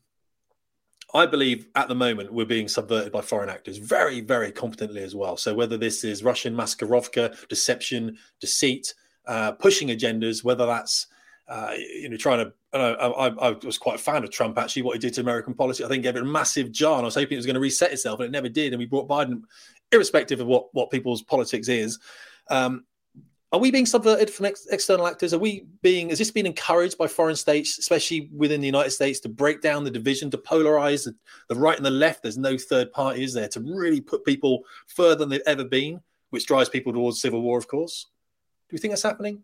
I 1.14 1.24
believe 1.24 1.68
at 1.74 1.88
the 1.88 1.94
moment 1.94 2.34
we're 2.34 2.44
being 2.44 2.68
subverted 2.68 3.12
by 3.12 3.22
foreign 3.22 3.48
actors 3.48 3.78
very, 3.78 4.20
very 4.20 4.52
competently 4.52 5.02
as 5.02 5.14
well. 5.14 5.38
So 5.38 5.54
whether 5.54 5.78
this 5.78 6.04
is 6.04 6.22
Russian 6.22 6.54
maskirovka, 6.54 7.48
deception, 7.48 8.18
deceit, 8.40 8.92
uh, 9.26 9.52
pushing 9.52 9.88
agendas, 9.88 10.44
whether 10.44 10.66
that's 10.66 11.06
uh, 11.48 11.72
you 11.76 12.08
know 12.08 12.16
trying 12.16 12.44
to. 12.44 12.52
I, 12.72 12.78
I, 12.78 13.48
I 13.48 13.50
was 13.64 13.78
quite 13.78 13.94
a 13.94 14.02
fan 14.02 14.22
of 14.24 14.30
Trump 14.30 14.58
actually. 14.58 14.82
What 14.82 14.94
he 14.94 14.98
did 14.98 15.14
to 15.14 15.22
American 15.22 15.54
policy, 15.54 15.84
I 15.84 15.88
think, 15.88 16.02
gave 16.02 16.16
it 16.16 16.22
a 16.22 16.26
massive 16.26 16.70
jar. 16.70 16.96
And 16.96 17.02
I 17.02 17.06
was 17.06 17.14
hoping 17.14 17.32
it 17.32 17.36
was 17.36 17.46
going 17.46 17.54
to 17.54 17.60
reset 17.60 17.92
itself, 17.92 18.20
and 18.20 18.26
it 18.26 18.32
never 18.32 18.48
did. 18.48 18.72
And 18.72 18.78
we 18.78 18.86
brought 18.86 19.08
Biden, 19.08 19.42
irrespective 19.90 20.40
of 20.40 20.46
what 20.46 20.68
what 20.72 20.90
people's 20.90 21.22
politics 21.22 21.68
is. 21.68 21.98
Um, 22.50 22.84
are 23.50 23.58
we 23.58 23.70
being 23.70 23.86
subverted 23.86 24.28
from 24.28 24.44
ex- 24.44 24.66
external 24.66 25.06
actors? 25.06 25.32
Are 25.32 25.38
we 25.38 25.64
being? 25.80 26.10
Is 26.10 26.18
this 26.18 26.30
being 26.30 26.44
encouraged 26.44 26.98
by 26.98 27.06
foreign 27.06 27.36
states, 27.36 27.78
especially 27.78 28.28
within 28.36 28.60
the 28.60 28.66
United 28.66 28.90
States, 28.90 29.20
to 29.20 29.30
break 29.30 29.62
down 29.62 29.84
the 29.84 29.90
division, 29.90 30.30
to 30.32 30.38
polarize 30.38 31.04
the, 31.04 31.14
the 31.48 31.58
right 31.58 31.76
and 31.76 31.86
the 31.86 31.90
left? 31.90 32.22
There's 32.22 32.36
no 32.36 32.58
third 32.58 32.92
party, 32.92 33.24
is 33.24 33.32
there? 33.32 33.48
To 33.48 33.60
really 33.60 34.02
put 34.02 34.26
people 34.26 34.64
further 34.86 35.16
than 35.16 35.30
they've 35.30 35.40
ever 35.46 35.64
been, 35.64 36.02
which 36.28 36.44
drives 36.44 36.68
people 36.68 36.92
towards 36.92 37.22
civil 37.22 37.40
war, 37.40 37.56
of 37.56 37.68
course. 37.68 38.06
Do 38.68 38.76
you 38.76 38.78
think 38.78 38.92
that's 38.92 39.02
happening? 39.02 39.42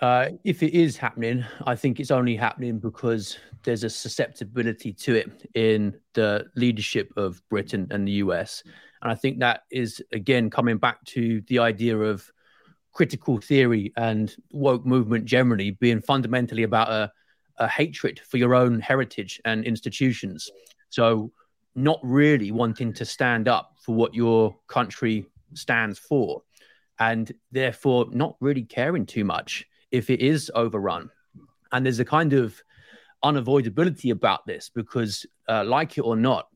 Uh, 0.00 0.28
if 0.44 0.62
it 0.62 0.74
is 0.74 0.96
happening, 0.96 1.44
I 1.66 1.74
think 1.74 2.00
it's 2.00 2.10
only 2.10 2.36
happening 2.36 2.78
because 2.78 3.38
there's 3.62 3.82
a 3.82 3.88
susceptibility 3.88 4.92
to 4.92 5.14
it 5.14 5.48
in 5.54 5.98
the 6.12 6.44
leadership 6.54 7.10
of 7.16 7.40
Britain 7.48 7.86
and 7.90 8.06
the 8.06 8.12
US. 8.12 8.62
And 9.00 9.10
I 9.10 9.14
think 9.14 9.38
that 9.38 9.62
is, 9.70 10.02
again, 10.12 10.50
coming 10.50 10.76
back 10.76 11.02
to 11.06 11.40
the 11.48 11.60
idea 11.60 11.98
of 11.98 12.30
critical 12.92 13.38
theory 13.38 13.92
and 13.96 14.34
woke 14.52 14.84
movement 14.84 15.24
generally 15.24 15.70
being 15.70 16.02
fundamentally 16.02 16.62
about 16.62 16.90
a, 16.90 17.10
a 17.56 17.68
hatred 17.68 18.20
for 18.20 18.36
your 18.36 18.54
own 18.54 18.80
heritage 18.80 19.40
and 19.46 19.64
institutions. 19.64 20.50
So, 20.90 21.32
not 21.74 22.00
really 22.02 22.52
wanting 22.52 22.92
to 22.94 23.04
stand 23.04 23.48
up 23.48 23.76
for 23.82 23.94
what 23.94 24.14
your 24.14 24.56
country 24.66 25.26
stands 25.54 25.98
for, 25.98 26.42
and 26.98 27.32
therefore 27.52 28.06
not 28.10 28.36
really 28.40 28.62
caring 28.62 29.04
too 29.04 29.24
much 29.24 29.66
if 29.96 30.10
it 30.10 30.20
is 30.20 30.50
overrun. 30.54 31.10
And 31.72 31.84
there's 31.84 32.00
a 32.00 32.04
kind 32.04 32.32
of 32.32 32.62
unavoidability 33.24 34.12
about 34.12 34.46
this 34.46 34.70
because, 34.74 35.26
uh, 35.48 35.64
like 35.64 35.98
it 35.98 36.02
or 36.02 36.16
not, 36.16 36.48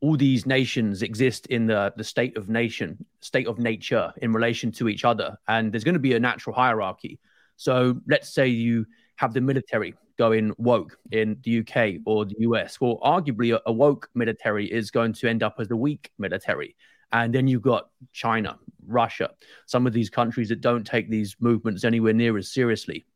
all 0.00 0.16
these 0.16 0.46
nations 0.46 1.02
exist 1.02 1.46
in 1.46 1.66
the, 1.66 1.92
the 1.96 2.02
state 2.02 2.36
of 2.36 2.48
nation, 2.48 3.04
state 3.20 3.46
of 3.46 3.58
nature 3.58 4.12
in 4.16 4.32
relation 4.32 4.72
to 4.72 4.88
each 4.88 5.04
other. 5.04 5.38
And 5.46 5.72
there's 5.72 5.84
going 5.84 5.94
to 5.94 6.00
be 6.00 6.14
a 6.14 6.20
natural 6.20 6.56
hierarchy. 6.56 7.20
So 7.56 8.00
let's 8.08 8.34
say 8.34 8.48
you 8.48 8.84
have 9.16 9.32
the 9.32 9.40
military 9.40 9.94
going 10.18 10.52
woke 10.58 10.98
in 11.12 11.36
the 11.44 11.60
UK 11.60 12.00
or 12.04 12.24
the 12.24 12.34
US. 12.38 12.80
Well, 12.80 12.98
arguably, 13.02 13.54
a, 13.54 13.60
a 13.66 13.72
woke 13.72 14.08
military 14.14 14.66
is 14.66 14.90
going 14.90 15.12
to 15.14 15.28
end 15.28 15.42
up 15.42 15.56
as 15.58 15.70
a 15.70 15.76
weak 15.76 16.10
military. 16.18 16.74
And 17.12 17.34
then 17.34 17.46
you've 17.46 17.62
got 17.62 17.90
China, 18.12 18.58
Russia, 18.86 19.30
some 19.66 19.86
of 19.86 19.92
these 19.92 20.10
countries 20.10 20.48
that 20.48 20.60
don't 20.60 20.86
take 20.86 21.10
these 21.10 21.36
movements 21.40 21.84
anywhere 21.84 22.14
near 22.14 22.36
as 22.38 22.50
seriously. 22.50 23.06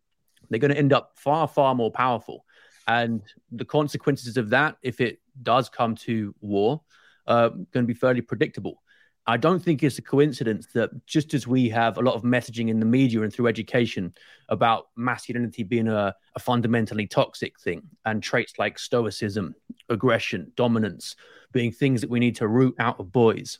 They're 0.50 0.60
going 0.60 0.72
to 0.72 0.78
end 0.78 0.92
up 0.92 1.12
far, 1.16 1.48
far 1.48 1.74
more 1.74 1.90
powerful. 1.90 2.44
And 2.86 3.22
the 3.50 3.64
consequences 3.64 4.36
of 4.36 4.50
that, 4.50 4.76
if 4.82 5.00
it 5.00 5.18
does 5.42 5.68
come 5.68 5.96
to 5.96 6.34
war, 6.40 6.82
uh, 7.26 7.48
going 7.48 7.66
to 7.72 7.82
be 7.82 7.94
fairly 7.94 8.20
predictable. 8.20 8.82
I 9.28 9.36
don't 9.36 9.58
think 9.58 9.82
it's 9.82 9.98
a 9.98 10.02
coincidence 10.02 10.68
that 10.74 10.90
just 11.06 11.34
as 11.34 11.48
we 11.48 11.68
have 11.70 11.98
a 11.98 12.00
lot 12.00 12.14
of 12.14 12.22
messaging 12.22 12.68
in 12.68 12.78
the 12.78 12.86
media 12.86 13.22
and 13.22 13.32
through 13.32 13.48
education 13.48 14.14
about 14.48 14.86
masculinity 14.96 15.64
being 15.64 15.88
a, 15.88 16.14
a 16.36 16.38
fundamentally 16.38 17.08
toxic 17.08 17.58
thing 17.58 17.82
and 18.04 18.22
traits 18.22 18.52
like 18.56 18.78
stoicism, 18.78 19.56
aggression, 19.88 20.52
dominance 20.54 21.16
being 21.50 21.72
things 21.72 22.00
that 22.02 22.10
we 22.10 22.20
need 22.20 22.36
to 22.36 22.46
root 22.46 22.76
out 22.78 23.00
of 23.00 23.10
boys, 23.10 23.58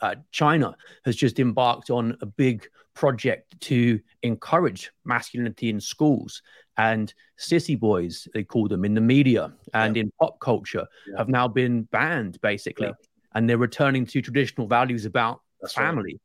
uh, 0.00 0.14
China 0.30 0.76
has 1.04 1.16
just 1.16 1.38
embarked 1.38 1.90
on 1.90 2.16
a 2.20 2.26
big 2.26 2.66
project 2.94 3.58
to 3.60 4.00
encourage 4.22 4.90
masculinity 5.04 5.68
in 5.68 5.80
schools. 5.80 6.42
And 6.78 7.12
sissy 7.38 7.78
boys, 7.78 8.26
they 8.34 8.42
call 8.44 8.68
them 8.68 8.84
in 8.84 8.94
the 8.94 9.00
media 9.00 9.52
and 9.74 9.96
in 9.96 10.10
pop 10.20 10.40
culture, 10.40 10.86
Yeah. 11.06 11.18
have 11.18 11.28
now 11.28 11.48
been 11.48 11.82
banned 11.84 12.40
basically. 12.40 12.86
Yeah. 12.88 12.92
And 13.34 13.48
they're 13.48 13.58
returning 13.58 14.06
to 14.06 14.22
traditional 14.22 14.66
values 14.66 15.04
about 15.04 15.40
That's 15.60 15.76
right. 15.76 15.84
family. 15.86 16.20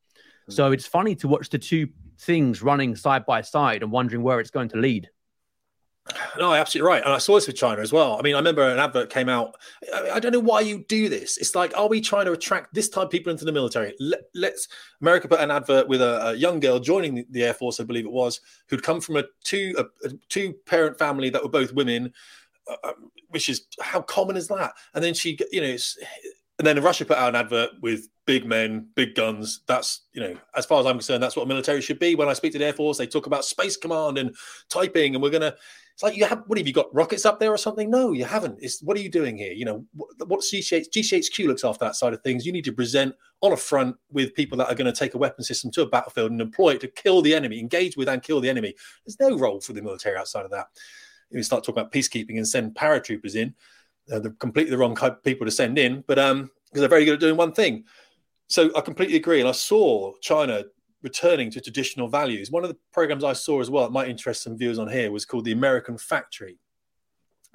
So 0.50 0.72
it's 0.72 0.86
funny 0.88 1.16
to 1.16 1.28
watch 1.28 1.50
the 1.50 1.58
two 1.60 1.88
things 2.20 2.62
running 2.62 2.96
side 2.96 3.26
by 3.26 3.42
side 3.42 3.84
and 3.84 3.92
wondering 3.92 4.22
where 4.24 4.40
it's 4.40 4.52
going 4.52 4.70
to 4.70 4.78
lead. 4.78 5.10
No, 6.38 6.54
absolutely 6.54 6.88
right. 6.88 7.04
And 7.04 7.14
I 7.14 7.20
saw 7.20 7.36
this 7.36 7.48
with 7.48 7.56
China 7.56 7.82
as 7.82 7.94
well. 7.94 8.18
I 8.18 8.22
mean, 8.22 8.34
I 8.34 8.40
remember 8.40 8.68
an 8.68 8.80
advert 8.80 9.10
came 9.10 9.30
out. 9.30 9.56
I, 9.94 10.20
don't 10.20 10.32
know 10.32 10.40
why 10.40 10.62
you 10.62 10.84
do 10.88 11.10
this. 11.10 11.38
It's 11.38 11.54
like, 11.56 11.78
are 11.78 11.88
we 11.88 12.02
trying 12.02 12.26
to 12.26 12.32
attract 12.32 12.74
this 12.74 12.90
type 12.90 13.06
of 13.06 13.10
people 13.12 13.32
into 13.32 13.46
the 13.46 13.52
military? 13.52 13.94
Let, 14.00 14.54
us 14.54 14.68
America 15.02 15.28
put 15.28 15.40
an 15.40 15.52
advert 15.52 15.88
with 15.88 16.02
a, 16.02 16.30
a, 16.30 16.34
young 16.34 16.60
girl 16.60 16.80
joining 16.80 17.26
the 17.30 17.44
Air 17.44 17.54
Force, 17.54 17.80
I 17.80 17.84
believe 17.84 18.06
it 18.06 18.12
was, 18.12 18.42
who'd 18.68 18.84
come 18.84 19.00
from 19.00 19.18
a 19.18 19.26
two 19.44 19.76
a, 19.78 20.08
a 20.08 20.12
two 20.30 20.54
parent 20.66 20.98
family 20.98 21.30
that 21.30 21.44
were 21.44 21.50
both 21.50 21.74
women, 21.74 22.14
uh, 22.68 22.90
um, 22.90 23.12
which 23.30 23.48
is 23.48 23.68
how 23.80 24.02
common 24.02 24.38
is 24.38 24.48
that? 24.48 24.74
And 24.96 25.04
then 25.04 25.14
she, 25.14 25.38
you 25.52 25.62
know, 25.62 25.78
and 26.58 26.68
then 26.68 26.82
Russia 26.84 27.06
put 27.06 27.18
out 27.18 27.30
an 27.30 27.36
advert 27.36 27.72
with 27.82 28.08
big 28.26 28.46
men, 28.46 28.88
big 28.96 29.16
guns. 29.16 29.62
That's, 29.68 30.02
you 30.14 30.22
know, 30.22 30.38
as 30.56 30.66
far 30.66 30.80
as 30.80 30.86
I'm 30.86 30.98
concerned, 30.98 31.24
that's 31.24 31.36
what 31.36 31.44
a 31.44 31.48
military 31.48 31.82
should 31.82 32.00
be. 32.00 32.16
When 32.16 32.30
I 32.30 32.34
speak 32.34 32.52
to 32.54 32.60
the 32.60 32.66
Air 32.66 32.74
Force, 32.74 32.98
they 32.98 33.08
talk 33.08 33.26
about 33.26 33.46
space 33.46 33.78
command 33.78 34.18
and 34.18 34.36
typing, 34.70 35.16
and 35.16 35.24
we're 35.24 35.32
going 35.32 35.42
to, 35.42 35.56
it's 36.02 36.04
like, 36.04 36.18
you 36.18 36.26
have, 36.26 36.42
what 36.48 36.58
have 36.58 36.66
you 36.66 36.74
got 36.74 36.92
rockets 36.96 37.28
up 37.28 37.40
there 37.40 37.52
or 37.52 37.58
something? 37.58 37.88
No, 37.88 38.12
you 38.12 38.26
haven't. 38.26 38.58
It's, 38.60 38.82
what 38.82 38.98
are 38.98 39.02
you 39.02 39.10
doing 39.10 39.38
here? 39.38 39.52
You 39.52 39.66
know, 39.66 39.86
what, 39.94 40.10
what 40.28 40.40
GCH, 40.40 40.90
GCHQ 40.90 41.46
looks 41.46 41.64
after 41.64 41.86
that 41.86 41.96
side 41.96 42.14
of 42.14 42.24
things. 42.24 42.44
You 42.44 42.52
need 42.52 42.66
to 42.66 42.72
present 42.72 43.14
on 43.42 43.52
a 43.52 43.58
front 43.58 43.96
with 44.12 44.34
people 44.34 44.58
that 44.58 44.68
are 44.68 44.74
going 44.74 44.92
to 44.92 45.00
take 45.00 45.14
a 45.14 45.20
weapon 45.20 45.44
system 45.44 45.70
to 45.72 45.84
a 45.84 45.86
battlefield 45.86 46.32
and 46.32 46.42
employ 46.42 46.72
it 46.72 46.82
to 46.82 46.88
kill 46.88 47.22
the 47.22 47.36
enemy, 47.36 47.60
engage 47.60 47.98
with 47.98 48.10
and 48.10 48.24
kill 48.24 48.42
the 48.42 48.50
enemy. 48.50 48.74
There's 49.06 49.20
no 49.20 49.38
role 49.38 49.62
for 49.62 49.74
the 49.74 49.82
military 49.84 50.18
outside 50.18 50.44
of 50.44 50.50
that. 50.50 50.70
If 51.30 51.38
you 51.38 51.44
start 51.44 51.64
talking 51.64 51.80
about 51.80 51.92
peacekeeping 51.92 52.38
and 52.38 52.48
send 52.48 52.74
paratroopers 52.74 53.36
in. 53.36 53.54
Uh, 54.12 54.18
they're 54.18 54.32
completely 54.32 54.72
the 54.72 54.80
wrong 54.80 54.98
people 55.24 55.46
to 55.46 55.52
send 55.52 55.78
in, 55.78 56.04
but 56.08 56.18
um, 56.18 56.50
because 56.66 56.80
they're 56.80 56.90
very 56.90 57.06
good 57.06 57.14
at 57.14 57.20
doing 57.20 57.38
one 57.38 57.54
thing. 57.54 57.84
So 58.48 58.72
I 58.76 58.82
completely 58.82 59.18
agree. 59.18 59.40
And 59.40 59.48
I 59.48 59.54
saw 59.54 60.14
China 60.20 60.64
returning 61.04 61.50
to 61.52 61.62
traditional 61.62 62.08
values. 62.08 62.52
One 62.52 62.64
of 62.64 62.70
the 62.70 62.78
programs 62.94 63.24
I 63.24 63.34
saw 63.34 63.62
as 63.62 63.70
well, 63.70 63.84
that 63.86 63.92
might 63.92 64.10
interest 64.10 64.44
some 64.44 64.58
viewers 64.58 64.80
on 64.80 64.90
here, 64.90 65.12
was 65.12 65.26
called 65.26 65.46
the 65.46 65.52
American 65.52 65.98
Factory, 65.98 66.60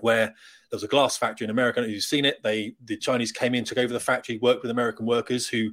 where 0.00 0.26
there 0.26 0.76
was 0.76 0.82
a 0.82 0.88
glass 0.88 1.16
factory 1.16 1.44
in 1.44 1.50
America. 1.50 1.88
You've 1.88 2.02
seen 2.02 2.24
it. 2.24 2.42
They 2.42 2.74
the 2.84 2.96
Chinese 2.96 3.32
came 3.32 3.54
in, 3.54 3.64
took 3.64 3.78
over 3.78 3.92
the 3.92 4.00
factory, 4.00 4.38
worked 4.38 4.62
with 4.62 4.70
American 4.70 5.06
workers 5.06 5.46
who 5.46 5.70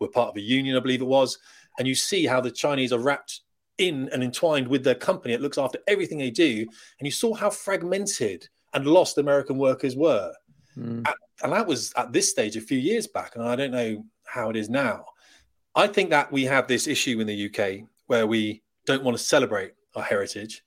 were 0.00 0.08
part 0.08 0.30
of 0.30 0.36
a 0.36 0.40
union, 0.40 0.76
I 0.76 0.80
believe 0.80 1.00
it 1.00 1.06
was. 1.06 1.38
And 1.78 1.88
you 1.88 1.94
see 1.94 2.26
how 2.26 2.40
the 2.40 2.50
Chinese 2.50 2.92
are 2.92 2.98
wrapped 2.98 3.40
in 3.78 4.08
and 4.12 4.22
entwined 4.22 4.68
with 4.68 4.84
their 4.84 4.94
company. 4.94 5.34
It 5.34 5.40
looks 5.40 5.58
after 5.58 5.78
everything 5.88 6.18
they 6.18 6.30
do. 6.30 6.60
And 6.98 7.06
you 7.06 7.10
saw 7.10 7.34
how 7.34 7.50
fragmented 7.50 8.48
and 8.72 8.86
lost 8.86 9.18
American 9.18 9.58
workers 9.58 9.96
were. 9.96 10.32
Mm. 10.76 11.04
And 11.42 11.52
that 11.52 11.66
was 11.66 11.92
at 11.96 12.12
this 12.12 12.30
stage 12.30 12.56
a 12.56 12.60
few 12.60 12.78
years 12.78 13.06
back. 13.06 13.34
And 13.34 13.44
I 13.44 13.56
don't 13.56 13.72
know 13.72 14.04
how 14.24 14.50
it 14.50 14.56
is 14.56 14.68
now. 14.68 15.04
I 15.74 15.86
think 15.86 16.10
that 16.10 16.30
we 16.30 16.44
have 16.44 16.68
this 16.68 16.86
issue 16.86 17.20
in 17.20 17.26
the 17.26 17.46
UK 17.46 17.88
where 18.06 18.26
we 18.26 18.62
don't 18.86 19.02
want 19.02 19.16
to 19.16 19.22
celebrate 19.22 19.72
our 19.96 20.02
heritage. 20.02 20.62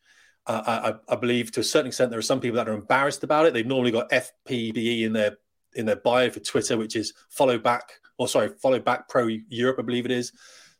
Uh, 0.46 0.96
I, 1.10 1.14
I, 1.14 1.16
believe 1.18 1.52
to 1.52 1.60
a 1.60 1.64
certain 1.64 1.88
extent 1.88 2.10
there 2.10 2.20
are 2.20 2.24
some 2.24 2.40
people 2.40 2.56
that 2.56 2.70
are 2.70 2.74
embarrassed 2.74 3.24
about 3.24 3.46
it. 3.46 3.54
They've 3.54 3.66
normally 3.66 3.92
got 3.92 4.10
FPBE 4.10 5.04
in 5.04 5.14
their 5.14 5.38
in 5.76 5.86
their 5.86 5.98
bio 5.98 6.30
for 6.30 6.40
Twitter, 6.40 6.78
which 6.78 6.96
is 6.96 7.14
follow 7.30 7.58
back 7.58 7.92
or 8.18 8.28
sorry, 8.28 8.50
follow 8.62 8.80
back 8.80 9.10
pro 9.10 9.28
Europe, 9.28 9.78
I 9.80 9.84
believe 9.84 10.06
it 10.06 10.12
is. 10.12 10.32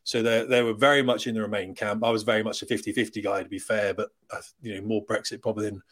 So 0.04 0.22
they 0.22 0.44
they 0.46 0.62
were 0.62 0.72
very 0.72 1.02
much 1.02 1.26
in 1.26 1.34
the 1.34 1.42
Remain 1.42 1.74
camp. 1.74 2.02
I 2.02 2.10
was 2.10 2.22
very 2.22 2.42
much 2.42 2.62
a 2.62 2.66
50-50 2.66 3.22
guy 3.22 3.42
to 3.42 3.48
be 3.48 3.58
fair, 3.58 3.92
but 3.92 4.08
uh, 4.30 4.40
you 4.62 4.74
know 4.74 4.86
more 4.86 5.04
Brexit 5.04 5.42
probably 5.42 5.66
than 5.66 5.82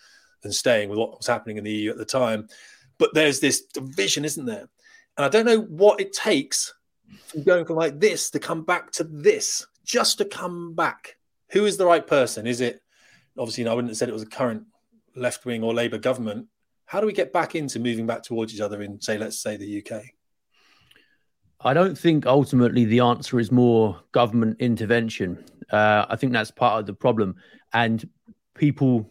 than 0.43 0.53
staying 0.53 0.89
with 0.89 0.99
what 0.99 1.17
was 1.17 1.27
happening 1.27 1.59
in 1.59 1.65
the 1.65 1.73
EU 1.73 1.91
at 1.91 1.99
the 1.99 2.05
time. 2.05 2.49
But 2.99 3.13
there's 3.13 3.41
this 3.41 3.67
division, 3.67 4.25
isn't 4.25 4.47
there? 4.47 4.69
And 5.19 5.25
I 5.25 5.29
don't 5.29 5.45
know 5.45 5.61
what 5.61 6.01
it 6.01 6.15
takes 6.15 6.73
from 7.29 7.43
going 7.43 7.65
from 7.65 7.77
like 7.77 8.01
this 8.01 8.31
to 8.31 8.39
come 8.39 8.63
back 8.63 8.91
to 8.93 9.05
this, 9.05 9.67
just 9.85 10.19
to 10.19 10.25
come 10.25 10.75
back. 10.75 11.17
Who 11.53 11.65
is 11.65 11.77
the 11.77 11.87
right 11.87 12.07
person? 12.07 12.47
Is 12.47 12.61
it 12.61 12.83
obviously? 13.39 13.63
You 13.63 13.67
know, 13.67 13.73
I 13.73 13.75
wouldn't 13.75 13.91
have 13.91 13.97
said 13.97 14.09
it 14.09 14.13
was 14.13 14.23
a 14.23 14.27
current 14.27 14.65
left 15.15 15.45
wing 15.45 15.63
or 15.63 15.75
Labour 15.75 15.99
government. 15.99 16.47
How 16.85 17.01
do 17.01 17.07
we 17.07 17.13
get 17.13 17.33
back 17.33 17.55
into 17.55 17.81
moving 17.81 18.07
back 18.07 18.23
towards 18.23 18.55
each 18.55 18.61
other 18.61 18.83
in, 18.83 19.01
say, 19.01 19.19
let's 19.19 19.39
say 19.39 19.57
the 19.57 19.85
UK? 19.85 20.05
I 21.61 21.75
don't 21.75 21.99
think 21.99 22.27
ultimately 22.27 22.85
the 22.85 23.01
answer 23.01 23.41
is 23.41 23.51
more 23.51 24.01
government 24.13 24.61
intervention. 24.61 25.45
Uh, 25.71 26.07
I 26.09 26.17
think 26.17 26.33
that's 26.33 26.51
part 26.51 26.79
of 26.79 26.87
the 26.87 26.93
problem. 26.93 27.37
And 27.73 28.09
people 28.55 29.11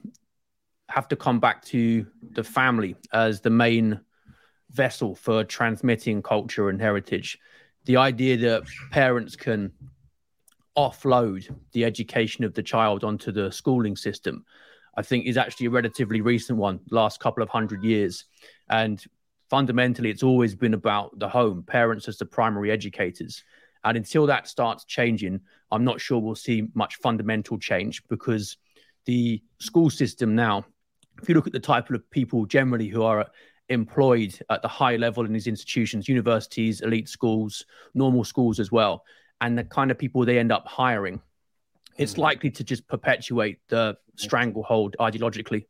have 0.90 1.08
to 1.10 1.16
come 1.16 1.40
back 1.40 1.66
to 1.66 2.06
the 2.32 2.44
family 2.44 2.96
as 3.12 3.42
the 3.42 3.50
main 3.50 4.00
vessel 4.72 5.16
for 5.16 5.44
transmitting 5.44 6.22
culture 6.22 6.70
and 6.70 6.80
heritage. 6.80 7.40
The 7.86 7.98
idea 7.98 8.38
that 8.38 8.64
parents 8.92 9.36
can 9.36 9.72
offload 10.78 11.56
the 11.72 11.86
education 11.86 12.44
of 12.44 12.54
the 12.54 12.64
child 12.64 13.04
onto 13.04 13.32
the 13.32 13.52
schooling 13.52 13.96
system, 13.96 14.44
I 14.98 15.02
think, 15.02 15.26
is 15.26 15.38
actually 15.38 15.68
a 15.68 15.72
relatively 15.72 16.22
recent 16.22 16.58
one, 16.58 16.80
last 16.90 17.20
couple 17.20 17.44
of 17.44 17.50
hundred 17.50 17.84
years. 17.84 18.26
And 18.70 19.04
fundamentally, 19.50 20.10
it's 20.10 20.24
always 20.24 20.56
been 20.56 20.74
about 20.74 21.18
the 21.20 21.30
home, 21.30 21.64
parents 21.64 22.08
as 22.08 22.18
the 22.18 22.26
primary 22.26 22.72
educators. 22.72 23.44
And 23.84 23.98
until 23.98 24.26
that 24.26 24.48
starts 24.48 24.84
changing, 24.86 25.42
I'm 25.72 25.84
not 25.84 26.02
sure 26.02 26.20
we'll 26.20 26.36
see 26.36 26.68
much 26.74 26.96
fundamental 26.96 27.60
change 27.60 28.02
because 28.08 28.58
the 29.06 29.42
school 29.60 29.92
system 29.92 30.36
now 30.36 30.66
if 31.22 31.30
you 31.30 31.36
look 31.36 31.48
at 31.48 31.54
the 31.54 31.60
type 31.60 31.90
of 31.90 32.10
people 32.10 32.46
generally 32.46 32.88
who 32.88 33.04
are 33.04 33.26
employed 33.70 34.38
at 34.50 34.62
the 34.62 34.68
high 34.68 34.96
level 34.96 35.26
in 35.26 35.34
these 35.34 35.48
institutions, 35.48 36.08
universities, 36.08 36.82
elite 36.82 37.10
schools, 37.10 37.66
normal 37.94 38.24
schools 38.24 38.60
as 38.60 38.72
well, 38.72 39.04
and 39.42 39.58
the 39.58 39.64
kind 39.64 39.92
of 39.92 39.98
people 39.98 40.26
they 40.26 40.40
end 40.40 40.52
up 40.52 40.68
hiring, 40.68 41.22
it's 41.98 42.16
mm. 42.16 42.20
likely 42.20 42.52
to 42.52 42.64
just 42.64 42.88
perpetuate 42.88 43.60
the 43.70 43.98
stranglehold 44.16 44.96
ideologically. 45.00 45.66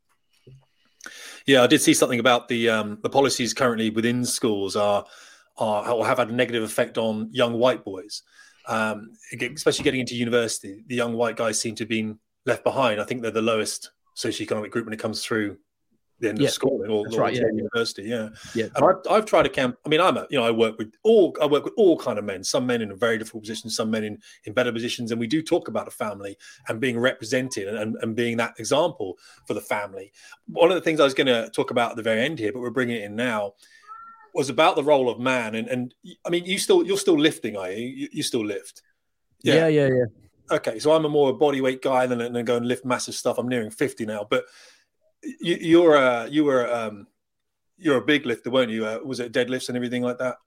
Yeah, 1.46 1.64
I 1.64 1.68
did 1.68 1.82
see 1.82 1.94
something 1.94 2.20
about 2.20 2.48
the 2.48 2.70
um, 2.70 2.98
the 3.04 3.10
policies 3.10 3.54
currently 3.54 3.92
within 3.92 4.26
schools 4.26 4.76
are 4.76 5.06
are 5.58 5.90
or 5.90 6.06
have 6.06 6.18
had 6.18 6.30
a 6.30 6.34
negative 6.34 6.64
effect 6.64 6.98
on 6.98 7.30
young 7.32 7.54
white 7.54 7.86
boys, 7.86 8.24
um, 8.68 9.12
especially 9.40 9.84
getting 9.84 10.00
into 10.00 10.16
university. 10.16 10.84
The 10.88 10.96
young 10.96 11.14
white 11.14 11.36
guys 11.36 11.62
seem 11.62 11.76
to 11.76 11.84
have 11.84 11.90
been 11.90 12.20
left 12.46 12.64
behind. 12.64 13.00
I 13.00 13.04
think 13.04 13.22
they're 13.22 13.32
the 13.32 13.42
lowest 13.42 13.92
socioeconomic 14.18 14.72
group 14.72 14.86
when 14.86 14.94
it 14.94 15.00
comes 15.00 15.24
through 15.24 15.58
the 16.20 16.30
end 16.30 16.40
yeah. 16.40 16.48
of 16.48 16.54
schooling 16.54 16.90
or, 16.90 17.06
or 17.08 17.20
right, 17.20 17.34
yeah. 17.34 17.42
university. 17.54 18.04
Yeah, 18.04 18.30
yeah. 18.54 18.68
And 18.76 18.86
I've, 18.86 19.12
I've 19.12 19.26
tried 19.26 19.44
to 19.44 19.50
camp. 19.50 19.78
I 19.86 19.90
mean, 19.90 20.00
I'm 20.00 20.18
a 20.18 20.26
you 20.30 20.38
know 20.38 20.46
I 20.46 20.52
work 20.52 20.78
with 20.78 20.94
all 21.04 21.36
I 21.42 21.46
work 21.46 21.66
with 21.66 21.74
all 21.78 21.98
kind 21.98 22.18
of 22.18 22.26
men. 22.26 22.44
Some 22.44 22.66
men 22.66 22.82
in 22.82 22.92
a 22.92 22.96
very 22.96 23.18
difficult 23.18 23.44
position, 23.44 23.70
some 23.70 23.92
men 23.92 24.04
in 24.04 24.20
in 24.46 24.54
better 24.54 24.72
positions, 24.72 25.12
and 25.12 25.20
we 25.20 25.28
do 25.28 25.42
talk 25.42 25.68
about 25.68 25.88
a 25.88 25.92
family 25.92 26.38
and 26.68 26.80
being 26.80 27.00
represented 27.00 27.68
and, 27.68 27.78
and, 27.78 27.96
and 28.02 28.16
being 28.16 28.38
that 28.38 28.54
example 28.60 29.18
for 29.46 29.54
the 29.54 29.62
family. 29.62 30.12
One 30.48 30.70
of 30.70 30.76
the 30.76 30.82
things 30.82 31.00
I 31.00 31.04
was 31.04 31.14
going 31.14 31.28
to 31.28 31.50
talk 31.50 31.72
about 31.72 31.92
at 31.92 31.98
the 31.98 32.04
very 32.04 32.22
end 32.22 32.40
here, 32.40 32.54
but 32.54 32.62
we're 32.62 32.70
bringing 32.70 32.98
it 32.98 33.04
in 33.04 33.16
now. 33.16 33.54
Was 34.34 34.50
about 34.50 34.76
the 34.76 34.84
role 34.84 35.10
of 35.10 35.20
man, 35.20 35.56
and 35.56 35.68
and 35.68 35.94
I 36.26 36.30
mean, 36.30 36.46
you 36.46 36.60
still 36.60 36.86
you're 36.86 36.98
still 36.98 37.18
lifting, 37.18 37.56
are 37.56 37.72
you? 37.72 37.88
You, 37.88 38.10
you 38.12 38.24
still 38.24 38.46
lift? 38.46 38.82
Yeah, 39.44 39.68
yeah, 39.68 39.88
yeah. 39.88 39.88
yeah 39.88 40.06
okay, 40.52 40.80
so 40.80 40.92
I'm 40.92 41.06
a 41.06 41.10
more 41.10 41.34
body 41.34 41.62
weight 41.62 41.82
guy 41.82 42.08
than, 42.08 42.20
than 42.20 42.46
go 42.46 42.58
and 42.58 42.68
lift 42.68 42.86
massive 42.86 43.16
stuff. 43.16 43.38
I'm 43.38 43.48
nearing 43.48 43.72
50 43.72 44.06
now, 44.06 44.26
but 44.30 44.46
you, 45.40 45.58
you're 45.60 45.96
a, 45.96 46.28
you 46.28 46.44
were 46.44 46.72
um, 46.74 47.08
you're 47.78 47.98
a 47.98 48.06
big 48.06 48.26
lifter, 48.26 48.50
weren't 48.50 48.72
you? 48.72 48.86
Uh, 48.86 49.00
was 49.04 49.20
it 49.20 49.32
deadlifts 49.32 49.68
and 49.70 49.76
everything 49.76 50.02
like 50.02 50.18
that? 50.20 50.38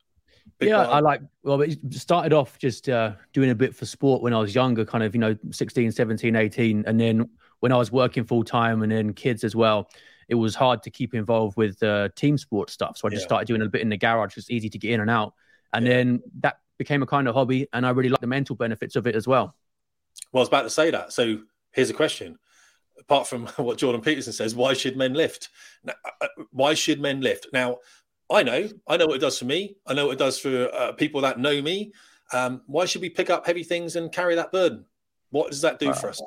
Big 0.59 0.71
yeah? 0.71 0.83
I 0.83 1.01
like. 1.01 1.21
Well, 1.43 1.61
it 1.61 1.79
started 1.93 2.33
off 2.33 2.59
just 2.59 2.88
uh, 2.88 3.12
doing 3.33 3.51
a 3.51 3.55
bit 3.55 3.75
for 3.75 3.87
sport 3.87 4.23
when 4.23 4.33
I 4.33 4.38
was 4.38 4.55
younger, 4.55 4.85
kind 4.85 5.05
of 5.05 5.14
you 5.14 5.21
know 5.21 5.37
16, 5.51 5.93
17, 5.93 6.37
18, 6.37 6.85
and 6.87 7.01
then 7.01 7.29
when 7.61 7.73
I 7.73 7.77
was 7.77 7.93
working 7.93 8.25
full 8.25 8.45
time 8.45 8.83
and 8.83 8.91
then 8.91 9.12
kids 9.12 9.45
as 9.45 9.55
well. 9.55 9.91
It 10.29 10.35
was 10.35 10.55
hard 10.55 10.83
to 10.83 10.91
keep 10.91 11.14
involved 11.14 11.57
with 11.57 11.83
uh, 11.83 12.11
team 12.14 12.37
sport 12.37 12.69
stuff, 12.69 12.99
so 12.99 13.09
I 13.09 13.11
just 13.11 13.23
yeah. 13.23 13.29
started 13.29 13.49
doing 13.49 13.62
a 13.62 13.67
bit 13.67 13.81
in 13.81 13.88
the 13.88 13.97
garage. 13.97 14.37
It's 14.37 14.51
easy 14.51 14.69
to 14.69 14.79
get 14.79 14.91
in 14.91 15.01
and 15.01 15.09
out, 15.09 15.33
and 15.73 15.87
yeah. 15.87 15.95
then 15.95 16.23
that 16.41 16.59
became 16.77 17.03
a 17.03 17.07
kind 17.07 17.29
of 17.29 17.35
hobby, 17.35 17.67
and 17.73 17.87
I 17.87 17.91
really 17.91 18.11
like 18.11 18.21
the 18.21 18.27
mental 18.27 18.55
benefits 18.55 18.95
of 18.95 19.07
it 19.07 19.17
as 19.17 19.27
well. 19.27 19.57
Well, 20.33 20.41
I 20.41 20.43
was 20.43 20.49
about 20.49 20.62
to 20.62 20.71
say 20.71 20.91
that. 20.91 21.14
So 21.14 21.38
here's 21.73 21.88
a 21.88 21.95
question. 21.95 22.38
Apart 23.09 23.27
from 23.27 23.47
what 23.57 23.79
Jordan 23.79 24.01
Peterson 24.01 24.33
says, 24.33 24.55
why 24.55 24.75
should 24.75 24.97
men 24.97 25.14
lift? 25.14 25.49
Uh, 25.87 25.92
uh, 26.21 26.27
why 26.51 26.75
should 26.75 27.01
men 27.01 27.21
lift? 27.21 27.49
Now, 27.53 27.79
I 28.31 28.42
know, 28.42 28.68
I 28.87 28.97
know 28.97 29.07
what 29.07 29.16
it 29.16 29.21
does 29.21 29.38
for 29.38 29.47
me. 29.47 29.77
I 29.87 29.94
know 29.94 30.07
what 30.07 30.12
it 30.12 30.18
does 30.18 30.38
for 30.38 30.68
uh, 30.75 30.92
people 30.92 31.23
that 31.23 31.38
know 31.38 31.62
me. 31.62 31.92
Um, 32.33 32.61
why 32.66 32.85
should 32.85 33.01
we 33.01 33.09
pick 33.09 33.31
up 33.31 33.47
heavy 33.47 33.62
things 33.62 33.97
and 33.97 34.12
carry 34.12 34.35
that 34.35 34.53
burden? 34.53 34.85
What 35.31 35.51
does 35.51 35.62
that 35.62 35.79
do 35.79 35.90
uh, 35.90 35.94
for 35.94 36.11
us? 36.11 36.21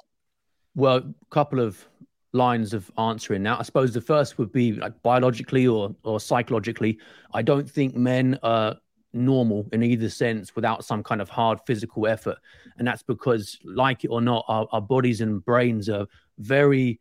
Well, 0.76 0.98
a 0.98 1.14
couple 1.30 1.60
of 1.60 1.86
lines 2.34 2.74
of 2.74 2.90
answering 2.98 3.44
now. 3.44 3.60
I 3.60 3.64
suppose 3.64 3.94
the 3.94 4.02
first 4.02 4.38
would 4.38 4.52
be 4.52 4.74
like 4.74 5.00
biologically 5.04 5.68
or 5.68 5.96
or 6.04 6.20
psychologically. 6.20 6.98
I 7.34 7.42
don't 7.42 7.70
think 7.70 7.96
men 7.96 8.40
are 8.42 8.78
normal 9.14 9.68
in 9.74 9.84
either 9.84 10.10
sense 10.10 10.56
without 10.56 10.86
some 10.86 11.04
kind 11.04 11.22
of 11.22 11.30
hard 11.30 11.60
physical 11.66 12.08
effort. 12.08 12.38
And 12.78 12.88
that's 12.88 13.04
because, 13.04 13.60
like 13.64 14.04
it 14.04 14.08
or 14.08 14.22
not, 14.22 14.46
our, 14.48 14.68
our 14.72 14.82
bodies 14.82 15.22
and 15.22 15.44
brains 15.44 15.90
are 15.90 16.08
very, 16.42 17.00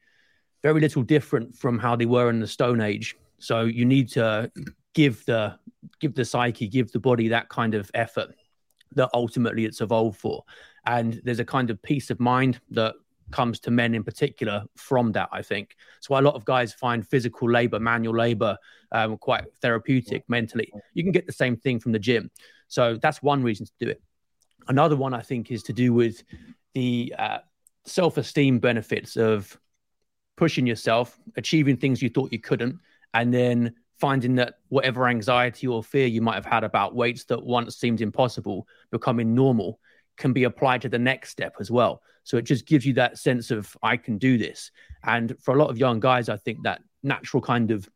very 0.63 0.81
little 0.81 1.03
different 1.03 1.57
from 1.57 1.79
how 1.79 1.97
they 1.97 2.07
were 2.07 2.31
in 2.31 2.41
the 2.41 2.47
Stone 2.47 2.81
Age. 2.81 3.17
So 3.39 3.63
you 3.63 3.85
need 3.85 4.09
to 4.11 4.51
give 4.95 5.25
the 5.25 5.59
give 6.01 6.15
the 6.15 6.25
psyche, 6.25 6.69
give 6.69 6.93
the 6.93 7.01
body 7.01 7.29
that 7.29 7.49
kind 7.49 7.75
of 7.75 7.91
effort 7.95 8.35
that 8.95 9.09
ultimately 9.15 9.65
it's 9.65 9.81
evolved 9.81 10.19
for. 10.19 10.45
And 10.87 11.21
there's 11.25 11.41
a 11.41 11.45
kind 11.45 11.71
of 11.71 11.81
peace 11.83 12.11
of 12.11 12.21
mind 12.21 12.61
that 12.71 12.95
comes 13.31 13.61
to 13.61 13.71
men 13.71 13.95
in 13.95 14.03
particular 14.03 14.65
from 14.77 15.13
that. 15.13 15.29
I 15.33 15.43
think 15.43 15.77
so. 16.01 16.19
A 16.19 16.21
lot 16.21 16.35
of 16.35 16.45
guys 16.45 16.73
find 16.73 17.07
physical 17.07 17.51
labor, 17.51 17.79
manual 17.79 18.17
labor, 18.17 18.57
um, 18.93 19.17
quite 19.19 19.45
therapeutic 19.63 20.25
mentally. 20.29 20.73
You 20.95 21.03
can 21.03 21.13
get 21.13 21.27
the 21.27 21.33
same 21.33 21.57
thing 21.57 21.79
from 21.79 21.93
the 21.93 21.99
gym. 21.99 22.31
So 22.69 22.99
that's 23.01 23.23
one 23.23 23.43
reason 23.43 23.67
to 23.67 23.73
do 23.79 23.89
it. 23.89 24.03
Another 24.69 24.97
one 24.97 25.15
I 25.15 25.23
think 25.23 25.51
is 25.51 25.63
to 25.65 25.73
do 25.73 25.93
with 25.93 26.23
the 26.75 27.15
uh, 27.19 27.39
self-esteem 27.85 28.59
benefits 28.59 29.17
of 29.17 29.59
pushing 30.37 30.67
yourself, 30.67 31.19
achieving 31.37 31.77
things 31.77 32.01
you 32.01 32.09
thought 32.09 32.33
you 32.33 32.41
couldn't, 32.41 32.79
and 33.15 33.33
then 33.33 33.75
finding 33.99 34.35
that 34.37 34.55
whatever 34.69 35.09
anxiety 35.09 35.67
or 35.67 35.83
fear 35.83 36.07
you 36.07 36.23
might 36.23 36.35
have 36.35 36.47
had 36.47 36.65
about 36.65 36.95
weights 36.95 37.25
that 37.25 37.45
once 37.45 37.77
seemed 37.77 38.01
impossible 38.01 38.67
becoming 38.91 39.35
normal 39.35 39.79
can 40.17 40.33
be 40.33 40.45
applied 40.45 40.81
to 40.83 40.89
the 40.89 40.99
next 40.99 41.31
step 41.31 41.55
as 41.61 41.71
well. 41.71 42.03
So 42.25 42.37
it 42.37 42.43
just 42.43 42.67
gives 42.67 42.87
you 42.87 42.95
that 42.95 43.19
sense 43.19 43.51
of 43.51 43.77
I 43.83 43.97
can 43.97 44.19
do 44.19 44.39
this. 44.39 44.71
And 45.05 45.37
for 45.41 45.55
a 45.55 45.59
lot 45.59 45.71
of 45.71 45.79
young 45.79 46.01
guys, 46.01 46.29
I 46.29 46.37
think 46.37 46.63
that 46.65 46.83
natural 47.03 47.43
kind 47.43 47.71
of 47.71 47.89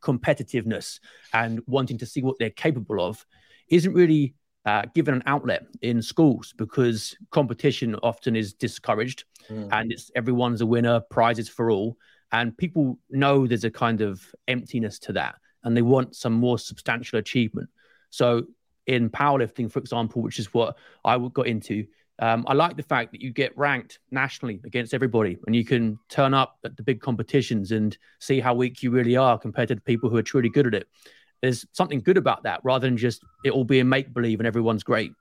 competitiveness 0.00 1.00
and 1.32 1.60
wanting 1.66 1.98
to 1.98 2.06
see 2.06 2.22
what 2.22 2.36
they're 2.38 2.50
capable 2.50 3.00
of 3.00 3.24
isn't 3.68 3.92
really 3.92 4.34
uh, 4.64 4.82
given 4.94 5.14
an 5.14 5.22
outlet 5.26 5.66
in 5.82 6.00
schools 6.00 6.54
because 6.56 7.16
competition 7.30 7.96
often 8.02 8.36
is 8.36 8.52
discouraged 8.52 9.24
mm. 9.50 9.68
and 9.72 9.90
it's 9.90 10.10
everyone's 10.14 10.60
a 10.60 10.66
winner, 10.66 11.00
prizes 11.10 11.48
for 11.48 11.70
all. 11.70 11.96
And 12.30 12.56
people 12.56 12.98
know 13.10 13.46
there's 13.46 13.64
a 13.64 13.70
kind 13.70 14.00
of 14.00 14.22
emptiness 14.48 14.98
to 15.00 15.12
that 15.14 15.34
and 15.64 15.76
they 15.76 15.82
want 15.82 16.14
some 16.14 16.32
more 16.32 16.58
substantial 16.58 17.18
achievement. 17.18 17.68
So 18.10 18.44
in 18.86 19.10
powerlifting, 19.10 19.70
for 19.70 19.78
example, 19.78 20.22
which 20.22 20.38
is 20.38 20.52
what 20.54 20.76
I 21.04 21.18
got 21.18 21.46
into, 21.46 21.86
um, 22.18 22.44
I 22.46 22.54
like 22.54 22.76
the 22.76 22.82
fact 22.82 23.10
that 23.12 23.20
you 23.20 23.32
get 23.32 23.56
ranked 23.56 23.98
nationally 24.10 24.60
against 24.64 24.94
everybody 24.94 25.38
and 25.46 25.56
you 25.56 25.64
can 25.64 25.98
turn 26.08 26.34
up 26.34 26.58
at 26.64 26.76
the 26.76 26.82
big 26.82 27.00
competitions 27.00 27.72
and 27.72 27.96
see 28.20 28.38
how 28.38 28.54
weak 28.54 28.82
you 28.82 28.90
really 28.90 29.16
are 29.16 29.38
compared 29.38 29.68
to 29.68 29.74
the 29.74 29.80
people 29.80 30.08
who 30.08 30.16
are 30.16 30.22
truly 30.22 30.48
good 30.48 30.66
at 30.66 30.74
it. 30.74 30.88
There's 31.42 31.66
something 31.72 32.00
good 32.00 32.16
about 32.16 32.44
that 32.44 32.60
rather 32.62 32.86
than 32.86 32.96
just 32.96 33.22
it 33.44 33.50
all 33.50 33.64
being 33.64 33.88
make 33.88 34.14
believe 34.14 34.40
and 34.40 34.46
everyone's 34.46 34.84
great. 34.84 35.12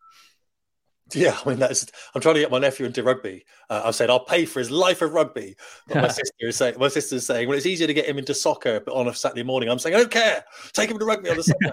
Yeah, 1.13 1.37
I 1.45 1.49
mean 1.49 1.59
that's. 1.59 1.87
I'm 2.15 2.21
trying 2.21 2.35
to 2.35 2.41
get 2.41 2.51
my 2.51 2.59
nephew 2.59 2.85
into 2.85 3.03
rugby. 3.03 3.43
Uh, 3.69 3.81
I've 3.85 3.95
said 3.95 4.09
I'll 4.09 4.23
pay 4.23 4.45
for 4.45 4.59
his 4.59 4.71
life 4.71 5.01
of 5.01 5.13
rugby. 5.13 5.55
But 5.87 5.97
my 5.97 6.07
sister 6.07 6.33
is 6.39 6.55
saying, 6.55 6.75
my 6.79 6.87
sister 6.87 7.15
is 7.15 7.25
saying, 7.25 7.47
well, 7.47 7.57
it's 7.57 7.65
easier 7.65 7.87
to 7.87 7.93
get 7.93 8.05
him 8.05 8.17
into 8.17 8.33
soccer 8.33 8.79
but 8.79 8.93
on 8.93 9.07
a 9.07 9.13
Saturday 9.13 9.43
morning. 9.43 9.69
I'm 9.69 9.79
saying 9.79 9.95
I 9.95 9.99
don't 9.99 10.11
care. 10.11 10.45
Take 10.73 10.89
him 10.89 10.99
to 10.99 11.05
rugby 11.05 11.29
on 11.29 11.39
a 11.39 11.43
Sunday. 11.43 11.71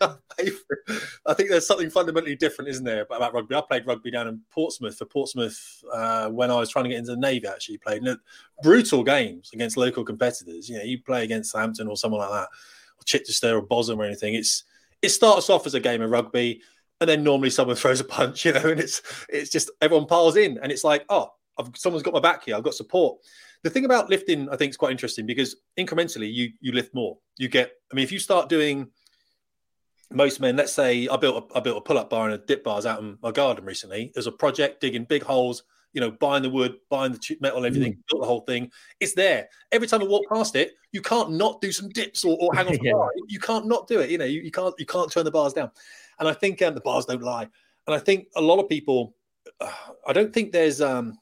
i 1.26 1.34
think 1.34 1.50
there's 1.50 1.66
something 1.66 1.90
fundamentally 1.90 2.36
different, 2.36 2.68
isn't 2.68 2.84
there, 2.84 3.02
about 3.10 3.32
rugby? 3.32 3.54
I 3.54 3.62
played 3.62 3.86
rugby 3.86 4.10
down 4.10 4.28
in 4.28 4.40
Portsmouth 4.50 4.96
for 4.96 5.06
Portsmouth 5.06 5.82
uh, 5.92 6.28
when 6.28 6.50
I 6.50 6.56
was 6.56 6.68
trying 6.68 6.84
to 6.84 6.90
get 6.90 6.98
into 6.98 7.12
the 7.12 7.20
Navy. 7.20 7.46
Actually, 7.46 7.78
played 7.78 8.02
brutal 8.62 9.02
games 9.02 9.50
against 9.52 9.76
local 9.76 10.04
competitors. 10.04 10.68
You 10.68 10.78
know, 10.78 10.84
you 10.84 11.02
play 11.02 11.24
against 11.24 11.52
Southampton 11.52 11.88
or 11.88 11.96
someone 11.96 12.20
like 12.20 12.30
that, 12.30 12.48
or 13.00 13.04
Chichester 13.04 13.56
or 13.56 13.66
Bosham 13.66 13.98
or 13.98 14.04
anything. 14.04 14.34
It's 14.34 14.64
it 15.02 15.10
starts 15.10 15.48
off 15.48 15.66
as 15.66 15.74
a 15.74 15.80
game 15.80 16.02
of 16.02 16.10
rugby 16.10 16.62
and 17.00 17.08
then 17.08 17.22
normally 17.22 17.50
someone 17.50 17.76
throws 17.76 18.00
a 18.00 18.04
punch, 18.04 18.44
you 18.44 18.52
know, 18.52 18.68
and 18.68 18.80
it's 18.80 19.02
it's 19.28 19.50
just 19.50 19.70
everyone 19.80 20.06
piles 20.06 20.36
in, 20.36 20.58
and 20.58 20.72
it's 20.72 20.84
like, 20.84 21.04
oh, 21.08 21.30
I've, 21.58 21.70
someone's 21.76 22.02
got 22.02 22.14
my 22.14 22.20
back 22.20 22.44
here. 22.44 22.56
I've 22.56 22.62
got 22.62 22.74
support. 22.74 23.18
The 23.64 23.70
thing 23.70 23.84
about 23.84 24.08
lifting, 24.08 24.48
I 24.50 24.56
think, 24.56 24.70
is 24.70 24.76
quite 24.76 24.92
interesting 24.92 25.26
because 25.26 25.56
incrementally 25.78 26.32
you 26.32 26.52
you 26.60 26.72
lift 26.72 26.94
more. 26.94 27.18
You 27.36 27.48
get, 27.48 27.72
I 27.92 27.94
mean, 27.94 28.04
if 28.04 28.12
you 28.12 28.18
start 28.18 28.48
doing 28.48 28.88
most 30.10 30.40
men, 30.40 30.56
let's 30.56 30.72
say 30.72 31.08
I 31.08 31.16
built 31.16 31.50
a, 31.50 31.56
I 31.56 31.60
built 31.60 31.78
a 31.78 31.80
pull 31.80 31.98
up 31.98 32.10
bar 32.10 32.26
and 32.28 32.34
a 32.34 32.44
dip 32.44 32.64
bars 32.64 32.86
out 32.86 33.00
in 33.00 33.18
my 33.22 33.32
garden 33.32 33.64
recently. 33.64 34.10
There's 34.14 34.26
a 34.26 34.32
project 34.32 34.80
digging 34.80 35.04
big 35.04 35.22
holes, 35.22 35.64
you 35.92 36.00
know, 36.00 36.10
buying 36.10 36.42
the 36.42 36.50
wood, 36.50 36.76
buying 36.90 37.12
the 37.12 37.38
metal, 37.40 37.64
everything, 37.64 37.94
mm. 37.94 37.98
built 38.08 38.22
the 38.22 38.26
whole 38.26 38.42
thing. 38.42 38.70
It's 39.00 39.14
there. 39.14 39.48
Every 39.72 39.88
time 39.88 40.02
I 40.02 40.04
walk 40.04 40.24
past 40.28 40.54
it, 40.56 40.72
you 40.92 41.00
can't 41.00 41.32
not 41.32 41.60
do 41.60 41.72
some 41.72 41.88
dips 41.88 42.24
or, 42.24 42.36
or 42.40 42.54
hang 42.54 42.68
on 42.68 42.78
yeah. 42.82 42.92
bar. 42.92 43.10
You 43.26 43.40
can't 43.40 43.66
not 43.66 43.88
do 43.88 44.00
it. 44.00 44.10
You 44.10 44.18
know, 44.18 44.24
you, 44.24 44.40
you 44.40 44.50
can't 44.50 44.74
you 44.78 44.86
can't 44.86 45.10
turn 45.10 45.24
the 45.24 45.30
bars 45.30 45.52
down. 45.52 45.70
And 46.18 46.28
I 46.28 46.32
think 46.32 46.60
um, 46.62 46.74
the 46.74 46.80
bars 46.80 47.06
don't 47.06 47.22
lie. 47.22 47.48
And 47.86 47.94
I 47.94 47.98
think 47.98 48.28
a 48.36 48.40
lot 48.40 48.58
of 48.58 48.68
people, 48.68 49.14
uh, 49.60 49.70
I 50.06 50.12
don't 50.12 50.32
think 50.32 50.52
there's, 50.52 50.80
um, 50.80 51.18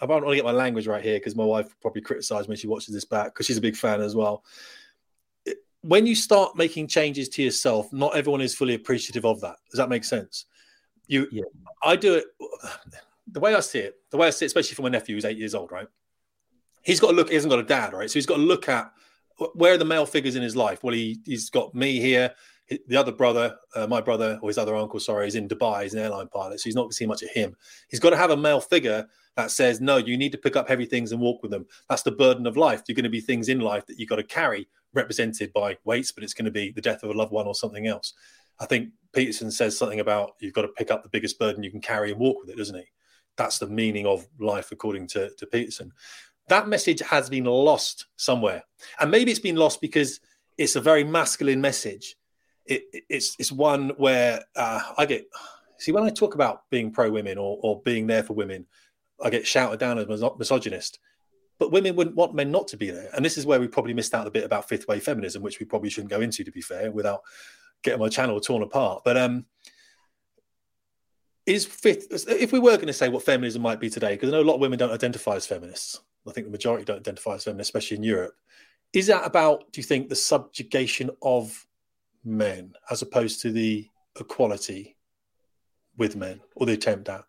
I 0.00 0.06
don't 0.06 0.22
want 0.22 0.28
to 0.28 0.36
get 0.36 0.44
my 0.44 0.52
language 0.52 0.86
right 0.86 1.02
here 1.02 1.18
because 1.18 1.34
my 1.34 1.44
wife 1.44 1.74
probably 1.80 2.02
criticized 2.02 2.48
me. 2.48 2.56
She 2.56 2.68
watches 2.68 2.94
this 2.94 3.04
back 3.04 3.34
because 3.34 3.46
she's 3.46 3.56
a 3.56 3.60
big 3.60 3.76
fan 3.76 4.00
as 4.00 4.14
well. 4.14 4.44
when 5.82 6.06
you 6.06 6.14
start 6.14 6.56
making 6.56 6.86
changes 6.86 7.28
to 7.30 7.42
yourself, 7.42 7.92
not 7.92 8.16
everyone 8.16 8.40
is 8.40 8.54
fully 8.54 8.74
appreciative 8.74 9.24
of 9.24 9.40
that. 9.40 9.56
Does 9.70 9.78
that 9.78 9.88
make 9.88 10.04
sense? 10.04 10.46
You, 11.08 11.26
yeah. 11.32 11.44
I 11.82 11.96
do 11.96 12.14
it 12.14 12.26
the 13.30 13.40
way 13.40 13.54
I 13.54 13.60
see 13.60 13.80
it. 13.80 13.94
The 14.10 14.16
way 14.16 14.26
I 14.26 14.30
see 14.30 14.44
it, 14.44 14.48
especially 14.48 14.74
for 14.74 14.82
my 14.82 14.88
nephew 14.88 15.14
who's 15.14 15.24
eight 15.24 15.38
years 15.38 15.54
old, 15.54 15.72
right? 15.72 15.88
He's 16.82 17.00
got 17.00 17.08
to 17.08 17.16
look. 17.16 17.28
He 17.28 17.34
hasn't 17.34 17.50
got 17.50 17.58
a 17.58 17.64
dad, 17.64 17.92
right? 17.92 18.10
So 18.10 18.14
he's 18.14 18.26
got 18.26 18.36
to 18.36 18.42
look 18.42 18.68
at 18.68 18.92
where 19.54 19.74
are 19.74 19.78
the 19.78 19.84
male 19.84 20.06
figures 20.06 20.36
in 20.36 20.42
his 20.42 20.56
life. 20.56 20.82
Well, 20.82 20.94
he 20.94 21.20
he's 21.24 21.50
got 21.50 21.74
me 21.74 22.00
here 22.00 22.34
the 22.86 22.96
other 22.96 23.12
brother, 23.12 23.56
uh, 23.74 23.86
my 23.86 24.00
brother 24.00 24.38
or 24.42 24.48
his 24.48 24.58
other 24.58 24.76
uncle, 24.76 25.00
sorry, 25.00 25.26
is 25.26 25.34
in 25.34 25.48
Dubai. 25.48 25.84
He's 25.84 25.94
an 25.94 26.00
airline 26.00 26.28
pilot, 26.28 26.60
so 26.60 26.64
he's 26.64 26.74
not 26.74 26.82
going 26.82 26.90
to 26.90 26.96
see 26.96 27.06
much 27.06 27.22
of 27.22 27.30
him. 27.30 27.56
He's 27.88 28.00
got 28.00 28.10
to 28.10 28.16
have 28.16 28.30
a 28.30 28.36
male 28.36 28.60
figure 28.60 29.06
that 29.36 29.50
says, 29.50 29.80
"No, 29.80 29.96
you 29.96 30.16
need 30.16 30.32
to 30.32 30.38
pick 30.38 30.56
up 30.56 30.68
heavy 30.68 30.84
things 30.84 31.12
and 31.12 31.20
walk 31.20 31.42
with 31.42 31.50
them." 31.50 31.66
That's 31.88 32.02
the 32.02 32.12
burden 32.12 32.46
of 32.46 32.56
life. 32.56 32.82
You're 32.86 32.94
going 32.94 33.04
to 33.04 33.10
be 33.10 33.20
things 33.20 33.48
in 33.48 33.60
life 33.60 33.86
that 33.86 33.98
you've 33.98 34.08
got 34.08 34.16
to 34.16 34.22
carry, 34.22 34.68
represented 34.92 35.52
by 35.52 35.78
weights, 35.84 36.12
but 36.12 36.24
it's 36.24 36.34
going 36.34 36.44
to 36.44 36.50
be 36.50 36.70
the 36.70 36.82
death 36.82 37.02
of 37.02 37.10
a 37.10 37.14
loved 37.14 37.32
one 37.32 37.46
or 37.46 37.54
something 37.54 37.86
else. 37.86 38.12
I 38.60 38.66
think 38.66 38.90
Peterson 39.14 39.50
says 39.50 39.78
something 39.78 40.00
about 40.00 40.32
you've 40.40 40.54
got 40.54 40.62
to 40.62 40.68
pick 40.68 40.90
up 40.90 41.02
the 41.02 41.08
biggest 41.08 41.38
burden 41.38 41.62
you 41.62 41.70
can 41.70 41.80
carry 41.80 42.10
and 42.10 42.20
walk 42.20 42.38
with 42.40 42.50
it, 42.50 42.58
doesn't 42.58 42.76
he? 42.76 42.84
That's 43.38 43.58
the 43.58 43.66
meaning 43.66 44.06
of 44.06 44.26
life, 44.38 44.72
according 44.72 45.06
to, 45.08 45.30
to 45.34 45.46
Peterson. 45.46 45.92
That 46.48 46.68
message 46.68 47.00
has 47.00 47.30
been 47.30 47.44
lost 47.44 48.06
somewhere, 48.16 48.64
and 49.00 49.10
maybe 49.10 49.30
it's 49.30 49.40
been 49.40 49.56
lost 49.56 49.80
because 49.80 50.20
it's 50.58 50.76
a 50.76 50.80
very 50.80 51.04
masculine 51.04 51.60
message 51.60 52.16
it, 52.68 53.04
it's 53.08 53.34
it's 53.38 53.50
one 53.50 53.90
where 53.96 54.44
uh, 54.54 54.80
I 54.96 55.06
get 55.06 55.26
see 55.78 55.92
when 55.92 56.04
I 56.04 56.10
talk 56.10 56.34
about 56.34 56.68
being 56.70 56.90
pro 56.90 57.10
women 57.10 57.38
or, 57.38 57.58
or 57.62 57.82
being 57.82 58.06
there 58.06 58.22
for 58.22 58.34
women, 58.34 58.66
I 59.22 59.30
get 59.30 59.46
shouted 59.46 59.80
down 59.80 59.98
as 59.98 60.06
misogynist. 60.38 60.98
But 61.58 61.72
women 61.72 61.96
wouldn't 61.96 62.14
want 62.14 62.36
men 62.36 62.52
not 62.52 62.68
to 62.68 62.76
be 62.76 62.90
there, 62.90 63.10
and 63.14 63.24
this 63.24 63.36
is 63.36 63.44
where 63.44 63.58
we 63.58 63.66
probably 63.66 63.94
missed 63.94 64.14
out 64.14 64.26
a 64.26 64.30
bit 64.30 64.44
about 64.44 64.68
fifth 64.68 64.86
wave 64.86 65.02
feminism, 65.02 65.42
which 65.42 65.58
we 65.58 65.66
probably 65.66 65.90
shouldn't 65.90 66.10
go 66.10 66.20
into, 66.20 66.44
to 66.44 66.52
be 66.52 66.60
fair, 66.60 66.92
without 66.92 67.22
getting 67.82 67.98
my 67.98 68.08
channel 68.08 68.40
torn 68.40 68.62
apart. 68.62 69.02
But 69.04 69.16
um, 69.16 69.46
is 71.48 71.64
fifth 71.64 72.28
if 72.28 72.52
we 72.52 72.58
were 72.58 72.76
going 72.76 72.88
to 72.88 72.92
say 72.92 73.08
what 73.08 73.24
feminism 73.24 73.62
might 73.62 73.80
be 73.80 73.90
today, 73.90 74.14
because 74.14 74.28
I 74.28 74.32
know 74.32 74.42
a 74.42 74.44
lot 74.44 74.54
of 74.54 74.60
women 74.60 74.78
don't 74.78 74.92
identify 74.92 75.36
as 75.36 75.46
feminists. 75.46 76.00
I 76.26 76.32
think 76.32 76.46
the 76.46 76.50
majority 76.50 76.84
don't 76.84 76.98
identify 76.98 77.34
as 77.34 77.44
feminists, 77.44 77.70
especially 77.70 77.96
in 77.96 78.02
Europe. 78.02 78.34
Is 78.92 79.06
that 79.06 79.26
about, 79.26 79.72
do 79.72 79.80
you 79.80 79.84
think, 79.84 80.08
the 80.08 80.16
subjugation 80.16 81.10
of 81.22 81.66
men 82.24 82.74
as 82.90 83.00
opposed 83.00 83.40
to 83.42 83.50
the 83.50 83.88
equality 84.20 84.96
with 85.96 86.16
men 86.16 86.40
or 86.54 86.66
the 86.66 86.72
attempt 86.74 87.08
at 87.08 87.24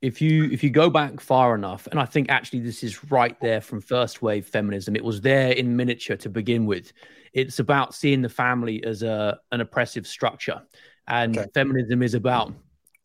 if 0.00 0.20
you 0.20 0.44
if 0.44 0.62
you 0.62 0.70
go 0.70 0.88
back 0.88 1.20
far 1.20 1.54
enough 1.54 1.86
and 1.88 1.98
i 1.98 2.04
think 2.04 2.30
actually 2.30 2.60
this 2.60 2.84
is 2.84 3.10
right 3.10 3.38
there 3.40 3.60
from 3.60 3.80
first 3.80 4.22
wave 4.22 4.46
feminism 4.46 4.94
it 4.94 5.04
was 5.04 5.20
there 5.20 5.50
in 5.52 5.76
miniature 5.76 6.16
to 6.16 6.28
begin 6.28 6.66
with 6.66 6.92
it's 7.32 7.58
about 7.58 7.94
seeing 7.94 8.22
the 8.22 8.28
family 8.28 8.82
as 8.84 9.02
a 9.02 9.38
an 9.50 9.60
oppressive 9.60 10.06
structure 10.06 10.62
and 11.08 11.36
okay. 11.36 11.48
feminism 11.52 12.02
is 12.02 12.14
about 12.14 12.52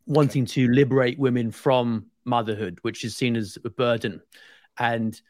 wanting 0.05 0.45
to 0.45 0.67
liberate 0.69 1.17
women 1.17 1.49
from 1.49 2.05
motherhood 2.25 2.77
which 2.83 3.03
is 3.03 3.15
seen 3.15 3.35
as 3.35 3.57
a 3.65 3.69
burden 3.69 4.21
and 4.77 5.21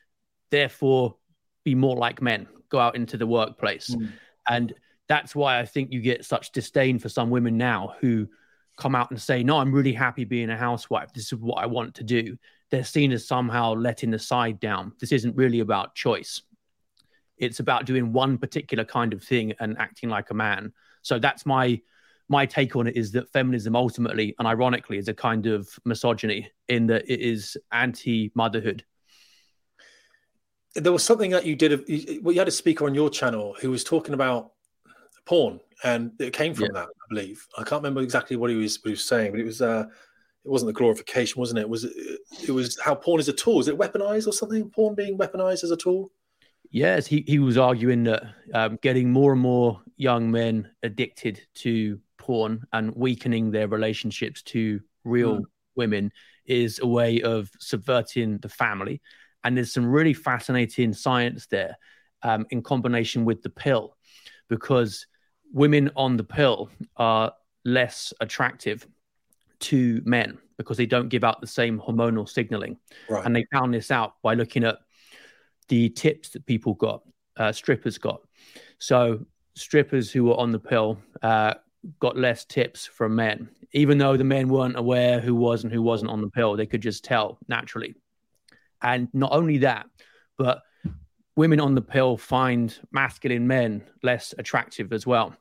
therefore 0.51 1.15
be 1.63 1.73
more 1.73 1.95
like 1.95 2.21
men 2.21 2.47
go 2.69 2.79
out 2.79 2.95
into 2.95 3.17
the 3.17 3.25
workplace 3.25 3.95
mm. 3.95 4.11
And 4.47 4.73
that's 5.07 5.35
why 5.35 5.59
I 5.59 5.65
think 5.65 5.91
you 5.91 6.01
get 6.01 6.25
such 6.25 6.51
disdain 6.51 6.99
for 6.99 7.09
some 7.09 7.29
women 7.29 7.57
now 7.57 7.95
who 7.99 8.27
come 8.77 8.95
out 8.95 9.11
and 9.11 9.21
say, 9.21 9.43
No, 9.43 9.57
I'm 9.57 9.73
really 9.73 9.93
happy 9.93 10.23
being 10.23 10.49
a 10.49 10.57
housewife. 10.57 11.13
This 11.13 11.31
is 11.31 11.35
what 11.35 11.63
I 11.63 11.65
want 11.65 11.95
to 11.95 12.03
do. 12.03 12.37
They're 12.71 12.83
seen 12.83 13.11
as 13.11 13.27
somehow 13.27 13.73
letting 13.73 14.11
the 14.11 14.19
side 14.19 14.59
down. 14.59 14.93
This 14.99 15.11
isn't 15.11 15.35
really 15.35 15.59
about 15.59 15.95
choice. 15.95 16.41
It's 17.37 17.59
about 17.59 17.85
doing 17.85 18.13
one 18.13 18.37
particular 18.37 18.85
kind 18.85 19.13
of 19.13 19.23
thing 19.23 19.53
and 19.59 19.77
acting 19.77 20.09
like 20.09 20.29
a 20.31 20.33
man. 20.33 20.73
So 21.01 21.19
that's 21.19 21.45
my 21.45 21.81
my 22.33 22.45
take 22.45 22.75
on 22.75 22.87
it 22.87 22.97
is 22.97 23.11
that 23.11 23.31
feminism 23.31 23.75
ultimately 23.75 24.35
and 24.39 24.47
ironically 24.47 24.97
is 24.97 25.07
a 25.07 25.13
kind 25.13 25.45
of 25.45 25.69
misogyny 25.85 26.49
in 26.67 26.87
that 26.87 27.09
it 27.09 27.21
is 27.21 27.55
anti-motherhood 27.71 28.83
there 30.75 30.91
was 30.91 31.03
something 31.03 31.31
that 31.31 31.45
you 31.45 31.55
did. 31.55 31.71
Well, 32.23 32.33
you 32.33 32.39
had 32.39 32.47
a 32.47 32.51
speaker 32.51 32.85
on 32.85 32.95
your 32.95 33.09
channel 33.09 33.55
who 33.61 33.69
was 33.69 33.83
talking 33.83 34.13
about 34.13 34.53
porn, 35.25 35.59
and 35.83 36.11
it 36.19 36.33
came 36.33 36.53
from 36.53 36.65
yeah. 36.65 36.81
that. 36.81 36.85
I 36.87 37.05
believe 37.09 37.45
I 37.57 37.63
can't 37.63 37.81
remember 37.81 38.01
exactly 38.01 38.37
what 38.37 38.49
he 38.49 38.55
was, 38.55 38.77
what 38.77 38.89
he 38.89 38.91
was 38.91 39.05
saying, 39.05 39.31
but 39.31 39.39
it 39.39 39.45
was. 39.45 39.61
Uh, 39.61 39.85
it 40.45 40.51
wasn't 40.51 40.67
the 40.67 40.73
glorification, 40.73 41.39
wasn't 41.39 41.59
it? 41.59 41.61
it? 41.61 41.69
Was 41.69 41.85
it 41.85 42.49
was 42.49 42.77
how 42.77 42.95
porn 42.95 43.21
is 43.21 43.29
a 43.29 43.33
tool? 43.33 43.61
Is 43.61 43.69
it 43.69 43.77
weaponized 43.77 44.27
or 44.27 44.33
something? 44.33 44.69
Porn 44.71 44.93
being 44.93 45.17
weaponized 45.17 45.63
as 45.63 45.71
a 45.71 45.77
tool? 45.77 46.11
Yes, 46.69 47.07
he, 47.07 47.23
he 47.25 47.39
was 47.39 47.57
arguing 47.57 48.03
that 48.03 48.23
um, 48.53 48.77
getting 48.81 49.09
more 49.09 49.31
and 49.31 49.41
more 49.41 49.81
young 49.95 50.29
men 50.31 50.69
addicted 50.81 51.39
to 51.55 51.97
porn 52.25 52.65
and 52.71 52.95
weakening 52.95 53.51
their 53.51 53.67
relationships 53.67 54.41
to 54.43 54.79
real 55.03 55.39
mm. 55.39 55.43
women 55.75 56.11
is 56.45 56.79
a 56.79 56.87
way 56.87 57.21
of 57.21 57.49
subverting 57.59 58.37
the 58.37 58.49
family. 58.49 59.01
And 59.43 59.57
there's 59.57 59.73
some 59.73 59.85
really 59.85 60.13
fascinating 60.13 60.93
science 60.93 61.47
there 61.47 61.77
um, 62.21 62.45
in 62.49 62.61
combination 62.61 63.25
with 63.25 63.41
the 63.41 63.49
pill, 63.49 63.97
because 64.47 65.05
women 65.51 65.91
on 65.95 66.17
the 66.17 66.23
pill 66.23 66.69
are 66.95 67.33
less 67.65 68.13
attractive 68.21 68.87
to 69.59 70.01
men 70.05 70.37
because 70.57 70.77
they 70.77 70.85
don't 70.85 71.09
give 71.09 71.23
out 71.23 71.41
the 71.41 71.47
same 71.47 71.79
hormonal 71.79 72.27
signaling. 72.27 72.77
Right. 73.09 73.25
And 73.25 73.35
they 73.35 73.45
found 73.51 73.73
this 73.73 73.91
out 73.91 74.13
by 74.21 74.35
looking 74.35 74.63
at 74.63 74.77
the 75.67 75.89
tips 75.89 76.29
that 76.29 76.45
people 76.45 76.73
got, 76.73 77.01
uh, 77.37 77.51
strippers 77.51 77.97
got. 77.97 78.21
So 78.79 79.25
strippers 79.55 80.11
who 80.11 80.25
were 80.25 80.37
on 80.37 80.51
the 80.51 80.59
pill 80.59 80.97
uh, 81.21 81.55
got 81.99 82.17
less 82.17 82.45
tips 82.45 82.85
from 82.85 83.15
men, 83.15 83.49
even 83.73 83.97
though 83.97 84.17
the 84.17 84.23
men 84.23 84.49
weren't 84.49 84.77
aware 84.77 85.19
who 85.19 85.35
was 85.35 85.63
and 85.63 85.73
who 85.73 85.81
wasn't 85.81 86.11
on 86.11 86.21
the 86.21 86.29
pill. 86.29 86.55
They 86.55 86.65
could 86.65 86.81
just 86.81 87.03
tell 87.03 87.37
naturally. 87.47 87.95
And 88.81 89.07
not 89.13 89.31
only 89.33 89.59
that, 89.59 89.87
but 90.37 90.61
women 91.35 91.59
on 91.59 91.75
the 91.75 91.81
pill 91.81 92.17
find 92.17 92.77
masculine 92.91 93.47
men 93.47 93.83
less 94.01 94.33
attractive 94.37 94.93
as 94.93 95.07
well. 95.07 95.35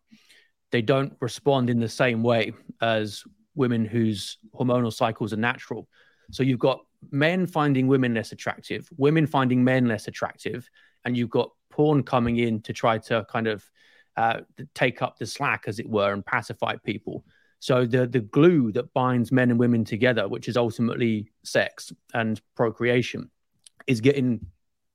They 0.71 0.83
don't 0.83 1.15
respond 1.21 1.71
in 1.71 1.81
the 1.81 1.89
same 1.89 2.23
way 2.23 2.53
as 2.81 3.25
women 3.55 3.85
whose 3.85 4.39
hormonal 4.55 4.93
cycles 4.93 5.33
are 5.33 5.37
natural. 5.37 5.89
So 6.31 6.43
you've 6.43 6.59
got 6.59 6.81
men 7.11 7.47
finding 7.47 7.89
women 7.89 8.15
less 8.15 8.33
attractive, 8.33 8.89
women 8.97 9.27
finding 9.27 9.63
men 9.63 9.87
less 9.87 10.09
attractive, 10.09 10.69
and 11.05 11.17
you've 11.17 11.31
got 11.31 11.51
porn 11.71 12.03
coming 12.03 12.39
in 12.39 12.63
to 12.63 12.73
try 12.73 12.99
to 12.99 13.27
kind 13.29 13.47
of 13.47 13.69
uh, 14.17 14.41
take 14.75 15.03
up 15.03 15.19
the 15.19 15.27
slack, 15.27 15.65
as 15.67 15.79
it 15.79 15.89
were, 15.89 16.13
and 16.13 16.25
pacify 16.25 16.77
people. 16.77 17.25
So 17.59 17.87
the 17.87 18.07
the 18.07 18.21
glue 18.21 18.73
that 18.73 18.93
binds 18.93 19.31
men 19.31 19.51
and 19.51 19.59
women 19.59 19.85
together, 19.85 20.29
which 20.29 20.49
is 20.49 20.57
ultimately 20.57 21.31
sex 21.45 21.93
and 22.13 22.41
procreation, 22.57 23.31
is 23.87 24.01
getting 24.01 24.47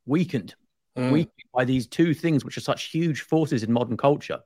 weakened, 0.06 0.56
mm. 0.98 1.12
weakened 1.12 1.50
by 1.54 1.66
these 1.66 1.88
two 1.88 2.14
things, 2.14 2.44
which 2.44 2.58
are 2.58 2.62
such 2.62 2.86
huge 2.86 3.22
forces 3.22 3.64
in 3.64 3.72
modern 3.72 3.98
culture. 3.98 4.40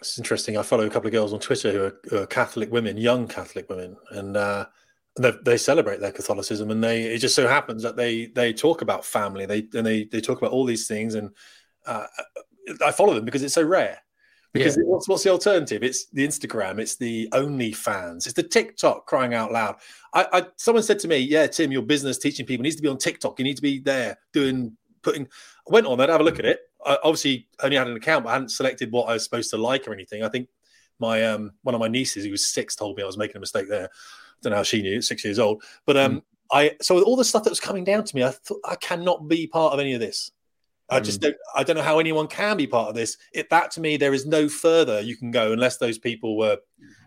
It's 0.00 0.18
interesting. 0.18 0.58
I 0.58 0.62
follow 0.62 0.84
a 0.84 0.90
couple 0.90 1.06
of 1.06 1.14
girls 1.14 1.32
on 1.32 1.40
Twitter 1.40 1.72
who 1.72 1.84
are, 1.84 2.00
who 2.10 2.22
are 2.22 2.26
Catholic 2.26 2.70
women, 2.70 2.98
young 2.98 3.26
Catholic 3.26 3.70
women, 3.70 3.96
and 4.10 4.36
uh, 4.36 4.66
they, 5.18 5.32
they, 5.42 5.56
celebrate 5.56 6.00
their 6.00 6.12
Catholicism. 6.12 6.70
And 6.70 6.84
they 6.84 7.04
it 7.04 7.18
just 7.18 7.34
so 7.34 7.48
happens 7.48 7.82
that 7.82 7.96
they 7.96 8.26
they 8.26 8.52
talk 8.52 8.82
about 8.82 9.04
family. 9.04 9.46
They 9.46 9.66
and 9.72 9.86
they 9.86 10.04
they 10.04 10.20
talk 10.20 10.38
about 10.38 10.52
all 10.52 10.66
these 10.66 10.86
things. 10.86 11.14
And 11.14 11.30
uh, 11.86 12.06
I 12.84 12.92
follow 12.92 13.14
them 13.14 13.24
because 13.24 13.42
it's 13.42 13.54
so 13.54 13.62
rare. 13.62 13.98
Because 14.52 14.76
yeah. 14.76 14.84
what's 14.84 15.08
what's 15.08 15.22
the 15.22 15.30
alternative? 15.30 15.82
It's 15.82 16.06
the 16.06 16.26
Instagram. 16.26 16.80
It's 16.80 16.96
the 16.96 17.28
OnlyFans. 17.32 18.24
It's 18.24 18.32
the 18.32 18.42
TikTok. 18.42 19.06
Crying 19.06 19.34
out 19.34 19.52
loud! 19.52 19.76
I, 20.14 20.26
I 20.32 20.46
someone 20.56 20.82
said 20.82 20.98
to 21.00 21.08
me, 21.08 21.18
"Yeah, 21.18 21.46
Tim, 21.46 21.72
your 21.72 21.82
business 21.82 22.16
teaching 22.16 22.46
people 22.46 22.62
needs 22.62 22.76
to 22.76 22.82
be 22.82 22.88
on 22.88 22.96
TikTok. 22.96 23.38
You 23.38 23.44
need 23.44 23.56
to 23.56 23.62
be 23.62 23.80
there 23.80 24.18
doing 24.32 24.76
putting." 25.02 25.24
I 25.68 25.72
went 25.72 25.86
on 25.86 25.98
there, 25.98 26.06
to 26.06 26.12
have 26.12 26.20
a 26.20 26.24
look 26.24 26.38
at 26.38 26.44
it 26.44 26.60
I 26.86 26.98
obviously 27.02 27.48
only 27.62 27.76
had 27.76 27.88
an 27.88 27.96
account, 27.96 28.24
but 28.24 28.30
I 28.30 28.34
hadn't 28.34 28.50
selected 28.50 28.92
what 28.92 29.08
I 29.08 29.14
was 29.14 29.24
supposed 29.24 29.50
to 29.50 29.56
like 29.56 29.88
or 29.88 29.92
anything. 29.92 30.22
I 30.22 30.28
think 30.28 30.48
my 30.98 31.24
um, 31.24 31.52
one 31.62 31.74
of 31.74 31.80
my 31.80 31.88
nieces, 31.88 32.24
who 32.24 32.30
was 32.30 32.46
six, 32.46 32.76
told 32.76 32.96
me 32.96 33.02
I 33.02 33.06
was 33.06 33.18
making 33.18 33.36
a 33.36 33.40
mistake 33.40 33.68
there. 33.68 33.86
I 33.86 34.38
don't 34.42 34.50
know 34.52 34.58
how 34.58 34.62
she 34.62 34.82
knew, 34.82 35.02
six 35.02 35.24
years 35.24 35.38
old. 35.38 35.62
But 35.84 35.96
um, 35.96 36.16
mm. 36.16 36.22
I 36.52 36.76
so 36.80 37.02
all 37.02 37.16
the 37.16 37.24
stuff 37.24 37.42
that 37.42 37.50
was 37.50 37.60
coming 37.60 37.84
down 37.84 38.04
to 38.04 38.16
me, 38.16 38.22
I 38.22 38.30
thought 38.30 38.60
I 38.64 38.76
cannot 38.76 39.28
be 39.28 39.46
part 39.46 39.74
of 39.74 39.80
any 39.80 39.94
of 39.94 40.00
this. 40.00 40.30
I 40.88 41.00
just 41.00 41.20
mm. 41.20 41.24
don't. 41.24 41.36
I 41.54 41.64
don't 41.64 41.76
know 41.76 41.82
how 41.82 41.98
anyone 41.98 42.28
can 42.28 42.56
be 42.56 42.66
part 42.66 42.88
of 42.88 42.94
this. 42.94 43.16
It 43.32 43.50
that 43.50 43.72
to 43.72 43.80
me, 43.80 43.96
there 43.96 44.14
is 44.14 44.26
no 44.26 44.48
further 44.48 45.00
you 45.00 45.16
can 45.16 45.30
go 45.30 45.52
unless 45.52 45.78
those 45.78 45.98
people 45.98 46.36
were 46.36 46.58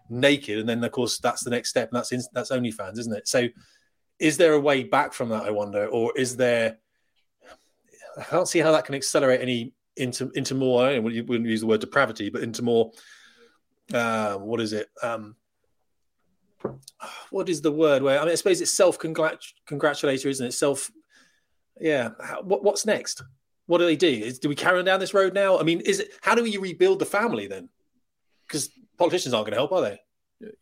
naked, 0.10 0.60
and 0.60 0.68
then 0.68 0.84
of 0.84 0.92
course 0.92 1.20
that's 1.20 1.44
the 1.44 1.50
next 1.50 1.70
step, 1.70 1.90
and 1.90 1.98
that's 1.98 2.12
in, 2.12 2.22
that's 2.34 2.52
OnlyFans, 2.52 3.00
isn't 3.00 3.16
it? 3.16 3.28
So, 3.28 3.48
is 4.20 4.38
there 4.38 4.54
a 4.54 4.60
way 4.60 4.84
back 4.84 5.14
from 5.14 5.30
that? 5.30 5.44
I 5.44 5.52
wonder, 5.52 5.88
or 5.88 6.12
is 6.18 6.36
there? 6.36 6.78
I 8.18 8.24
can't 8.24 8.48
see 8.48 8.60
how 8.60 8.74
that 8.74 8.86
can 8.86 8.96
accelerate 8.96 9.42
any 9.42 9.74
into 9.96 10.30
into 10.36 10.56
more. 10.56 10.86
I 10.86 11.00
wouldn't 11.00 11.46
use 11.46 11.62
the 11.62 11.68
word 11.68 11.82
depravity, 11.82 12.30
but 12.30 12.44
into 12.44 12.62
more. 12.62 12.92
Uh, 13.94 14.36
what 14.36 14.60
is 14.60 14.74
it? 14.74 14.90
Um, 15.02 15.36
what 17.30 17.48
is 17.48 17.62
the 17.62 17.72
word? 17.72 18.04
Where 18.04 18.20
I 18.20 18.24
mean, 18.24 18.32
I 18.32 18.36
suppose 18.36 18.60
it's 18.60 18.74
self 18.74 19.00
congratulatory, 19.00 20.32
isn't 20.32 20.48
it? 20.48 20.54
Self. 20.54 20.92
Yeah. 21.80 22.10
How, 22.22 22.42
what, 22.42 22.64
what's 22.64 22.86
next? 22.86 23.24
What 23.70 23.78
do 23.78 23.86
they 23.86 23.96
do? 23.96 24.08
Is, 24.08 24.40
do 24.40 24.50
we 24.50 24.56
carry 24.56 24.80
on 24.80 24.86
down 24.86 25.00
this 25.00 25.14
road 25.14 25.36
now? 25.36 25.60
I 25.60 25.62
mean, 25.62 25.82
is 25.82 26.00
it? 26.00 26.10
How 26.22 26.34
do 26.34 26.42
we 26.42 26.58
rebuild 26.58 26.98
the 26.98 27.06
family 27.06 27.46
then? 27.46 27.70
Because 28.48 28.72
politicians 28.98 29.32
aren't 29.32 29.46
going 29.46 29.54
to 29.54 29.60
help, 29.60 29.72
are 29.72 29.82
they? 29.82 30.00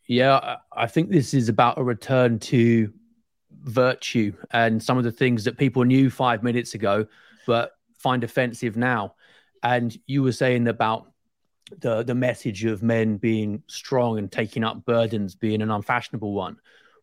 Yeah, 0.06 0.56
I 0.70 0.86
think 0.88 1.08
this 1.08 1.32
is 1.32 1.48
about 1.48 1.78
a 1.78 1.82
return 1.82 2.38
to 2.40 2.92
virtue 3.62 4.34
and 4.50 4.82
some 4.82 4.98
of 4.98 5.04
the 5.04 5.10
things 5.10 5.44
that 5.44 5.56
people 5.56 5.84
knew 5.84 6.10
five 6.10 6.42
minutes 6.42 6.74
ago, 6.74 7.06
but 7.46 7.72
find 7.96 8.24
offensive 8.24 8.76
now. 8.76 9.14
And 9.62 9.98
you 10.06 10.22
were 10.22 10.32
saying 10.32 10.68
about 10.68 11.10
the 11.80 12.02
the 12.02 12.14
message 12.14 12.66
of 12.66 12.82
men 12.82 13.16
being 13.16 13.62
strong 13.68 14.18
and 14.18 14.30
taking 14.30 14.64
up 14.64 14.84
burdens 14.84 15.34
being 15.34 15.62
an 15.62 15.70
unfashionable 15.70 16.34
one. 16.34 16.58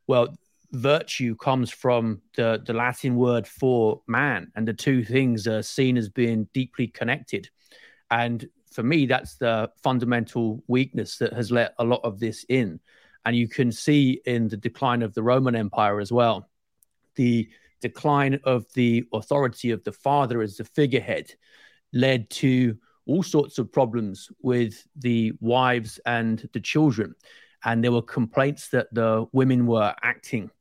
Well, 0.06 0.38
virtue 0.76 1.36
comes 1.36 1.72
from 1.72 2.22
the, 2.36 2.62
the 2.66 2.74
Latin 2.74 3.16
word 3.16 3.48
for 3.48 4.02
man, 4.08 4.52
and 4.56 4.68
the 4.68 4.74
two 4.74 5.04
things 5.04 5.48
are 5.48 5.64
seen 5.64 5.98
as 5.98 6.10
being 6.10 6.48
deeply 6.54 6.88
connected. 6.88 7.50
And 8.12 8.48
for 8.72 8.84
me, 8.84 9.06
that's 9.06 9.36
the 9.36 9.72
fundamental 9.84 10.64
weakness 10.68 11.18
that 11.18 11.34
has 11.34 11.52
let 11.52 11.74
a 11.80 11.84
lot 11.84 12.02
of 12.04 12.20
this 12.20 12.46
in. 12.50 12.80
And 13.26 13.36
you 13.36 13.48
can 13.48 13.72
see 13.72 14.22
in 14.26 14.48
the 14.48 14.58
decline 14.58 15.02
of 15.02 15.14
the 15.14 15.24
Roman 15.24 15.56
Empire 15.56 16.00
as 16.00 16.12
well, 16.12 16.50
the 17.16 17.50
decline 17.82 18.40
of 18.44 18.66
the 18.74 19.06
authority 19.14 19.72
of 19.72 19.84
the 19.84 19.92
father 19.92 20.42
as 20.42 20.58
the 20.58 20.66
figurehead 20.66 21.34
led 21.94 22.30
to 22.30 22.78
all 23.08 23.24
sorts 23.24 23.58
of 23.58 23.72
problems 23.72 24.30
with 24.42 24.86
the 24.98 25.32
wives 25.40 26.00
and 26.06 26.48
the 26.54 26.60
children. 26.60 27.16
And 27.64 27.84
there 27.84 27.92
were 27.92 28.02
complaints 28.02 28.70
that 28.70 28.94
the 28.94 29.26
women 29.32 29.66
were 29.66 29.94
acting 30.04 30.52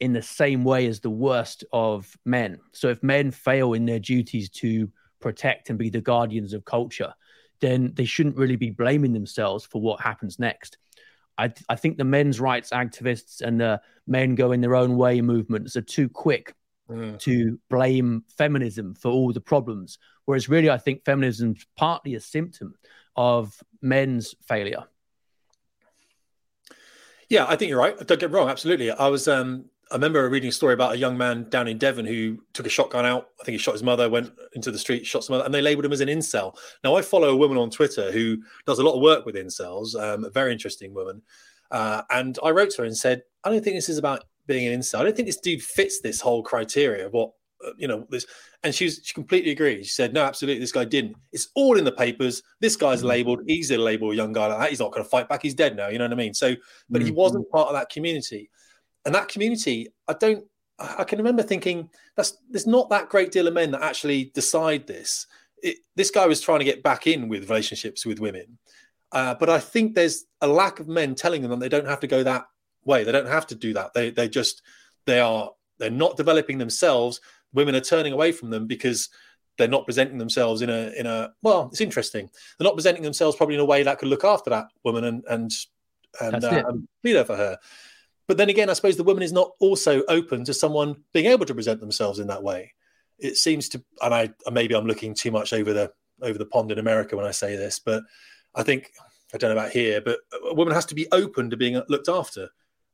in 0.00 0.12
the 0.12 0.22
same 0.22 0.64
way 0.64 0.86
as 0.86 1.00
the 1.00 1.10
worst 1.10 1.64
of 1.72 2.16
men. 2.24 2.58
So 2.72 2.88
if 2.88 3.02
men 3.02 3.30
fail 3.30 3.72
in 3.72 3.86
their 3.86 3.98
duties 3.98 4.50
to 4.50 4.90
protect 5.20 5.70
and 5.70 5.78
be 5.78 5.90
the 5.90 6.00
guardians 6.00 6.52
of 6.52 6.64
culture, 6.64 7.14
then 7.60 7.92
they 7.94 8.04
shouldn't 8.04 8.36
really 8.36 8.56
be 8.56 8.70
blaming 8.70 9.12
themselves 9.12 9.64
for 9.64 9.80
what 9.80 10.00
happens 10.00 10.38
next. 10.38 10.76
I, 11.38 11.52
I 11.68 11.76
think 11.76 11.96
the 11.96 12.04
men's 12.04 12.40
rights 12.40 12.70
activists 12.70 13.40
and 13.40 13.60
the 13.60 13.80
men 14.06 14.34
going 14.34 14.60
their 14.60 14.74
own 14.74 14.96
way 14.96 15.20
movements 15.20 15.76
are 15.76 15.82
too 15.82 16.08
quick 16.08 16.54
mm. 16.90 17.18
to 17.20 17.58
blame 17.70 18.24
feminism 18.36 18.94
for 18.94 19.10
all 19.10 19.32
the 19.32 19.40
problems. 19.40 19.98
Whereas 20.26 20.48
really, 20.48 20.70
I 20.70 20.78
think 20.78 21.04
feminism's 21.04 21.66
partly 21.76 22.14
a 22.14 22.20
symptom 22.20 22.74
of 23.16 23.58
men's 23.80 24.34
failure. 24.46 24.84
Yeah, 27.28 27.46
I 27.48 27.56
think 27.56 27.70
you're 27.70 27.78
right. 27.78 27.98
Don't 28.06 28.20
get 28.20 28.30
wrong. 28.30 28.48
Absolutely. 28.48 28.90
I 28.90 29.08
was, 29.08 29.26
um, 29.28 29.66
I 29.90 29.94
remember 29.94 30.28
reading 30.28 30.48
a 30.48 30.52
story 30.52 30.74
about 30.74 30.94
a 30.94 30.98
young 30.98 31.16
man 31.16 31.48
down 31.48 31.68
in 31.68 31.78
Devon 31.78 32.06
who 32.06 32.38
took 32.52 32.66
a 32.66 32.70
shotgun 32.70 33.06
out. 33.06 33.28
I 33.40 33.44
think 33.44 33.54
he 33.54 33.58
shot 33.58 33.72
his 33.74 33.84
mother, 33.84 34.10
went 34.10 34.32
into 34.54 34.72
the 34.72 34.78
street, 34.78 35.06
shot 35.06 35.22
his 35.22 35.30
mother, 35.30 35.44
and 35.44 35.54
they 35.54 35.62
labeled 35.62 35.84
him 35.84 35.92
as 35.92 36.00
an 36.00 36.08
incel. 36.08 36.56
Now, 36.82 36.96
I 36.96 37.02
follow 37.02 37.28
a 37.28 37.36
woman 37.36 37.56
on 37.56 37.70
Twitter 37.70 38.10
who 38.10 38.38
does 38.66 38.80
a 38.80 38.82
lot 38.82 38.94
of 38.94 39.00
work 39.00 39.24
with 39.24 39.36
incels, 39.36 39.94
um, 39.94 40.24
a 40.24 40.30
very 40.30 40.52
interesting 40.52 40.92
woman. 40.92 41.22
Uh, 41.70 42.02
and 42.10 42.36
I 42.42 42.50
wrote 42.50 42.70
to 42.70 42.82
her 42.82 42.84
and 42.84 42.96
said, 42.96 43.22
I 43.44 43.50
don't 43.50 43.62
think 43.62 43.76
this 43.76 43.88
is 43.88 43.98
about 43.98 44.24
being 44.46 44.66
an 44.66 44.80
incel. 44.80 45.00
I 45.00 45.04
don't 45.04 45.14
think 45.14 45.28
this 45.28 45.40
dude 45.40 45.62
fits 45.62 46.00
this 46.00 46.20
whole 46.20 46.42
criteria 46.42 47.06
of 47.06 47.12
what 47.12 47.30
uh, 47.64 47.70
you 47.76 47.88
know 47.88 48.06
this. 48.10 48.26
And 48.62 48.74
she's 48.74 49.00
she 49.04 49.14
completely 49.14 49.52
agreed. 49.52 49.84
She 49.84 49.90
said, 49.90 50.12
"No, 50.12 50.24
absolutely, 50.24 50.60
this 50.60 50.72
guy 50.72 50.84
didn't. 50.84 51.16
It's 51.32 51.48
all 51.54 51.78
in 51.78 51.84
the 51.84 51.92
papers. 51.92 52.42
This 52.60 52.76
guy's 52.76 52.98
mm-hmm. 52.98 53.08
labeled. 53.08 53.40
Easy 53.48 53.76
to 53.76 53.82
label 53.82 54.10
a 54.10 54.14
young 54.14 54.32
guy 54.32 54.46
like 54.46 54.58
that. 54.58 54.70
He's 54.70 54.80
not 54.80 54.92
going 54.92 55.04
to 55.04 55.08
fight 55.08 55.28
back. 55.28 55.42
He's 55.42 55.54
dead 55.54 55.76
now. 55.76 55.88
You 55.88 55.98
know 55.98 56.04
what 56.04 56.12
I 56.12 56.16
mean? 56.16 56.34
So, 56.34 56.54
but 56.90 57.02
he 57.02 57.10
wasn't 57.10 57.48
part 57.50 57.68
of 57.68 57.74
that 57.74 57.88
community, 57.88 58.50
and 59.06 59.14
that 59.14 59.28
community, 59.28 59.88
I 60.06 60.12
don't. 60.12 60.44
I 60.78 61.04
can 61.04 61.16
remember 61.16 61.42
thinking 61.42 61.88
that's 62.16 62.36
there's 62.50 62.66
not 62.66 62.90
that 62.90 63.08
great 63.08 63.32
deal 63.32 63.46
of 63.46 63.54
men 63.54 63.70
that 63.70 63.82
actually 63.82 64.24
decide 64.34 64.86
this. 64.86 65.26
It, 65.62 65.78
this 65.94 66.10
guy 66.10 66.26
was 66.26 66.42
trying 66.42 66.58
to 66.58 66.66
get 66.66 66.82
back 66.82 67.06
in 67.06 67.28
with 67.28 67.48
relationships 67.48 68.04
with 68.04 68.20
women, 68.20 68.58
uh, 69.12 69.34
but 69.36 69.48
I 69.48 69.58
think 69.58 69.94
there's 69.94 70.26
a 70.42 70.46
lack 70.46 70.80
of 70.80 70.88
men 70.88 71.14
telling 71.14 71.40
them 71.40 71.50
that 71.52 71.60
they 71.60 71.70
don't 71.70 71.86
have 71.86 72.00
to 72.00 72.06
go 72.06 72.22
that 72.24 72.44
way. 72.84 73.04
They 73.04 73.12
don't 73.12 73.26
have 73.26 73.46
to 73.46 73.54
do 73.54 73.72
that. 73.72 73.94
They 73.94 74.10
they 74.10 74.28
just 74.28 74.60
they 75.06 75.20
are 75.20 75.52
they're 75.78 75.90
not 75.90 76.18
developing 76.18 76.58
themselves. 76.58 77.20
Women 77.54 77.74
are 77.74 77.80
turning 77.80 78.12
away 78.12 78.32
from 78.32 78.50
them 78.50 78.66
because 78.66 79.08
they're 79.56 79.68
not 79.68 79.86
presenting 79.86 80.18
themselves 80.18 80.60
in 80.60 80.68
a 80.68 80.92
in 80.98 81.06
a 81.06 81.32
well. 81.42 81.70
It's 81.72 81.80
interesting. 81.80 82.28
They're 82.58 82.66
not 82.66 82.74
presenting 82.74 83.02
themselves 83.02 83.36
probably 83.36 83.54
in 83.54 83.62
a 83.62 83.64
way 83.64 83.82
that 83.82 83.98
could 83.98 84.08
look 84.08 84.24
after 84.24 84.50
that 84.50 84.66
woman 84.84 85.04
and 85.04 85.24
and 85.30 85.50
and, 86.20 86.44
uh, 86.44 86.64
and 86.68 86.88
be 87.02 87.12
there 87.12 87.24
for 87.24 87.36
her. 87.36 87.58
But 88.28 88.36
then 88.36 88.48
again, 88.48 88.68
I 88.68 88.72
suppose 88.72 88.96
the 88.96 89.04
woman 89.04 89.22
is 89.22 89.32
not 89.32 89.52
also 89.60 90.02
open 90.08 90.44
to 90.44 90.54
someone 90.54 90.96
being 91.12 91.26
able 91.26 91.46
to 91.46 91.54
present 91.54 91.80
themselves 91.80 92.18
in 92.18 92.26
that 92.26 92.42
way. 92.42 92.72
It 93.18 93.36
seems 93.36 93.68
to, 93.70 93.82
and 94.02 94.14
I 94.14 94.30
maybe 94.50 94.74
I'm 94.74 94.86
looking 94.86 95.14
too 95.14 95.30
much 95.30 95.52
over 95.52 95.72
the 95.72 95.92
over 96.22 96.38
the 96.38 96.46
pond 96.46 96.72
in 96.72 96.78
America 96.78 97.16
when 97.16 97.26
I 97.26 97.30
say 97.30 97.56
this, 97.56 97.78
but 97.78 98.02
I 98.54 98.62
think 98.62 98.90
I 99.34 99.38
don't 99.38 99.54
know 99.54 99.60
about 99.60 99.72
here, 99.72 100.00
but 100.00 100.18
a 100.50 100.54
woman 100.54 100.74
has 100.74 100.86
to 100.86 100.94
be 100.94 101.06
open 101.12 101.50
to 101.50 101.56
being 101.56 101.80
looked 101.88 102.08
after 102.08 102.48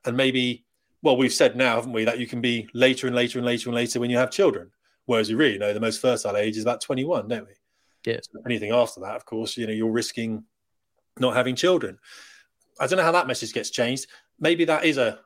and 0.04 0.16
maybe 0.16 0.64
well, 1.02 1.16
we've 1.16 1.32
said 1.32 1.56
now, 1.56 1.74
haven't 1.76 1.92
we, 1.92 2.04
that 2.04 2.20
you 2.20 2.28
can 2.28 2.40
be 2.40 2.68
later 2.74 3.08
and 3.08 3.16
later 3.16 3.38
and 3.38 3.46
later 3.46 3.68
and 3.68 3.74
later 3.74 3.98
when 3.98 4.10
you 4.10 4.16
have 4.16 4.30
children. 4.30 4.70
Whereas 5.06 5.28
we 5.28 5.34
really 5.34 5.58
know 5.58 5.74
the 5.74 5.80
most 5.80 6.00
fertile 6.00 6.36
age 6.36 6.56
is 6.56 6.62
about 6.62 6.80
21, 6.80 7.26
don't 7.26 7.46
we? 7.46 7.54
Yeah. 8.06 8.20
So 8.22 8.40
anything 8.46 8.70
after 8.70 9.00
that, 9.00 9.16
of 9.16 9.26
course, 9.26 9.56
you 9.56 9.66
know, 9.66 9.72
you're 9.72 9.90
risking 9.90 10.44
not 11.18 11.34
having 11.34 11.56
children. 11.56 11.98
I 12.80 12.86
don't 12.86 12.96
know 12.96 13.04
how 13.04 13.12
that 13.12 13.26
message 13.26 13.52
gets 13.52 13.70
changed. 13.70 14.06
Maybe 14.40 14.64
that 14.64 14.84
is 14.84 14.98
a, 14.98 15.20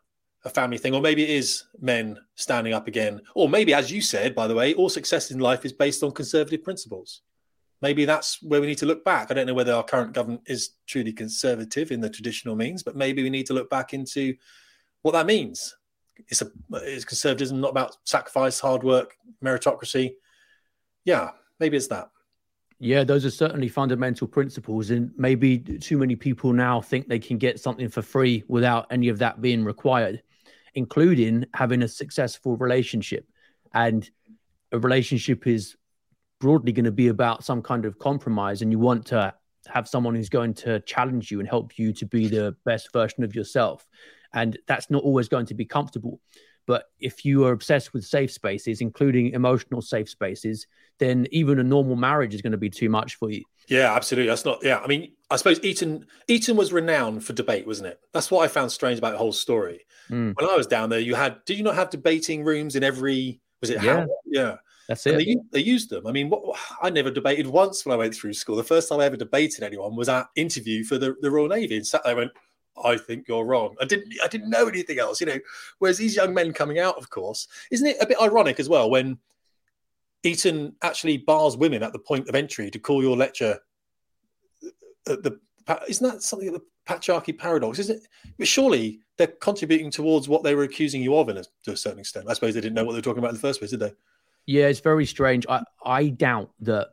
a 0.45 0.51
family 0.51 0.79
thing, 0.79 0.95
or 0.95 1.01
maybe 1.01 1.23
it 1.23 1.31
is 1.31 1.65
men 1.81 2.19
standing 2.35 2.73
up 2.73 2.89
again. 2.89 3.21
Or 3.35 3.49
maybe, 3.49 3.75
as 3.75 3.91
you 3.91 4.01
said, 4.01 4.35
by 4.35 4.47
the 4.47 4.55
way, 4.55 4.75
all 4.75 4.89
success 4.89 5.31
in 5.31 5.39
life 5.39 5.65
is 5.65 5.73
based 5.73 6.03
on 6.03 6.13
conservative 6.13 6.63
principles. 6.63 7.23
Maybe 7.83 8.05
that's 8.05 8.43
where 8.43 8.61
we 8.61 8.67
need 8.67 8.79
to 8.79 8.87
look 8.87 9.05
back. 9.05 9.31
I 9.31 9.35
don't 9.35 9.47
know 9.47 9.55
whether 9.55 9.75
our 9.75 9.85
current 9.85 10.13
government 10.13 10.43
is 10.47 10.71
truly 10.87 11.13
conservative 11.13 11.91
in 11.91 12.01
the 12.01 12.09
traditional 12.09 12.57
means, 12.57 12.83
but 12.83 12.97
maybe 12.97 13.23
we 13.23 13.31
need 13.31 13.47
to 13.47 13.55
look 13.55 13.69
back 13.69 13.93
into 13.93 14.35
what 15.03 15.13
that 15.13 15.27
means. 15.27 15.77
It's 16.29 16.43
a 16.43 16.51
is 16.85 17.05
conservatism 17.05 17.61
not 17.61 17.71
about 17.71 17.97
sacrifice, 18.05 18.59
hard 18.59 18.83
work, 18.83 19.17
meritocracy? 19.45 20.15
Yeah, 21.05 21.31
maybe 21.61 21.77
it's 21.77 21.89
that. 21.89 22.09
Yeah, 22.79 23.05
those 23.05 23.25
are 23.25 23.31
certainly 23.31 23.69
fundamental 23.69 24.27
principles. 24.27 24.91
And 24.91 25.11
maybe 25.17 25.59
too 25.59 25.97
many 25.97 26.15
people 26.15 26.53
now 26.53 26.81
think 26.81 27.09
they 27.09 27.19
can 27.19 27.39
get 27.39 27.59
something 27.59 27.89
for 27.89 28.03
free 28.03 28.45
without 28.49 28.87
any 28.91 29.09
of 29.09 29.19
that 29.21 29.41
being 29.41 29.65
required, 29.65 30.23
including 30.75 31.47
having 31.55 31.83
a 31.83 31.89
successful 31.89 32.57
relationship. 32.57 33.27
And 33.73 34.09
a 34.73 34.79
relationship 34.79 35.47
is 35.47 35.75
broadly 36.39 36.73
going 36.73 36.85
to 36.85 36.93
be 36.93 37.09
about 37.09 37.45
some 37.45 37.63
kind 37.63 37.87
of 37.87 37.99
compromise. 37.99 38.61
And 38.61 38.71
you 38.71 38.79
want 38.79 39.07
to 39.07 39.33
have 39.69 39.89
someone 39.89 40.15
who's 40.15 40.29
going 40.29 40.53
to 40.55 40.81
challenge 40.81 41.31
you 41.31 41.41
and 41.41 41.49
help 41.49 41.79
you 41.79 41.93
to 41.95 42.05
be 42.05 42.29
the 42.29 42.57
best 42.67 42.93
version 42.93 43.25
of 43.25 43.35
yourself. 43.35 43.87
And 44.35 44.59
that's 44.69 44.91
not 44.91 45.03
always 45.03 45.29
going 45.29 45.47
to 45.47 45.55
be 45.55 45.65
comfortable. 45.65 46.21
But 46.67 46.85
if 46.99 47.25
you 47.25 47.45
are 47.45 47.53
obsessed 47.53 47.93
with 47.93 48.05
safe 48.05 48.33
spaces, 48.33 48.81
including 48.81 49.33
emotional 49.33 49.81
safe 49.81 50.09
spaces, 50.09 50.67
then 50.99 51.27
even 51.31 51.59
a 51.59 51.65
normal 51.65 51.97
marriage 51.97 52.35
is 52.35 52.43
going 52.43 52.53
to 52.53 52.59
be 52.59 52.71
too 52.71 52.89
much 52.89 53.15
for 53.15 53.31
you. 53.31 53.43
Yeah, 53.69 53.95
absolutely. 53.95 54.29
That's 54.29 54.45
not. 54.45 54.63
Yeah, 54.63 54.79
I 54.79 54.87
mean, 54.87 55.13
I 55.31 55.37
suppose 55.37 55.63
Eton 55.63 56.07
Eton 56.29 56.57
was 56.57 56.73
renowned 56.73 57.25
for 57.25 57.33
debate, 57.33 57.67
wasn't 57.67 57.89
it? 57.89 58.01
That's 58.13 58.31
what 58.31 58.45
I 58.45 58.49
found 58.49 58.71
strange 58.73 58.99
about 58.99 59.13
the 59.13 59.19
whole 59.19 59.33
story. 59.33 59.81
Mm. 60.11 60.35
When 60.37 60.49
I 60.49 60.57
was 60.57 60.67
down 60.67 60.91
there, 60.91 61.01
you 61.01 61.15
had. 61.15 61.45
Did 61.45 61.59
you 61.59 61.65
not 61.65 61.75
have 61.75 61.91
debating 61.91 62.45
rooms 62.45 62.77
in 62.77 62.85
every? 62.85 63.41
Was 63.61 63.71
it? 63.71 63.83
Yeah. 63.83 64.07
Yeah. 64.25 64.57
That's 64.89 65.05
it. 65.07 65.17
They, 65.19 65.37
they, 65.51 65.61
used 65.61 65.91
them. 65.91 66.07
I 66.07 66.13
mean, 66.13 66.31
what, 66.31 66.57
I 66.81 66.91
never 66.91 67.11
debated 67.11 67.49
once 67.49 67.85
when 67.85 67.93
I 67.93 67.97
went 67.97 68.15
through 68.15 68.35
school. 68.35 68.55
The 68.55 68.63
first 68.63 68.89
time 68.89 69.01
I 69.01 69.07
ever 69.07 69.17
debated 69.17 69.65
anyone 69.65 69.97
was 69.97 70.09
at 70.09 70.29
interview 70.37 70.85
for 70.85 70.97
the, 70.97 71.17
the 71.21 71.31
Royal 71.31 71.49
Navy, 71.49 71.77
and 71.77 71.85
sat 71.85 72.05
there 72.05 72.13
and 72.13 72.19
went, 72.19 72.33
I 72.85 72.97
think 72.97 73.29
you're 73.29 73.45
wrong. 73.45 73.77
I 73.81 73.85
didn't 73.85 74.13
I 74.23 74.29
didn't 74.29 74.51
know 74.51 74.67
anything 74.67 74.99
else, 74.99 75.21
you 75.21 75.27
know. 75.27 75.39
Whereas 75.79 75.99
these 75.99 76.17
young 76.17 76.35
men 76.35 76.53
coming 76.53 76.79
out, 76.79 76.97
of 76.97 77.11
course, 77.11 77.49
isn't 77.71 77.87
it 77.87 77.97
a 78.01 78.07
bit 78.07 78.21
ironic 78.21 78.61
as 78.61 78.69
well 78.69 78.91
when 78.91 79.19
Eton 80.23 80.75
actually 80.83 81.19
bars 81.19 81.57
women 81.57 81.83
at 81.83 81.93
the 81.93 81.99
point 81.99 82.29
of 82.29 82.35
entry 82.35 82.71
to 82.71 82.79
call 82.79 83.03
your 83.03 83.17
lecture 83.17 83.59
the 85.05 85.39
isn't 85.89 86.09
that 86.09 86.23
something 86.23 86.49
of 86.49 86.55
the 86.55 86.63
patriarchy 86.89 87.37
paradox? 87.37 87.79
isn't 87.79 87.97
it? 87.97 88.09
But 88.39 88.47
surely 88.47 89.01
they're 89.17 89.27
contributing 89.27 89.91
towards 89.91 90.29
what 90.29 90.43
they 90.43 90.55
were 90.55 90.63
accusing 90.63 91.03
you 91.03 91.17
of 91.17 91.29
in 91.29 91.39
a, 91.39 91.45
to 91.65 91.73
a 91.73 91.77
certain 91.77 91.99
extent. 91.99 92.27
I 92.29 92.35
suppose 92.35 92.55
they 92.55 92.61
didn't 92.61 92.75
know 92.75 92.85
what 92.85 92.93
they 92.93 92.99
were 92.99 93.03
talking 93.03 93.19
about 93.19 93.31
in 93.31 93.35
the 93.35 93.41
first 93.41 93.61
place, 93.61 93.71
did 93.71 93.81
they? 93.81 93.93
Yeah, 94.47 94.67
it's 94.67 94.81
very 94.81 95.07
strange. 95.07 95.45
I, 95.49 95.63
I 95.85 96.09
doubt 96.09 96.51
that 96.61 96.91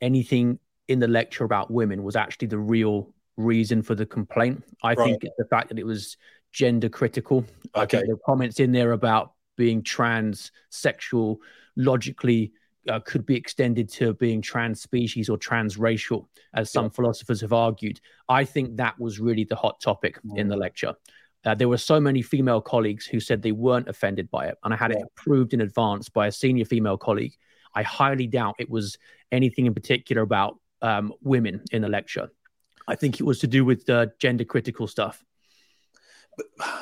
anything 0.00 0.58
in 0.88 1.00
the 1.00 1.08
lecture 1.08 1.44
about 1.44 1.70
women 1.70 2.02
was 2.02 2.16
actually 2.16 2.48
the 2.48 2.58
real 2.58 3.13
reason 3.36 3.82
for 3.82 3.94
the 3.94 4.06
complaint. 4.06 4.64
I 4.82 4.94
right. 4.94 5.20
think 5.20 5.22
the 5.36 5.44
fact 5.46 5.68
that 5.68 5.78
it 5.78 5.86
was 5.86 6.16
gender 6.52 6.88
critical. 6.88 7.44
Okay. 7.74 8.02
the 8.02 8.18
comments 8.24 8.60
in 8.60 8.72
there 8.72 8.92
about 8.92 9.32
being 9.56 9.82
transsexual 9.82 11.38
logically 11.76 12.52
uh, 12.88 13.00
could 13.00 13.24
be 13.24 13.34
extended 13.34 13.88
to 13.88 14.14
being 14.14 14.42
trans 14.42 14.80
species 14.80 15.28
or 15.28 15.38
transracial, 15.38 16.26
as 16.54 16.70
some 16.70 16.86
yeah. 16.86 16.90
philosophers 16.90 17.40
have 17.40 17.52
argued. 17.52 18.00
I 18.28 18.44
think 18.44 18.76
that 18.76 18.98
was 18.98 19.20
really 19.20 19.44
the 19.44 19.56
hot 19.56 19.80
topic 19.80 20.18
mm. 20.22 20.38
in 20.38 20.48
the 20.48 20.56
lecture. 20.56 20.94
Uh, 21.44 21.54
there 21.54 21.68
were 21.68 21.78
so 21.78 22.00
many 22.00 22.22
female 22.22 22.60
colleagues 22.60 23.06
who 23.06 23.20
said 23.20 23.42
they 23.42 23.52
weren't 23.52 23.88
offended 23.88 24.30
by 24.30 24.46
it, 24.46 24.56
and 24.64 24.72
I 24.72 24.76
had 24.76 24.92
yeah. 24.92 24.98
it 24.98 25.04
approved 25.04 25.54
in 25.54 25.60
advance 25.60 26.08
by 26.08 26.26
a 26.26 26.32
senior 26.32 26.64
female 26.64 26.96
colleague. 26.96 27.34
I 27.74 27.82
highly 27.82 28.26
doubt 28.26 28.56
it 28.58 28.70
was 28.70 28.98
anything 29.32 29.66
in 29.66 29.74
particular 29.74 30.22
about 30.22 30.58
um, 30.80 31.12
women 31.22 31.62
in 31.72 31.82
the 31.82 31.88
lecture. 31.88 32.30
I 32.88 32.94
think 32.94 33.20
it 33.20 33.24
was 33.24 33.38
to 33.40 33.46
do 33.46 33.64
with 33.64 33.88
uh, 33.88 34.06
gender 34.18 34.44
critical 34.44 34.86
stuff. 34.86 35.24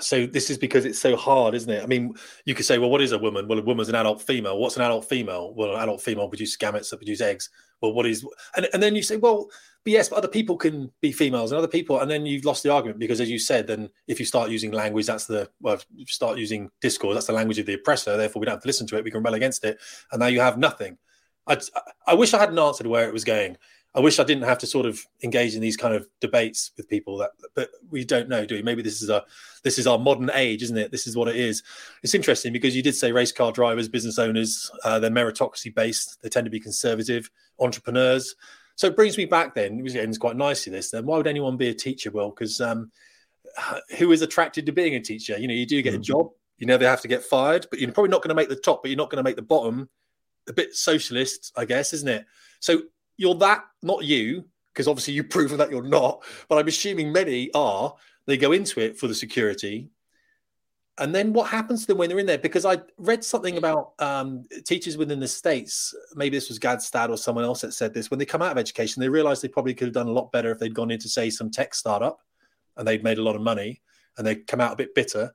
So 0.01 0.27
this 0.27 0.49
is 0.49 0.57
because 0.57 0.85
it's 0.87 0.99
so 0.99 1.15
hard, 1.15 1.55
isn't 1.55 1.71
it? 1.71 1.83
I 1.83 1.87
mean, 1.87 2.15
you 2.47 2.55
could 2.55 2.65
say, 2.65 2.79
well, 2.79 2.89
what 2.89 3.03
is 3.03 3.13
a 3.13 3.19
woman? 3.19 3.47
Well, 3.47 3.59
a 3.59 3.63
woman's 3.63 3.91
an 3.91 3.95
adult 3.95 4.23
female. 4.23 4.59
What's 4.59 4.77
an 4.77 4.83
adult 4.83 5.05
female? 5.05 5.53
Well, 5.55 5.75
an 5.75 5.83
adult 5.83 6.01
female 6.01 6.29
produces 6.29 6.57
gametes 6.57 6.89
that 6.91 6.97
produce 6.97 7.21
eggs. 7.21 7.51
Well, 7.83 7.93
what 7.93 8.07
is? 8.07 8.27
And, 8.57 8.67
and 8.73 8.83
then 8.83 8.97
you 8.97 9.03
say, 9.03 9.17
well, 9.19 9.51
but 9.85 9.93
yes, 9.93 10.09
but 10.09 10.17
other 10.17 10.29
people 10.29 10.57
can 10.57 10.91
be 11.01 11.13
females 11.13 11.51
and 11.51 11.59
other 11.59 11.69
people, 11.69 12.01
and 12.01 12.11
then 12.11 12.25
you've 12.25 12.45
lost 12.45 12.63
the 12.63 12.73
argument 12.73 13.01
because, 13.01 13.21
as 13.21 13.29
you 13.29 13.39
said, 13.39 13.67
then 13.67 13.91
if 14.07 14.21
you 14.21 14.27
start 14.27 14.51
using 14.51 14.71
language, 14.71 15.07
that's 15.07 15.27
the 15.27 15.51
well, 15.61 15.79
you 15.95 16.07
start 16.07 16.39
using 16.39 16.71
discourse, 16.81 17.15
that's 17.15 17.27
the 17.27 17.33
language 17.33 17.59
of 17.59 17.67
the 17.67 17.75
oppressor. 17.75 18.17
Therefore, 18.17 18.41
we 18.41 18.47
don't 18.47 18.55
have 18.55 18.63
to 18.63 18.69
listen 18.69 18.87
to 18.87 18.97
it. 18.97 19.05
We 19.05 19.11
can 19.11 19.19
rebel 19.19 19.35
against 19.35 19.65
it, 19.65 19.79
and 20.13 20.21
now 20.21 20.27
you 20.27 20.41
have 20.41 20.57
nothing. 20.57 20.99
I, 21.47 21.59
I 22.07 22.15
wish 22.15 22.33
I 22.33 22.39
had 22.39 22.51
an 22.51 22.59
answer 22.59 22.85
to 22.85 22.89
where 22.89 23.09
it 23.09 23.13
was 23.13 23.25
going. 23.25 23.57
I 23.95 24.01
wish 24.01 24.19
I 24.19 24.25
didn't 24.25 24.45
have 24.45 24.59
to 24.59 24.67
sort 24.67 24.87
of 24.87 25.05
engage 25.23 25.55
in 25.55 25.61
these 25.61 25.77
kind 25.77 25.95
of 25.95 26.07
debates 26.21 26.71
with 26.77 26.89
people 26.89 27.19
that, 27.19 27.33
but 27.55 27.69
we 27.91 28.05
don't 28.05 28.29
know, 28.29 28.47
do 28.47 28.55
we? 28.55 28.63
Maybe 28.63 28.81
this 28.81 29.03
is 29.03 29.11
a, 29.11 29.25
this 29.65 29.79
is 29.79 29.87
our 29.87 29.99
modern 29.99 30.31
age, 30.33 30.63
isn't 30.63 30.79
it? 30.79 30.91
This 30.91 31.07
is 31.07 31.15
what 31.15 31.29
it 31.29 31.37
is. 31.37 31.63
It's 32.03 32.15
interesting 32.15 32.55
because 32.55 32.75
you 32.75 32.83
did 32.83 32.95
say 32.95 33.13
race 33.13 33.33
car 33.33 33.53
drivers, 33.53 33.89
business 33.89 34.19
owners, 34.19 34.71
uh, 34.85 34.99
they're 34.99 35.11
meritocracy 35.11 35.75
based. 35.75 36.23
They 36.23 36.31
tend 36.31 36.47
to 36.47 36.51
be 36.51 36.61
conservative 36.61 37.31
entrepreneurs. 37.59 38.35
So 38.77 38.87
it 38.87 38.97
brings 38.97 39.19
me 39.19 39.27
back 39.27 39.55
then, 39.55 39.85
it 39.85 39.97
ends 39.97 40.17
quite 40.17 40.37
nicely 40.37 40.73
this 40.73 40.91
then. 40.91 41.05
Why 41.05 41.19
would 41.19 41.27
anyone 41.27 41.59
be 41.59 41.69
a 41.69 41.75
teacher? 41.75 42.11
Well, 42.11 42.31
because 42.31 42.63
um, 42.63 42.91
who 43.99 44.13
is 44.13 44.23
attracted 44.23 44.65
to 44.67 44.73
being 44.73 44.95
a 44.95 45.01
teacher? 45.01 45.39
You 45.39 45.49
know, 45.49 45.55
you 45.55 45.67
do 45.67 45.83
get 45.83 45.95
a 45.95 45.99
mm. 45.99 46.03
job, 46.03 46.31
you 46.57 46.67
never 46.67 46.87
have 46.87 47.03
to 47.03 47.09
get 47.09 47.23
fired, 47.23 47.67
but 47.69 47.79
you're 47.79 47.93
probably 47.93 48.11
not 48.11 48.23
going 48.23 48.31
to 48.31 48.35
make 48.35 48.49
the 48.49 48.57
top, 48.57 48.83
but 48.83 48.91
you're 48.91 48.97
not 48.97 49.11
going 49.11 49.23
to 49.23 49.29
make 49.29 49.37
the 49.37 49.43
bottom. 49.43 49.91
A 50.49 50.53
bit 50.53 50.75
socialist, 50.75 51.53
I 51.57 51.67
guess, 51.67 51.93
isn't 51.93 52.09
it? 52.09 52.25
So 52.59 52.83
you're 53.23 53.37
that, 53.37 53.65
not 53.83 54.05
you, 54.05 54.45
because 54.73 54.89
obviously 54.89 55.15
you've 55.15 55.31
proven 55.31 55.59
that 55.59 55.71
you're 55.71 55.83
not, 55.83 56.25
but 56.49 56.59
I'm 56.59 56.67
assuming 56.67 57.13
many 57.13 57.51
are. 57.55 57.95
They 58.27 58.37
go 58.37 58.51
into 58.51 58.81
it 58.81 58.99
for 58.99 59.07
the 59.07 59.15
security. 59.15 59.91
And 60.99 61.15
then 61.15 61.33
what 61.33 61.49
happens 61.49 61.83
to 61.83 61.87
them 61.87 61.99
when 61.99 62.09
they're 62.09 62.19
in 62.19 62.27
there? 62.27 62.39
Because 62.39 62.65
I 62.65 62.79
read 62.99 63.23
something 63.25 63.59
about 63.59 63.93
um, 64.01 64.45
teachers 64.67 64.97
within 64.97 65.21
the 65.21 65.29
States, 65.29 65.95
maybe 66.17 66.37
this 66.37 66.49
was 66.49 66.59
Gad 66.59 66.83
Saad 66.83 67.11
or 67.11 67.17
someone 67.17 67.45
else 67.45 67.61
that 67.61 67.75
said 67.75 67.95
this, 67.95 68.11
when 68.11 68.19
they 68.19 68.27
come 68.27 68.43
out 68.43 68.53
of 68.53 68.59
education, 68.59 69.01
they 69.01 69.09
realize 69.09 69.41
they 69.41 69.49
probably 69.49 69.75
could 69.75 69.87
have 69.87 69.95
done 69.95 70.09
a 70.09 70.13
lot 70.13 70.33
better 70.33 70.51
if 70.51 70.59
they'd 70.59 70.75
gone 70.75 70.91
into, 70.91 71.09
say, 71.09 71.31
some 71.31 71.51
tech 71.51 71.75
startup 71.75 72.19
and 72.77 72.87
they'd 72.87 73.05
made 73.05 73.19
a 73.19 73.23
lot 73.23 73.37
of 73.37 73.43
money 73.43 73.81
and 74.19 74.27
they 74.27 74.35
come 74.35 74.61
out 74.61 74.73
a 74.73 74.77
bit 74.77 74.97
bitter. 74.97 75.33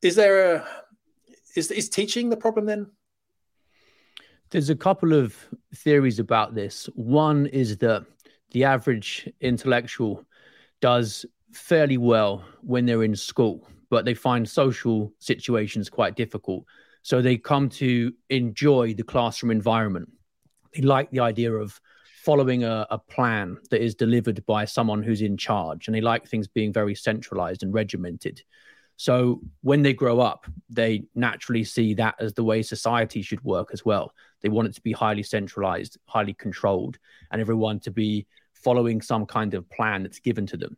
Is 0.00 0.14
there 0.14 0.54
a, 0.54 0.68
is, 1.56 1.72
is 1.72 1.88
teaching 1.88 2.30
the 2.30 2.36
problem 2.36 2.66
then? 2.66 2.86
There's 4.50 4.70
a 4.70 4.76
couple 4.76 5.12
of 5.12 5.36
theories 5.76 6.18
about 6.18 6.54
this. 6.54 6.88
One 6.94 7.46
is 7.46 7.78
that 7.78 8.04
the 8.50 8.64
average 8.64 9.28
intellectual 9.40 10.24
does 10.80 11.24
fairly 11.52 11.98
well 11.98 12.44
when 12.62 12.84
they're 12.84 13.04
in 13.04 13.14
school, 13.14 13.68
but 13.90 14.04
they 14.04 14.14
find 14.14 14.48
social 14.48 15.12
situations 15.20 15.88
quite 15.88 16.16
difficult. 16.16 16.64
So 17.02 17.22
they 17.22 17.36
come 17.36 17.68
to 17.70 18.12
enjoy 18.28 18.94
the 18.94 19.04
classroom 19.04 19.52
environment. 19.52 20.10
They 20.74 20.82
like 20.82 21.10
the 21.10 21.20
idea 21.20 21.52
of 21.52 21.80
following 22.24 22.64
a, 22.64 22.86
a, 22.90 22.98
plan 22.98 23.56
that 23.70 23.82
is 23.82 23.94
delivered 23.94 24.44
by 24.46 24.64
someone 24.64 25.02
who's 25.02 25.22
in 25.22 25.36
charge, 25.36 25.86
and 25.86 25.94
they 25.94 26.02
like 26.02 26.26
things 26.26 26.46
being 26.48 26.72
very 26.72 26.94
centralized 26.94 27.62
and 27.62 27.72
regimented. 27.72 28.42
So 28.96 29.40
when 29.62 29.80
they 29.80 29.94
grow 29.94 30.20
up, 30.20 30.46
they 30.68 31.04
naturally 31.14 31.64
see 31.64 31.94
that 31.94 32.16
as 32.20 32.34
the 32.34 32.44
way 32.44 32.60
society 32.60 33.22
should 33.22 33.42
work 33.42 33.70
as 33.72 33.82
well. 33.84 34.12
They 34.40 34.48
want 34.48 34.68
it 34.68 34.74
to 34.74 34.80
be 34.80 34.92
highly 34.92 35.22
centralized, 35.22 35.98
highly 36.06 36.34
controlled, 36.34 36.98
and 37.30 37.40
everyone 37.40 37.80
to 37.80 37.90
be 37.90 38.26
following 38.54 39.00
some 39.00 39.26
kind 39.26 39.54
of 39.54 39.68
plan 39.70 40.02
that's 40.02 40.18
given 40.18 40.46
to 40.46 40.56
them. 40.56 40.76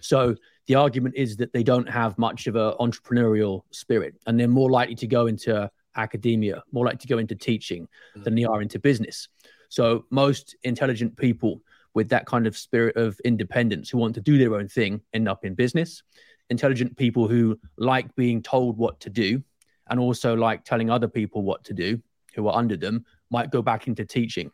So 0.00 0.36
the 0.66 0.74
argument 0.74 1.14
is 1.16 1.36
that 1.36 1.52
they 1.52 1.62
don't 1.62 1.88
have 1.88 2.18
much 2.18 2.46
of 2.46 2.56
an 2.56 2.74
entrepreneurial 2.80 3.62
spirit, 3.70 4.14
and 4.26 4.38
they're 4.38 4.48
more 4.48 4.70
likely 4.70 4.94
to 4.96 5.06
go 5.06 5.26
into 5.26 5.70
academia, 5.96 6.62
more 6.72 6.84
likely 6.84 6.98
to 6.98 7.08
go 7.08 7.18
into 7.18 7.34
teaching 7.34 7.88
mm. 8.16 8.24
than 8.24 8.34
they 8.34 8.44
are 8.44 8.60
into 8.60 8.78
business. 8.78 9.28
So 9.68 10.04
most 10.10 10.56
intelligent 10.62 11.16
people 11.16 11.62
with 11.94 12.08
that 12.08 12.26
kind 12.26 12.46
of 12.46 12.56
spirit 12.56 12.96
of 12.96 13.18
independence 13.24 13.88
who 13.88 13.98
want 13.98 14.14
to 14.16 14.20
do 14.20 14.36
their 14.36 14.54
own 14.54 14.68
thing 14.68 15.00
end 15.12 15.28
up 15.28 15.44
in 15.44 15.54
business 15.54 16.02
intelligent 16.50 16.96
people 16.96 17.28
who 17.28 17.58
like 17.76 18.14
being 18.16 18.42
told 18.42 18.76
what 18.76 19.00
to 19.00 19.10
do 19.10 19.42
and 19.88 19.98
also 20.00 20.34
like 20.34 20.64
telling 20.64 20.90
other 20.90 21.08
people 21.08 21.42
what 21.42 21.64
to 21.64 21.74
do 21.74 22.00
who 22.34 22.48
are 22.48 22.56
under 22.56 22.76
them 22.76 23.04
might 23.30 23.50
go 23.50 23.62
back 23.62 23.86
into 23.86 24.04
teaching. 24.04 24.50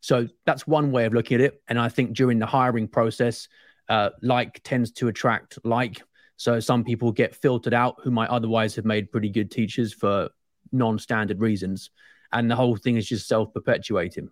So 0.00 0.28
that's 0.46 0.66
one 0.66 0.92
way 0.92 1.04
of 1.06 1.14
looking 1.14 1.36
at 1.36 1.40
it. 1.40 1.62
And 1.68 1.78
I 1.78 1.88
think 1.88 2.16
during 2.16 2.38
the 2.38 2.46
hiring 2.46 2.88
process, 2.88 3.48
uh, 3.88 4.10
like 4.22 4.60
tends 4.62 4.92
to 4.92 5.08
attract 5.08 5.58
like. 5.64 6.02
So 6.36 6.60
some 6.60 6.84
people 6.84 7.10
get 7.10 7.34
filtered 7.34 7.74
out 7.74 7.96
who 8.02 8.10
might 8.10 8.30
otherwise 8.30 8.76
have 8.76 8.84
made 8.84 9.10
pretty 9.10 9.28
good 9.28 9.50
teachers 9.50 9.92
for 9.92 10.28
non-standard 10.70 11.40
reasons, 11.40 11.90
and 12.30 12.50
the 12.50 12.54
whole 12.54 12.76
thing 12.76 12.96
is 12.96 13.08
just 13.08 13.26
self-perpetuating. 13.26 14.30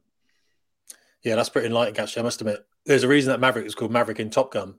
Yeah, 1.23 1.35
that's 1.35 1.49
pretty 1.49 1.69
enlightening. 1.69 1.99
Actually, 1.99 2.21
I 2.21 2.25
must 2.25 2.41
admit, 2.43 2.65
there's 2.85 3.03
a 3.03 3.09
reason 3.09 3.31
that 3.31 3.41
Maverick 3.41 3.67
is 3.67 3.75
called 3.75 3.91
Maverick 3.91 4.21
in 4.21 4.31
Top 4.31 4.53
Gun, 4.53 4.75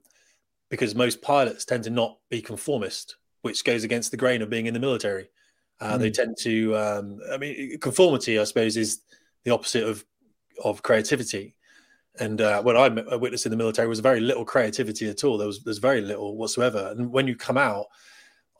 because 0.69 0.93
most 0.93 1.21
pilots 1.21 1.65
tend 1.65 1.83
to 1.85 1.89
not 1.89 2.19
be 2.29 2.41
conformist, 2.41 3.17
which 3.41 3.65
goes 3.65 3.83
against 3.83 4.11
the 4.11 4.17
grain 4.17 4.41
of 4.41 4.49
being 4.49 4.67
in 4.67 4.73
the 4.73 4.79
military. 4.79 5.29
Uh, 5.79 5.95
mm. 5.95 5.99
They 5.99 6.11
tend 6.11 6.37
to, 6.39 6.75
um, 6.75 7.19
I 7.31 7.37
mean, 7.37 7.77
conformity, 7.79 8.39
I 8.39 8.43
suppose, 8.45 8.77
is 8.77 9.01
the 9.43 9.51
opposite 9.51 9.83
of 9.83 10.05
of 10.63 10.81
creativity. 10.81 11.55
And 12.19 12.41
uh, 12.41 12.63
what 12.63 12.75
I 12.75 12.87
witnessed 13.15 13.45
in 13.45 13.51
the 13.51 13.57
military 13.57 13.87
was 13.87 13.99
very 13.99 14.19
little 14.19 14.43
creativity 14.43 15.07
at 15.07 15.23
all. 15.23 15.37
There 15.37 15.47
was 15.47 15.63
there's 15.63 15.77
very 15.77 16.01
little 16.01 16.35
whatsoever. 16.35 16.93
And 16.97 17.11
when 17.11 17.27
you 17.27 17.35
come 17.35 17.57
out, 17.57 17.85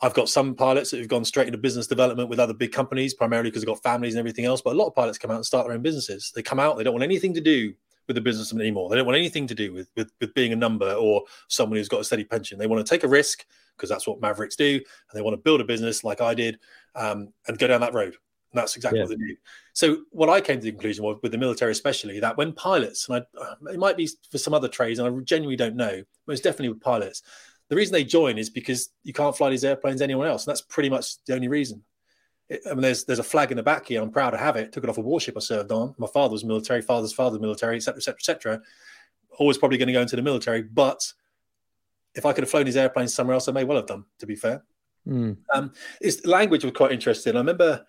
I've 0.02 0.14
got 0.14 0.30
some 0.30 0.54
pilots 0.54 0.92
that 0.92 1.00
have 1.00 1.08
gone 1.08 1.26
straight 1.26 1.48
into 1.48 1.58
business 1.58 1.88
development 1.88 2.30
with 2.30 2.40
other 2.40 2.54
big 2.54 2.72
companies, 2.72 3.16
primarily 3.16 3.50
because 3.50 3.64
they've 3.64 3.68
got 3.68 3.82
families 3.82 4.14
and 4.14 4.20
everything 4.20 4.46
else. 4.46 4.62
But 4.62 4.74
a 4.74 4.78
lot 4.78 4.88
of 4.88 4.96
pilots 4.96 5.18
come 5.18 5.32
out 5.32 5.38
and 5.38 5.46
start 5.46 5.66
their 5.66 5.74
own 5.74 5.82
businesses. 5.82 6.32
They 6.36 6.44
come 6.44 6.60
out, 6.60 6.78
they 6.78 6.84
don't 6.84 6.94
want 6.94 7.04
anything 7.04 7.34
to 7.34 7.42
do 7.42 7.74
with 8.08 8.16
the 8.16 8.22
business 8.22 8.54
anymore. 8.54 8.90
They 8.90 8.96
don't 8.96 9.06
want 9.06 9.18
anything 9.18 9.48
to 9.48 9.56
do 9.56 9.74
with, 9.74 9.90
with, 9.96 10.12
with 10.20 10.34
being 10.34 10.54
a 10.54 10.56
number 10.56 10.92
or 10.94 11.24
someone 11.48 11.78
who's 11.78 11.90
got 11.90 12.02
a 12.02 12.04
steady 12.04 12.24
pension. 12.24 12.58
They 12.58 12.68
want 12.68 12.86
to 12.86 12.90
take 12.90 13.04
a 13.04 13.08
risk 13.08 13.46
because 13.76 13.90
that's 13.90 14.08
what 14.08 14.22
Mavericks 14.22 14.56
do, 14.56 14.76
and 14.76 14.84
they 15.14 15.22
want 15.22 15.34
to 15.34 15.42
build 15.42 15.62
a 15.62 15.66
business 15.66 16.04
like 16.04 16.22
I 16.22 16.34
did 16.34 16.60
um, 16.96 17.34
and 17.48 17.60
go 17.60 17.68
down 17.68 17.82
that 17.82 17.94
road. 17.94 18.16
And 18.52 18.62
that's 18.62 18.76
exactly 18.76 19.00
yeah. 19.00 19.06
what 19.06 19.10
they 19.10 19.16
do. 19.18 19.36
So 19.74 19.98
what 20.12 20.30
I 20.30 20.42
came 20.42 20.58
to 20.58 20.64
the 20.64 20.72
conclusion 20.72 21.04
was 21.04 21.20
with 21.22 21.32
the 21.32 21.38
military, 21.38 21.72
especially 21.72 22.20
that 22.22 22.38
when 22.38 22.54
pilots, 22.54 23.08
and 23.08 23.18
I, 23.18 23.40
uh, 23.40 23.56
it 23.74 23.78
might 23.78 23.98
be 23.98 24.10
for 24.32 24.38
some 24.38 24.54
other 24.54 24.70
trades, 24.70 25.00
and 25.00 25.08
I 25.08 25.24
genuinely 25.24 25.58
don't 25.58 25.76
know, 25.76 26.02
most 26.28 26.44
definitely 26.44 26.70
with 26.70 26.82
pilots. 26.82 27.22
The 27.70 27.76
reason 27.76 27.92
they 27.92 28.06
join 28.06 28.38
is 28.38 28.50
because 28.50 28.90
you 29.04 29.12
can't 29.12 29.36
fly 29.36 29.50
these 29.50 29.66
airplanes 29.66 30.02
anywhere 30.02 30.30
else, 30.30 30.46
and 30.46 30.52
that's 30.52 30.62
pretty 30.62 30.90
much 30.90 31.24
the 31.26 31.36
only 31.36 31.50
reason. 31.50 31.84
I 32.50 32.70
mean, 32.70 32.82
there's 32.82 33.04
there's 33.04 33.20
a 33.20 33.24
flag 33.24 33.52
in 33.52 33.58
the 33.58 33.64
back 33.64 33.88
here. 33.88 34.02
I'm 34.02 34.12
proud 34.12 34.32
to 34.32 34.38
have 34.38 34.56
it. 34.56 34.72
Took 34.72 34.84
it 34.84 34.90
off 34.90 34.98
a 34.98 35.02
warship 35.02 35.36
I 35.36 35.42
served 35.42 35.72
on. 35.72 35.96
My 35.98 36.08
father 36.08 36.32
was 36.32 36.46
military. 36.46 36.82
Father's 36.82 37.14
father 37.14 37.40
military, 37.40 37.76
etc., 37.76 37.98
etc., 37.98 38.16
etc. 38.16 38.62
Always 39.38 39.58
probably 39.58 39.78
going 39.78 39.88
to 39.88 39.94
go 39.94 40.02
into 40.02 40.16
the 40.16 40.22
military, 40.22 40.64
but 40.64 41.12
if 42.16 42.26
I 42.26 42.34
could 42.34 42.44
have 42.44 42.50
flown 42.50 42.66
his 42.66 42.78
airplanes 42.78 43.14
somewhere 43.14 43.34
else, 43.34 43.48
I 43.48 43.52
may 43.52 43.64
well 43.64 43.78
have 43.78 43.86
done. 43.86 44.06
To 44.20 44.26
be 44.26 44.36
fair, 44.36 44.64
mm. 45.08 45.38
um, 45.54 45.74
is 46.02 46.26
language 46.26 46.64
was 46.64 46.74
quite 46.74 46.92
interesting. 46.92 47.36
I 47.36 47.40
remember 47.40 47.86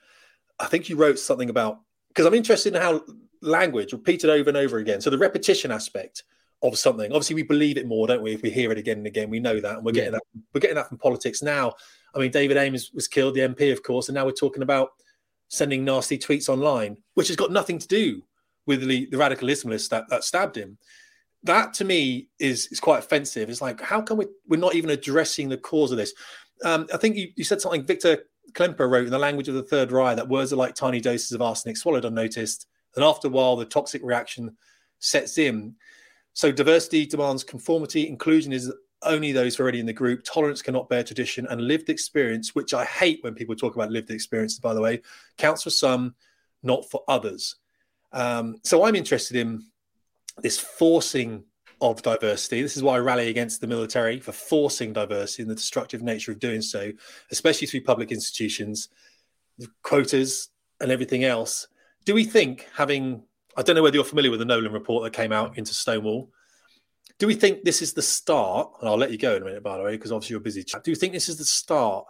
I 0.58 0.66
think 0.66 0.88
you 0.88 0.96
wrote 0.96 1.18
something 1.18 1.50
about 1.50 1.80
because 2.08 2.26
I'm 2.26 2.34
interested 2.34 2.74
in 2.74 2.82
how 2.82 3.02
language 3.40 3.92
repeated 3.92 4.30
over 4.30 4.50
and 4.50 4.56
over 4.56 4.78
again. 4.78 5.00
So 5.00 5.10
the 5.10 5.18
repetition 5.18 5.70
aspect 5.70 6.24
of 6.62 6.78
something. 6.78 7.12
Obviously, 7.12 7.34
we 7.34 7.42
believe 7.42 7.76
it 7.76 7.86
more, 7.86 8.06
don't 8.06 8.22
we? 8.22 8.34
If 8.34 8.42
we 8.42 8.50
hear 8.50 8.72
it 8.72 8.78
again 8.78 8.98
and 8.98 9.06
again, 9.06 9.30
we 9.30 9.40
know 9.40 9.60
that, 9.60 9.76
and 9.76 9.84
we're 9.84 9.92
getting 9.92 10.12
that. 10.12 10.22
We're 10.52 10.60
getting 10.60 10.76
that 10.76 10.88
from 10.88 10.98
politics 10.98 11.42
now. 11.42 11.74
I 12.14 12.18
mean, 12.18 12.30
David 12.30 12.56
Amess 12.56 12.94
was 12.94 13.06
killed, 13.06 13.34
the 13.34 13.40
MP, 13.40 13.72
of 13.72 13.82
course, 13.82 14.08
and 14.08 14.14
now 14.14 14.24
we're 14.24 14.32
talking 14.32 14.62
about 14.62 14.90
sending 15.48 15.84
nasty 15.84 16.18
tweets 16.18 16.48
online, 16.48 16.96
which 17.14 17.28
has 17.28 17.36
got 17.36 17.52
nothing 17.52 17.78
to 17.78 17.88
do 17.88 18.22
with 18.66 18.86
the, 18.86 19.06
the 19.06 19.16
radical 19.16 19.48
Islamists 19.48 19.88
that, 19.88 20.08
that 20.10 20.24
stabbed 20.24 20.56
him. 20.56 20.78
That 21.44 21.72
to 21.74 21.84
me 21.84 22.28
is 22.38 22.66
is 22.66 22.80
quite 22.80 22.98
offensive. 22.98 23.48
It's 23.48 23.62
like, 23.62 23.80
how 23.80 24.02
come 24.02 24.18
we, 24.18 24.26
we're 24.48 24.60
not 24.60 24.74
even 24.74 24.90
addressing 24.90 25.48
the 25.48 25.56
cause 25.56 25.92
of 25.92 25.98
this? 25.98 26.12
Um, 26.64 26.86
I 26.92 26.96
think 26.96 27.16
you, 27.16 27.28
you 27.36 27.44
said 27.44 27.60
something, 27.60 27.86
Victor 27.86 28.24
Klemperer 28.52 28.90
wrote 28.90 29.06
in 29.06 29.12
the 29.12 29.18
language 29.18 29.48
of 29.48 29.54
the 29.54 29.62
Third 29.62 29.92
Reich 29.92 30.16
that 30.16 30.28
words 30.28 30.52
are 30.52 30.56
like 30.56 30.74
tiny 30.74 31.00
doses 31.00 31.32
of 31.32 31.42
arsenic 31.42 31.76
swallowed 31.76 32.04
unnoticed. 32.04 32.66
And 32.96 33.04
after 33.04 33.28
a 33.28 33.30
while, 33.30 33.56
the 33.56 33.64
toxic 33.64 34.02
reaction 34.02 34.56
sets 34.98 35.38
in. 35.38 35.76
So 36.38 36.52
diversity 36.52 37.04
demands 37.04 37.42
conformity. 37.42 38.06
Inclusion 38.06 38.52
is 38.52 38.72
only 39.02 39.32
those 39.32 39.58
already 39.58 39.80
in 39.80 39.86
the 39.86 39.92
group. 39.92 40.22
Tolerance 40.22 40.62
cannot 40.62 40.88
bear 40.88 41.02
tradition. 41.02 41.48
And 41.50 41.60
lived 41.60 41.88
experience, 41.88 42.54
which 42.54 42.72
I 42.72 42.84
hate 42.84 43.24
when 43.24 43.34
people 43.34 43.56
talk 43.56 43.74
about 43.74 43.90
lived 43.90 44.12
experience, 44.12 44.56
by 44.56 44.72
the 44.72 44.80
way, 44.80 45.02
counts 45.36 45.64
for 45.64 45.70
some, 45.70 46.14
not 46.62 46.88
for 46.88 47.02
others. 47.08 47.56
Um, 48.12 48.58
so 48.62 48.84
I'm 48.84 48.94
interested 48.94 49.36
in 49.36 49.64
this 50.40 50.60
forcing 50.60 51.42
of 51.80 52.02
diversity. 52.02 52.62
This 52.62 52.76
is 52.76 52.84
why 52.84 52.94
I 52.94 53.00
rally 53.00 53.30
against 53.30 53.60
the 53.60 53.66
military 53.66 54.20
for 54.20 54.30
forcing 54.30 54.92
diversity 54.92 55.42
and 55.42 55.50
the 55.50 55.56
destructive 55.56 56.02
nature 56.02 56.30
of 56.30 56.38
doing 56.38 56.62
so, 56.62 56.92
especially 57.32 57.66
through 57.66 57.82
public 57.82 58.12
institutions, 58.12 58.90
quotas, 59.82 60.50
and 60.80 60.92
everything 60.92 61.24
else. 61.24 61.66
Do 62.04 62.14
we 62.14 62.22
think 62.22 62.68
having, 62.76 63.24
I 63.58 63.62
don't 63.62 63.74
know 63.74 63.82
whether 63.82 63.96
you're 63.96 64.04
familiar 64.04 64.30
with 64.30 64.38
the 64.38 64.46
Nolan 64.46 64.72
report 64.72 65.02
that 65.02 65.12
came 65.12 65.32
out 65.32 65.58
into 65.58 65.74
Stonewall. 65.74 66.30
Do 67.18 67.26
we 67.26 67.34
think 67.34 67.64
this 67.64 67.82
is 67.82 67.92
the 67.92 68.02
start? 68.02 68.70
And 68.78 68.88
I'll 68.88 68.96
let 68.96 69.10
you 69.10 69.18
go 69.18 69.34
in 69.34 69.42
a 69.42 69.44
minute, 69.44 69.64
by 69.64 69.76
the 69.76 69.82
way, 69.82 69.90
because 69.96 70.12
obviously 70.12 70.34
you're 70.34 70.40
a 70.40 70.44
busy. 70.44 70.62
Chap. 70.62 70.84
Do 70.84 70.92
you 70.92 70.96
think 70.96 71.12
this 71.12 71.28
is 71.28 71.38
the 71.38 71.44
start? 71.44 72.06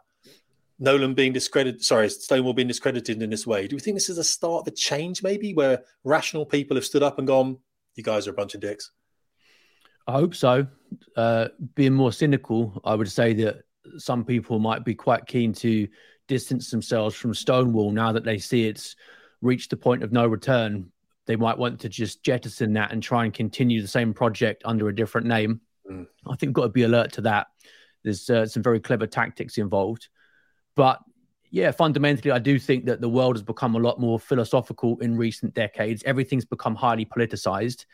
Nolan 0.78 1.14
being 1.14 1.32
discredited, 1.32 1.82
sorry, 1.82 2.10
Stonewall 2.10 2.52
being 2.52 2.68
discredited 2.68 3.22
in 3.22 3.30
this 3.30 3.46
way. 3.46 3.66
Do 3.66 3.76
we 3.76 3.80
think 3.80 3.96
this 3.96 4.10
is 4.10 4.16
the 4.16 4.24
start 4.24 4.60
of 4.60 4.72
a 4.72 4.76
change, 4.76 5.22
maybe, 5.22 5.54
where 5.54 5.82
rational 6.04 6.44
people 6.44 6.76
have 6.76 6.84
stood 6.84 7.02
up 7.02 7.18
and 7.18 7.26
gone, 7.26 7.56
"You 7.94 8.04
guys 8.04 8.28
are 8.28 8.32
a 8.32 8.34
bunch 8.34 8.54
of 8.54 8.60
dicks"? 8.60 8.90
I 10.06 10.12
hope 10.12 10.34
so. 10.34 10.66
Uh, 11.16 11.48
being 11.74 11.94
more 11.94 12.12
cynical, 12.12 12.78
I 12.84 12.94
would 12.94 13.10
say 13.10 13.32
that 13.32 13.62
some 13.96 14.22
people 14.22 14.58
might 14.58 14.84
be 14.84 14.94
quite 14.94 15.26
keen 15.26 15.54
to 15.54 15.88
distance 16.26 16.70
themselves 16.70 17.16
from 17.16 17.32
Stonewall 17.32 17.90
now 17.90 18.12
that 18.12 18.24
they 18.24 18.38
see 18.38 18.66
it's 18.66 18.94
reached 19.40 19.70
the 19.70 19.78
point 19.78 20.02
of 20.02 20.12
no 20.12 20.26
return. 20.26 20.92
They 21.28 21.36
might 21.36 21.56
want 21.56 21.78
to 21.80 21.88
just 21.88 22.24
jettison 22.24 22.72
that 22.72 22.90
and 22.90 23.00
try 23.00 23.24
and 23.24 23.32
continue 23.32 23.80
the 23.80 23.86
same 23.86 24.12
project 24.12 24.62
under 24.64 24.88
a 24.88 24.94
different 24.94 25.28
name. 25.28 25.60
Mm. 25.88 26.08
I 26.26 26.34
think 26.34 26.48
we've 26.48 26.54
got 26.54 26.62
to 26.62 26.68
be 26.70 26.82
alert 26.82 27.12
to 27.12 27.20
that. 27.22 27.46
There's 28.02 28.28
uh, 28.28 28.46
some 28.46 28.64
very 28.64 28.80
clever 28.80 29.06
tactics 29.06 29.58
involved. 29.58 30.08
But 30.74 30.98
yeah, 31.50 31.70
fundamentally, 31.70 32.32
I 32.32 32.40
do 32.40 32.58
think 32.58 32.86
that 32.86 33.00
the 33.00 33.08
world 33.08 33.36
has 33.36 33.44
become 33.44 33.76
a 33.76 33.78
lot 33.78 34.00
more 34.00 34.18
philosophical 34.18 34.98
in 34.98 35.16
recent 35.16 35.54
decades. 35.54 36.02
Everything's 36.04 36.44
become 36.44 36.74
highly 36.74 37.04
politicized 37.04 37.84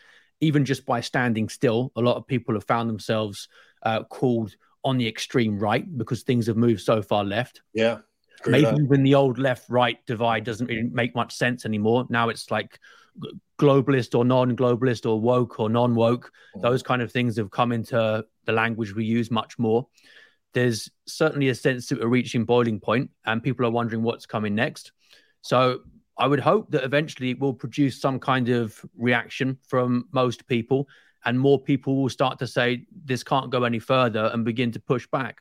even 0.41 0.65
just 0.65 0.85
by 0.85 1.01
standing 1.01 1.49
still, 1.49 1.93
a 1.97 2.01
lot 2.01 2.17
of 2.17 2.27
people 2.27 2.55
have 2.55 2.65
found 2.65 2.89
themselves 2.89 3.49
uh, 3.83 4.03
called 4.05 4.55
on 4.85 4.99
the 4.99 5.09
extreme 5.09 5.59
right 5.59 5.97
because 5.97 6.23
things 6.23 6.47
have 6.47 6.57
moved 6.57 6.81
so 6.81 7.01
far 7.01 7.25
left. 7.25 7.63
Yeah. 7.73 7.99
Maybe 8.47 8.83
even 8.83 9.03
the 9.03 9.15
old 9.15 9.39
left 9.39 9.69
right 9.69 9.99
divide 10.07 10.45
doesn't 10.45 10.67
really 10.67 10.83
make 10.83 11.15
much 11.15 11.35
sense 11.35 11.65
anymore. 11.65 12.07
Now 12.09 12.29
it's 12.29 12.51
like 12.51 12.79
globalist 13.59 14.17
or 14.17 14.25
non 14.25 14.57
globalist 14.57 15.09
or 15.09 15.21
woke 15.21 15.61
or 15.61 15.71
non 15.71 15.95
woke. 15.95 16.31
Mm. 16.57 16.63
Those 16.63 16.83
kind 16.83 17.03
of 17.03 17.13
things 17.13 17.37
have 17.37 17.51
come 17.51 17.73
into 17.73 18.25
the 18.45 18.53
language 18.53 18.95
we 18.95 19.05
use 19.05 19.31
much 19.31 19.59
more. 19.59 19.87
There's 20.53 20.91
certainly 21.07 21.49
a 21.49 21.55
sense 21.55 21.89
that 21.89 22.01
we're 22.01 22.09
reaching 22.09 22.45
boiling 22.45 22.81
point 22.81 23.11
and 23.25 23.43
people 23.43 23.67
are 23.67 23.71
wondering 23.71 24.03
what's 24.03 24.27
coming 24.27 24.55
next. 24.55 24.93
So 25.43 25.81
I 26.17 26.27
would 26.27 26.41
hope 26.41 26.71
that 26.71 26.85
eventually 26.85 27.31
it 27.31 27.41
will 27.41 27.55
produce 27.55 28.01
some 28.01 28.21
kind 28.21 28.49
of 28.49 28.81
reaction 28.97 29.59
from 29.67 30.09
most 30.13 30.47
people, 30.47 30.89
and 31.25 31.39
more 31.39 31.61
people 31.61 32.01
will 32.01 32.09
start 32.09 32.39
to 32.39 32.47
say 32.47 32.87
this 33.05 33.25
can't 33.25 33.51
go 33.51 33.65
any 33.65 33.79
further 33.79 34.31
and 34.33 34.45
begin 34.45 34.71
to 34.73 34.81
push 34.81 35.07
back. 35.09 35.39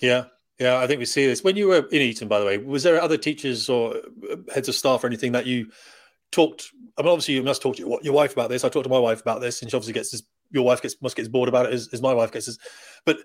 Yeah, 0.00 0.24
yeah, 0.58 0.78
I 0.78 0.86
think 0.86 0.98
we 0.98 1.04
see 1.04 1.26
this. 1.26 1.44
When 1.44 1.56
you 1.56 1.68
were 1.68 1.86
in 1.88 2.02
Eton, 2.02 2.28
by 2.28 2.40
the 2.40 2.46
way, 2.46 2.58
was 2.58 2.82
there 2.82 3.00
other 3.00 3.16
teachers 3.16 3.68
or 3.68 3.96
uh, 4.30 4.36
heads 4.52 4.68
of 4.68 4.74
staff 4.74 5.04
or 5.04 5.06
anything 5.06 5.32
that 5.32 5.46
you 5.46 5.70
talked? 6.32 6.70
I 6.96 7.02
mean, 7.02 7.10
obviously, 7.10 7.34
you 7.34 7.42
must 7.42 7.62
talk 7.62 7.76
to 7.76 7.98
your, 8.02 8.12
wife 8.12 8.32
about 8.32 8.50
this. 8.50 8.64
I 8.64 8.68
talked 8.68 8.84
to 8.84 8.90
my 8.90 8.98
wife 8.98 9.20
about 9.20 9.40
this, 9.40 9.62
and 9.62 9.70
she 9.70 9.76
obviously 9.76 9.92
gets 9.92 10.10
this. 10.10 10.22
Your 10.50 10.64
wife 10.64 10.82
gets 10.82 11.00
must 11.00 11.14
get 11.14 11.30
bored 11.30 11.48
about 11.48 11.66
it 11.66 11.72
as, 11.72 11.88
as 11.92 12.02
my 12.02 12.12
wife 12.12 12.32
gets 12.32 12.46
this. 12.46 12.58
But 13.04 13.18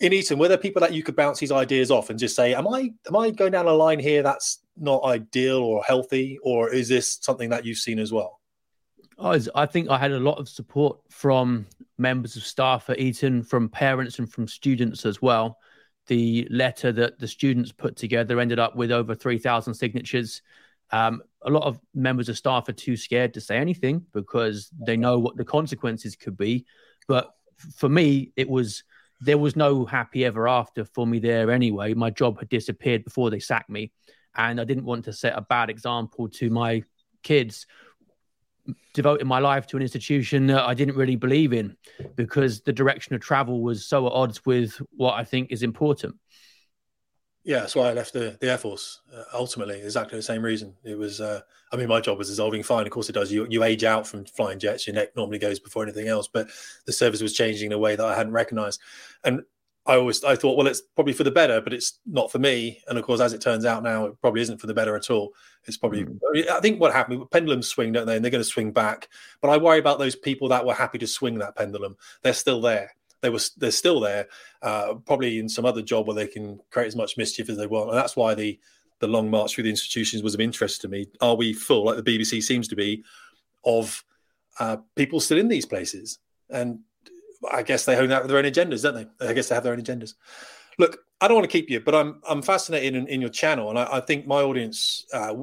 in 0.00 0.12
Eton, 0.12 0.38
were 0.38 0.48
there 0.48 0.58
people 0.58 0.80
that 0.80 0.92
you 0.92 1.02
could 1.02 1.14
bounce 1.14 1.38
these 1.38 1.52
ideas 1.52 1.90
off 1.92 2.10
and 2.10 2.18
just 2.18 2.34
say, 2.34 2.54
"Am 2.54 2.66
I 2.66 2.90
am 3.06 3.16
I 3.16 3.30
going 3.30 3.52
down 3.52 3.66
a 3.66 3.72
line 3.72 4.00
here 4.00 4.22
that's 4.22 4.58
not 4.76 5.04
ideal 5.04 5.58
or 5.58 5.84
healthy, 5.84 6.38
or 6.42 6.72
is 6.72 6.88
this 6.88 7.18
something 7.20 7.50
that 7.50 7.64
you've 7.64 7.78
seen 7.78 8.00
as 8.00 8.12
well?" 8.12 8.40
I 9.54 9.66
think 9.66 9.90
I 9.90 9.98
had 9.98 10.12
a 10.12 10.18
lot 10.18 10.38
of 10.38 10.48
support 10.48 10.98
from 11.10 11.66
members 11.98 12.36
of 12.36 12.42
staff 12.42 12.88
at 12.88 12.98
Eton, 12.98 13.42
from 13.42 13.68
parents, 13.68 14.18
and 14.18 14.32
from 14.32 14.48
students 14.48 15.04
as 15.04 15.20
well. 15.20 15.58
The 16.06 16.46
letter 16.50 16.92
that 16.92 17.18
the 17.18 17.28
students 17.28 17.72
put 17.72 17.96
together 17.96 18.40
ended 18.40 18.58
up 18.58 18.74
with 18.76 18.90
over 18.90 19.14
3,000 19.14 19.74
signatures. 19.74 20.42
Um, 20.90 21.22
a 21.42 21.50
lot 21.50 21.64
of 21.64 21.80
members 21.94 22.28
of 22.28 22.36
staff 22.36 22.68
are 22.68 22.72
too 22.72 22.96
scared 22.96 23.34
to 23.34 23.40
say 23.40 23.56
anything 23.56 24.04
because 24.12 24.70
they 24.78 24.96
know 24.96 25.18
what 25.18 25.36
the 25.36 25.44
consequences 25.44 26.16
could 26.16 26.36
be. 26.36 26.66
But 27.06 27.32
for 27.76 27.88
me, 27.88 28.32
it 28.36 28.48
was 28.48 28.84
there 29.20 29.38
was 29.38 29.54
no 29.54 29.84
happy 29.84 30.24
ever 30.24 30.48
after 30.48 30.84
for 30.84 31.06
me 31.06 31.18
there 31.18 31.50
anyway. 31.50 31.92
My 31.94 32.10
job 32.10 32.38
had 32.38 32.48
disappeared 32.48 33.04
before 33.04 33.30
they 33.30 33.38
sacked 33.38 33.68
me, 33.68 33.92
and 34.34 34.60
I 34.60 34.64
didn't 34.64 34.84
want 34.84 35.04
to 35.04 35.12
set 35.12 35.36
a 35.36 35.42
bad 35.42 35.70
example 35.70 36.28
to 36.30 36.50
my 36.50 36.82
kids 37.22 37.66
devoting 38.92 39.26
my 39.26 39.38
life 39.38 39.66
to 39.68 39.76
an 39.76 39.82
institution 39.82 40.46
that 40.48 40.64
I 40.64 40.74
didn't 40.74 40.96
really 40.96 41.16
believe 41.16 41.52
in 41.52 41.76
because 42.16 42.60
the 42.60 42.72
direction 42.72 43.14
of 43.14 43.20
travel 43.20 43.62
was 43.62 43.86
so 43.86 44.06
at 44.06 44.12
odds 44.12 44.44
with 44.44 44.80
what 44.96 45.14
I 45.14 45.24
think 45.24 45.50
is 45.50 45.62
important. 45.62 46.16
Yeah, 47.42 47.60
that's 47.60 47.74
why 47.74 47.88
I 47.88 47.94
left 47.94 48.12
the, 48.12 48.36
the 48.40 48.50
Air 48.50 48.58
Force. 48.58 49.00
Uh, 49.14 49.22
ultimately, 49.32 49.80
exactly 49.80 50.18
the 50.18 50.22
same 50.22 50.42
reason. 50.42 50.74
It 50.84 50.98
was, 50.98 51.22
uh, 51.22 51.40
I 51.72 51.76
mean, 51.76 51.88
my 51.88 52.00
job 52.00 52.18
was 52.18 52.28
dissolving 52.28 52.62
fine. 52.62 52.84
Of 52.84 52.92
course, 52.92 53.08
it 53.08 53.12
does. 53.12 53.32
You 53.32 53.46
you 53.48 53.64
age 53.64 53.82
out 53.82 54.06
from 54.06 54.26
flying 54.26 54.58
jets. 54.58 54.86
Your 54.86 54.94
neck 54.94 55.16
normally 55.16 55.38
goes 55.38 55.58
before 55.58 55.82
anything 55.82 56.06
else. 56.06 56.28
But 56.28 56.48
the 56.84 56.92
service 56.92 57.22
was 57.22 57.32
changing 57.32 57.66
in 57.66 57.72
a 57.72 57.78
way 57.78 57.96
that 57.96 58.04
I 58.04 58.14
hadn't 58.14 58.34
recognised. 58.34 58.80
And 59.24 59.42
I 59.90 59.96
always 59.96 60.22
I 60.22 60.36
thought, 60.36 60.56
well, 60.56 60.68
it's 60.68 60.82
probably 60.94 61.12
for 61.12 61.24
the 61.24 61.32
better, 61.32 61.60
but 61.60 61.72
it's 61.72 61.98
not 62.06 62.30
for 62.30 62.38
me. 62.38 62.80
And 62.86 62.96
of 62.96 63.04
course, 63.04 63.20
as 63.20 63.32
it 63.32 63.40
turns 63.40 63.64
out 63.64 63.82
now, 63.82 64.06
it 64.06 64.20
probably 64.20 64.40
isn't 64.40 64.60
for 64.60 64.68
the 64.68 64.74
better 64.74 64.94
at 64.94 65.10
all. 65.10 65.32
It's 65.64 65.76
probably 65.76 66.04
mm. 66.04 66.16
I, 66.28 66.32
mean, 66.32 66.44
I, 66.48 66.60
think 66.60 66.80
what 66.80 66.92
happened 66.92 67.28
pendulums 67.32 67.66
swing, 67.66 67.90
don't 67.90 68.06
they? 68.06 68.14
And 68.14 68.24
they're 68.24 68.30
going 68.30 68.44
to 68.44 68.48
swing 68.48 68.70
back. 68.70 69.08
But 69.40 69.48
I 69.48 69.56
worry 69.56 69.80
about 69.80 69.98
those 69.98 70.14
people 70.14 70.48
that 70.50 70.64
were 70.64 70.74
happy 70.74 70.98
to 70.98 71.08
swing 71.08 71.38
that 71.38 71.56
pendulum. 71.56 71.96
They're 72.22 72.34
still 72.34 72.60
there. 72.60 72.94
They 73.20 73.30
were 73.30 73.40
they're 73.56 73.72
still 73.72 73.98
there, 73.98 74.28
uh, 74.62 74.94
probably 75.06 75.40
in 75.40 75.48
some 75.48 75.66
other 75.66 75.82
job 75.82 76.06
where 76.06 76.14
they 76.14 76.28
can 76.28 76.60
create 76.70 76.86
as 76.86 76.96
much 76.96 77.16
mischief 77.16 77.50
as 77.50 77.56
they 77.56 77.66
want. 77.66 77.88
And 77.88 77.98
that's 77.98 78.14
why 78.14 78.34
the 78.34 78.60
the 79.00 79.08
long 79.08 79.28
march 79.28 79.54
through 79.54 79.64
the 79.64 79.70
institutions 79.70 80.22
was 80.22 80.34
of 80.34 80.40
interest 80.40 80.82
to 80.82 80.88
me. 80.88 81.06
Are 81.20 81.34
we 81.34 81.52
full, 81.52 81.86
like 81.86 81.96
the 81.96 82.18
BBC 82.18 82.42
seems 82.44 82.68
to 82.68 82.76
be, 82.76 83.02
of 83.64 84.04
uh, 84.60 84.76
people 84.94 85.18
still 85.18 85.38
in 85.38 85.48
these 85.48 85.66
places? 85.66 86.18
And 86.48 86.80
I 87.50 87.62
guess 87.62 87.84
they 87.84 87.96
hone 87.96 88.12
out 88.12 88.22
with 88.22 88.30
their 88.30 88.38
own 88.38 88.44
agendas, 88.44 88.82
don't 88.82 88.94
they? 88.94 89.28
I 89.28 89.32
guess 89.32 89.48
they 89.48 89.54
have 89.54 89.64
their 89.64 89.72
own 89.72 89.82
agendas. 89.82 90.14
Look, 90.78 90.98
I 91.20 91.28
don't 91.28 91.36
want 91.36 91.50
to 91.50 91.52
keep 91.52 91.68
you, 91.68 91.80
but 91.80 91.94
I'm 91.94 92.20
I'm 92.28 92.40
fascinated 92.40 92.94
in, 92.94 93.06
in 93.08 93.20
your 93.20 93.30
channel, 93.30 93.68
and 93.68 93.78
I, 93.78 93.96
I 93.96 94.00
think 94.00 94.26
my 94.26 94.40
audience 94.40 95.04
uh, 95.12 95.34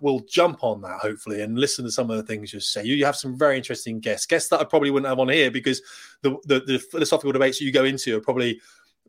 will 0.00 0.20
jump 0.20 0.64
on 0.64 0.80
that 0.82 1.00
hopefully 1.00 1.42
and 1.42 1.58
listen 1.58 1.84
to 1.84 1.90
some 1.90 2.10
of 2.10 2.16
the 2.16 2.22
things 2.22 2.52
you 2.52 2.60
say. 2.60 2.84
You, 2.84 2.94
you 2.94 3.04
have 3.04 3.16
some 3.16 3.36
very 3.36 3.56
interesting 3.56 4.00
guests, 4.00 4.26
guests 4.26 4.48
that 4.50 4.60
I 4.60 4.64
probably 4.64 4.90
wouldn't 4.90 5.08
have 5.08 5.18
on 5.18 5.28
here 5.28 5.50
because 5.50 5.82
the 6.22 6.36
the, 6.44 6.60
the 6.60 6.78
philosophical 6.78 7.32
debates 7.32 7.58
that 7.58 7.64
you 7.64 7.72
go 7.72 7.84
into 7.84 8.16
are 8.16 8.20
probably 8.20 8.60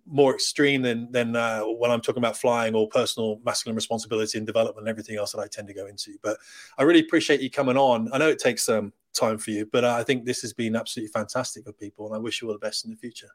more 0.06 0.34
extreme 0.34 0.82
than 0.82 1.12
than 1.12 1.36
uh, 1.36 1.62
when 1.62 1.92
I'm 1.92 2.02
talking 2.02 2.22
about 2.22 2.38
flying 2.38 2.76
or 2.76 2.88
personal 2.90 3.40
masculine 3.46 3.76
responsibility 3.76 4.38
and 4.38 4.48
development 4.48 4.88
and 4.88 4.90
everything 4.90 5.18
else 5.18 5.32
that 5.34 5.40
I 5.40 5.48
tend 5.48 5.68
to 5.68 5.74
go 5.74 5.88
into. 5.88 6.18
But 6.22 6.38
I 6.78 6.84
really 6.84 7.02
appreciate 7.02 7.42
you 7.42 7.50
coming 7.50 7.78
on. 7.78 8.10
I 8.12 8.18
know 8.18 8.30
it 8.30 8.40
takes 8.40 8.68
um, 8.68 8.92
time 9.18 9.38
for 9.38 9.52
you, 9.52 9.68
but 9.72 9.84
uh, 9.84 9.96
I 9.96 10.04
think 10.04 10.26
this 10.26 10.42
has 10.42 10.54
been 10.54 10.76
absolutely 10.76 11.12
fantastic 11.12 11.66
for 11.66 11.74
people, 11.74 12.08
and 12.08 12.16
I 12.16 12.20
wish 12.20 12.42
you 12.42 12.48
all 12.48 12.54
the 12.54 12.60
best 12.60 12.86
in 12.86 12.92
the 12.92 12.98
future. 12.98 13.30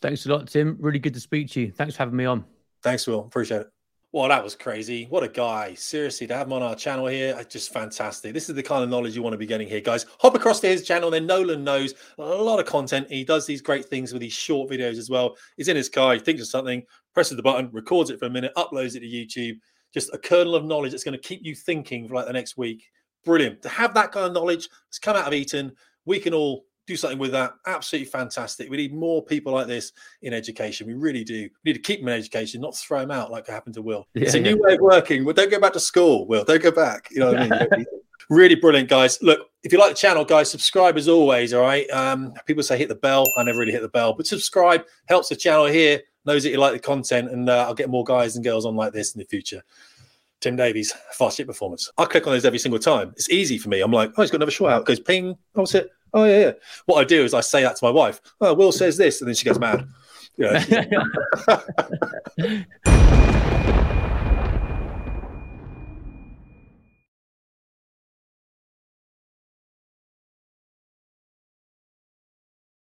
Thanks 0.00 0.26
a 0.26 0.30
lot, 0.30 0.48
Tim. 0.48 0.76
Really 0.80 0.98
good 0.98 1.14
to 1.14 1.20
speak 1.20 1.50
to 1.52 1.60
you. 1.62 1.72
Thanks 1.72 1.94
for 1.94 2.00
having 2.00 2.16
me 2.16 2.26
on. 2.26 2.44
Thanks, 2.82 3.06
Will. 3.06 3.20
Appreciate 3.20 3.62
it. 3.62 3.70
Well, 4.12 4.28
that 4.28 4.42
was 4.42 4.54
crazy. 4.54 5.04
What 5.10 5.24
a 5.24 5.28
guy. 5.28 5.74
Seriously, 5.74 6.26
to 6.28 6.34
have 6.34 6.46
him 6.46 6.54
on 6.54 6.62
our 6.62 6.74
channel 6.74 7.06
here, 7.06 7.38
just 7.50 7.72
fantastic. 7.72 8.32
This 8.32 8.48
is 8.48 8.54
the 8.54 8.62
kind 8.62 8.82
of 8.82 8.88
knowledge 8.88 9.14
you 9.14 9.22
want 9.22 9.34
to 9.34 9.38
be 9.38 9.46
getting 9.46 9.68
here, 9.68 9.80
guys. 9.80 10.06
Hop 10.20 10.34
across 10.34 10.60
to 10.60 10.68
his 10.68 10.86
channel. 10.86 11.10
Then 11.10 11.26
Nolan 11.26 11.64
knows 11.64 11.92
a 12.16 12.22
lot 12.22 12.60
of 12.60 12.66
content. 12.66 13.10
He 13.10 13.24
does 13.24 13.46
these 13.46 13.60
great 13.60 13.84
things 13.84 14.12
with 14.12 14.22
these 14.22 14.32
short 14.32 14.70
videos 14.70 14.96
as 14.96 15.10
well. 15.10 15.36
He's 15.56 15.68
in 15.68 15.76
his 15.76 15.88
car, 15.88 16.14
he 16.14 16.20
thinks 16.20 16.40
of 16.40 16.48
something, 16.48 16.82
presses 17.14 17.36
the 17.36 17.42
button, 17.42 17.68
records 17.72 18.08
it 18.08 18.18
for 18.18 18.26
a 18.26 18.30
minute, 18.30 18.52
uploads 18.56 18.94
it 18.94 19.00
to 19.00 19.06
YouTube. 19.06 19.58
Just 19.92 20.14
a 20.14 20.18
kernel 20.18 20.54
of 20.54 20.64
knowledge 20.64 20.92
that's 20.92 21.04
going 21.04 21.18
to 21.18 21.28
keep 21.28 21.40
you 21.42 21.54
thinking 21.54 22.08
for 22.08 22.14
like 22.14 22.26
the 22.26 22.32
next 22.32 22.56
week. 22.56 22.86
Brilliant. 23.26 23.60
To 23.62 23.68
have 23.68 23.92
that 23.94 24.12
kind 24.12 24.24
of 24.24 24.32
knowledge 24.32 24.70
that's 24.86 25.00
come 25.00 25.16
out 25.16 25.26
of 25.26 25.34
Eton, 25.34 25.72
we 26.06 26.20
can 26.20 26.32
all 26.32 26.64
do 26.86 26.96
something 26.96 27.18
with 27.18 27.32
that. 27.32 27.54
Absolutely 27.66 28.06
fantastic. 28.06 28.70
We 28.70 28.76
need 28.76 28.94
more 28.94 29.22
people 29.22 29.52
like 29.52 29.66
this 29.66 29.92
in 30.22 30.32
education. 30.32 30.86
We 30.86 30.94
really 30.94 31.24
do. 31.24 31.50
We 31.64 31.72
need 31.72 31.74
to 31.74 31.80
keep 31.80 32.00
them 32.00 32.08
in 32.08 32.14
education, 32.14 32.60
not 32.60 32.76
throw 32.76 33.00
them 33.00 33.10
out 33.10 33.32
like 33.32 33.48
happened 33.48 33.74
to 33.74 33.82
Will. 33.82 34.06
Yeah, 34.14 34.22
it's 34.22 34.34
a 34.34 34.38
yeah. 34.38 34.52
new 34.52 34.62
way 34.62 34.74
of 34.74 34.80
working. 34.80 35.24
Well, 35.24 35.34
don't 35.34 35.50
go 35.50 35.60
back 35.60 35.72
to 35.74 35.80
school, 35.80 36.26
Will. 36.26 36.44
Don't 36.44 36.62
go 36.62 36.70
back. 36.70 37.08
You 37.10 37.20
know 37.20 37.32
what 37.32 37.52
I 37.52 37.76
mean? 37.76 37.86
really 38.30 38.54
brilliant, 38.54 38.88
guys. 38.88 39.20
Look, 39.20 39.48
if 39.64 39.72
you 39.72 39.78
like 39.78 39.90
the 39.90 39.96
channel, 39.96 40.24
guys, 40.24 40.48
subscribe 40.48 40.96
as 40.96 41.08
always. 41.08 41.52
All 41.52 41.62
right. 41.62 41.90
Um, 41.90 42.32
people 42.46 42.62
say 42.62 42.78
hit 42.78 42.88
the 42.88 42.94
bell. 42.94 43.26
I 43.36 43.42
never 43.42 43.58
really 43.58 43.72
hit 43.72 43.82
the 43.82 43.88
bell, 43.88 44.14
but 44.14 44.26
subscribe 44.26 44.84
helps 45.06 45.28
the 45.28 45.36
channel 45.36 45.66
here. 45.66 46.00
Knows 46.24 46.44
that 46.44 46.50
you 46.50 46.58
like 46.58 46.72
the 46.72 46.78
content, 46.78 47.30
and 47.30 47.48
uh, 47.48 47.66
I'll 47.66 47.74
get 47.74 47.90
more 47.90 48.02
guys 48.02 48.34
and 48.36 48.44
girls 48.44 48.66
on 48.66 48.74
like 48.74 48.92
this 48.92 49.14
in 49.14 49.20
the 49.20 49.24
future. 49.24 49.62
Tim 50.46 50.54
Davies, 50.54 50.94
Fast 51.10 51.38
Jet 51.38 51.48
Performance. 51.48 51.90
I 51.98 52.04
click 52.04 52.24
on 52.24 52.32
those 52.32 52.44
every 52.44 52.60
single 52.60 52.78
time. 52.78 53.10
It's 53.16 53.28
easy 53.30 53.58
for 53.58 53.68
me. 53.68 53.80
I'm 53.80 53.90
like, 53.90 54.12
oh, 54.16 54.22
he's 54.22 54.30
got 54.30 54.36
another 54.36 54.52
shot 54.52 54.70
out. 54.70 54.82
It 54.82 54.86
goes 54.86 55.00
ping. 55.00 55.30
Oh, 55.56 55.62
what's 55.62 55.74
it? 55.74 55.90
Oh 56.14 56.22
yeah, 56.22 56.38
yeah. 56.38 56.52
What 56.84 57.00
I 57.00 57.04
do 57.04 57.24
is 57.24 57.34
I 57.34 57.40
say 57.40 57.62
that 57.62 57.74
to 57.74 57.84
my 57.84 57.90
wife. 57.90 58.20
Oh, 58.40 58.54
Will 58.54 58.70
says 58.70 58.96
this, 58.96 59.20
and 59.20 59.26
then 59.26 59.34
she 59.34 59.44
gets 59.44 59.58
mad. 59.58 59.88
You 60.36 60.52
know, 60.52 61.62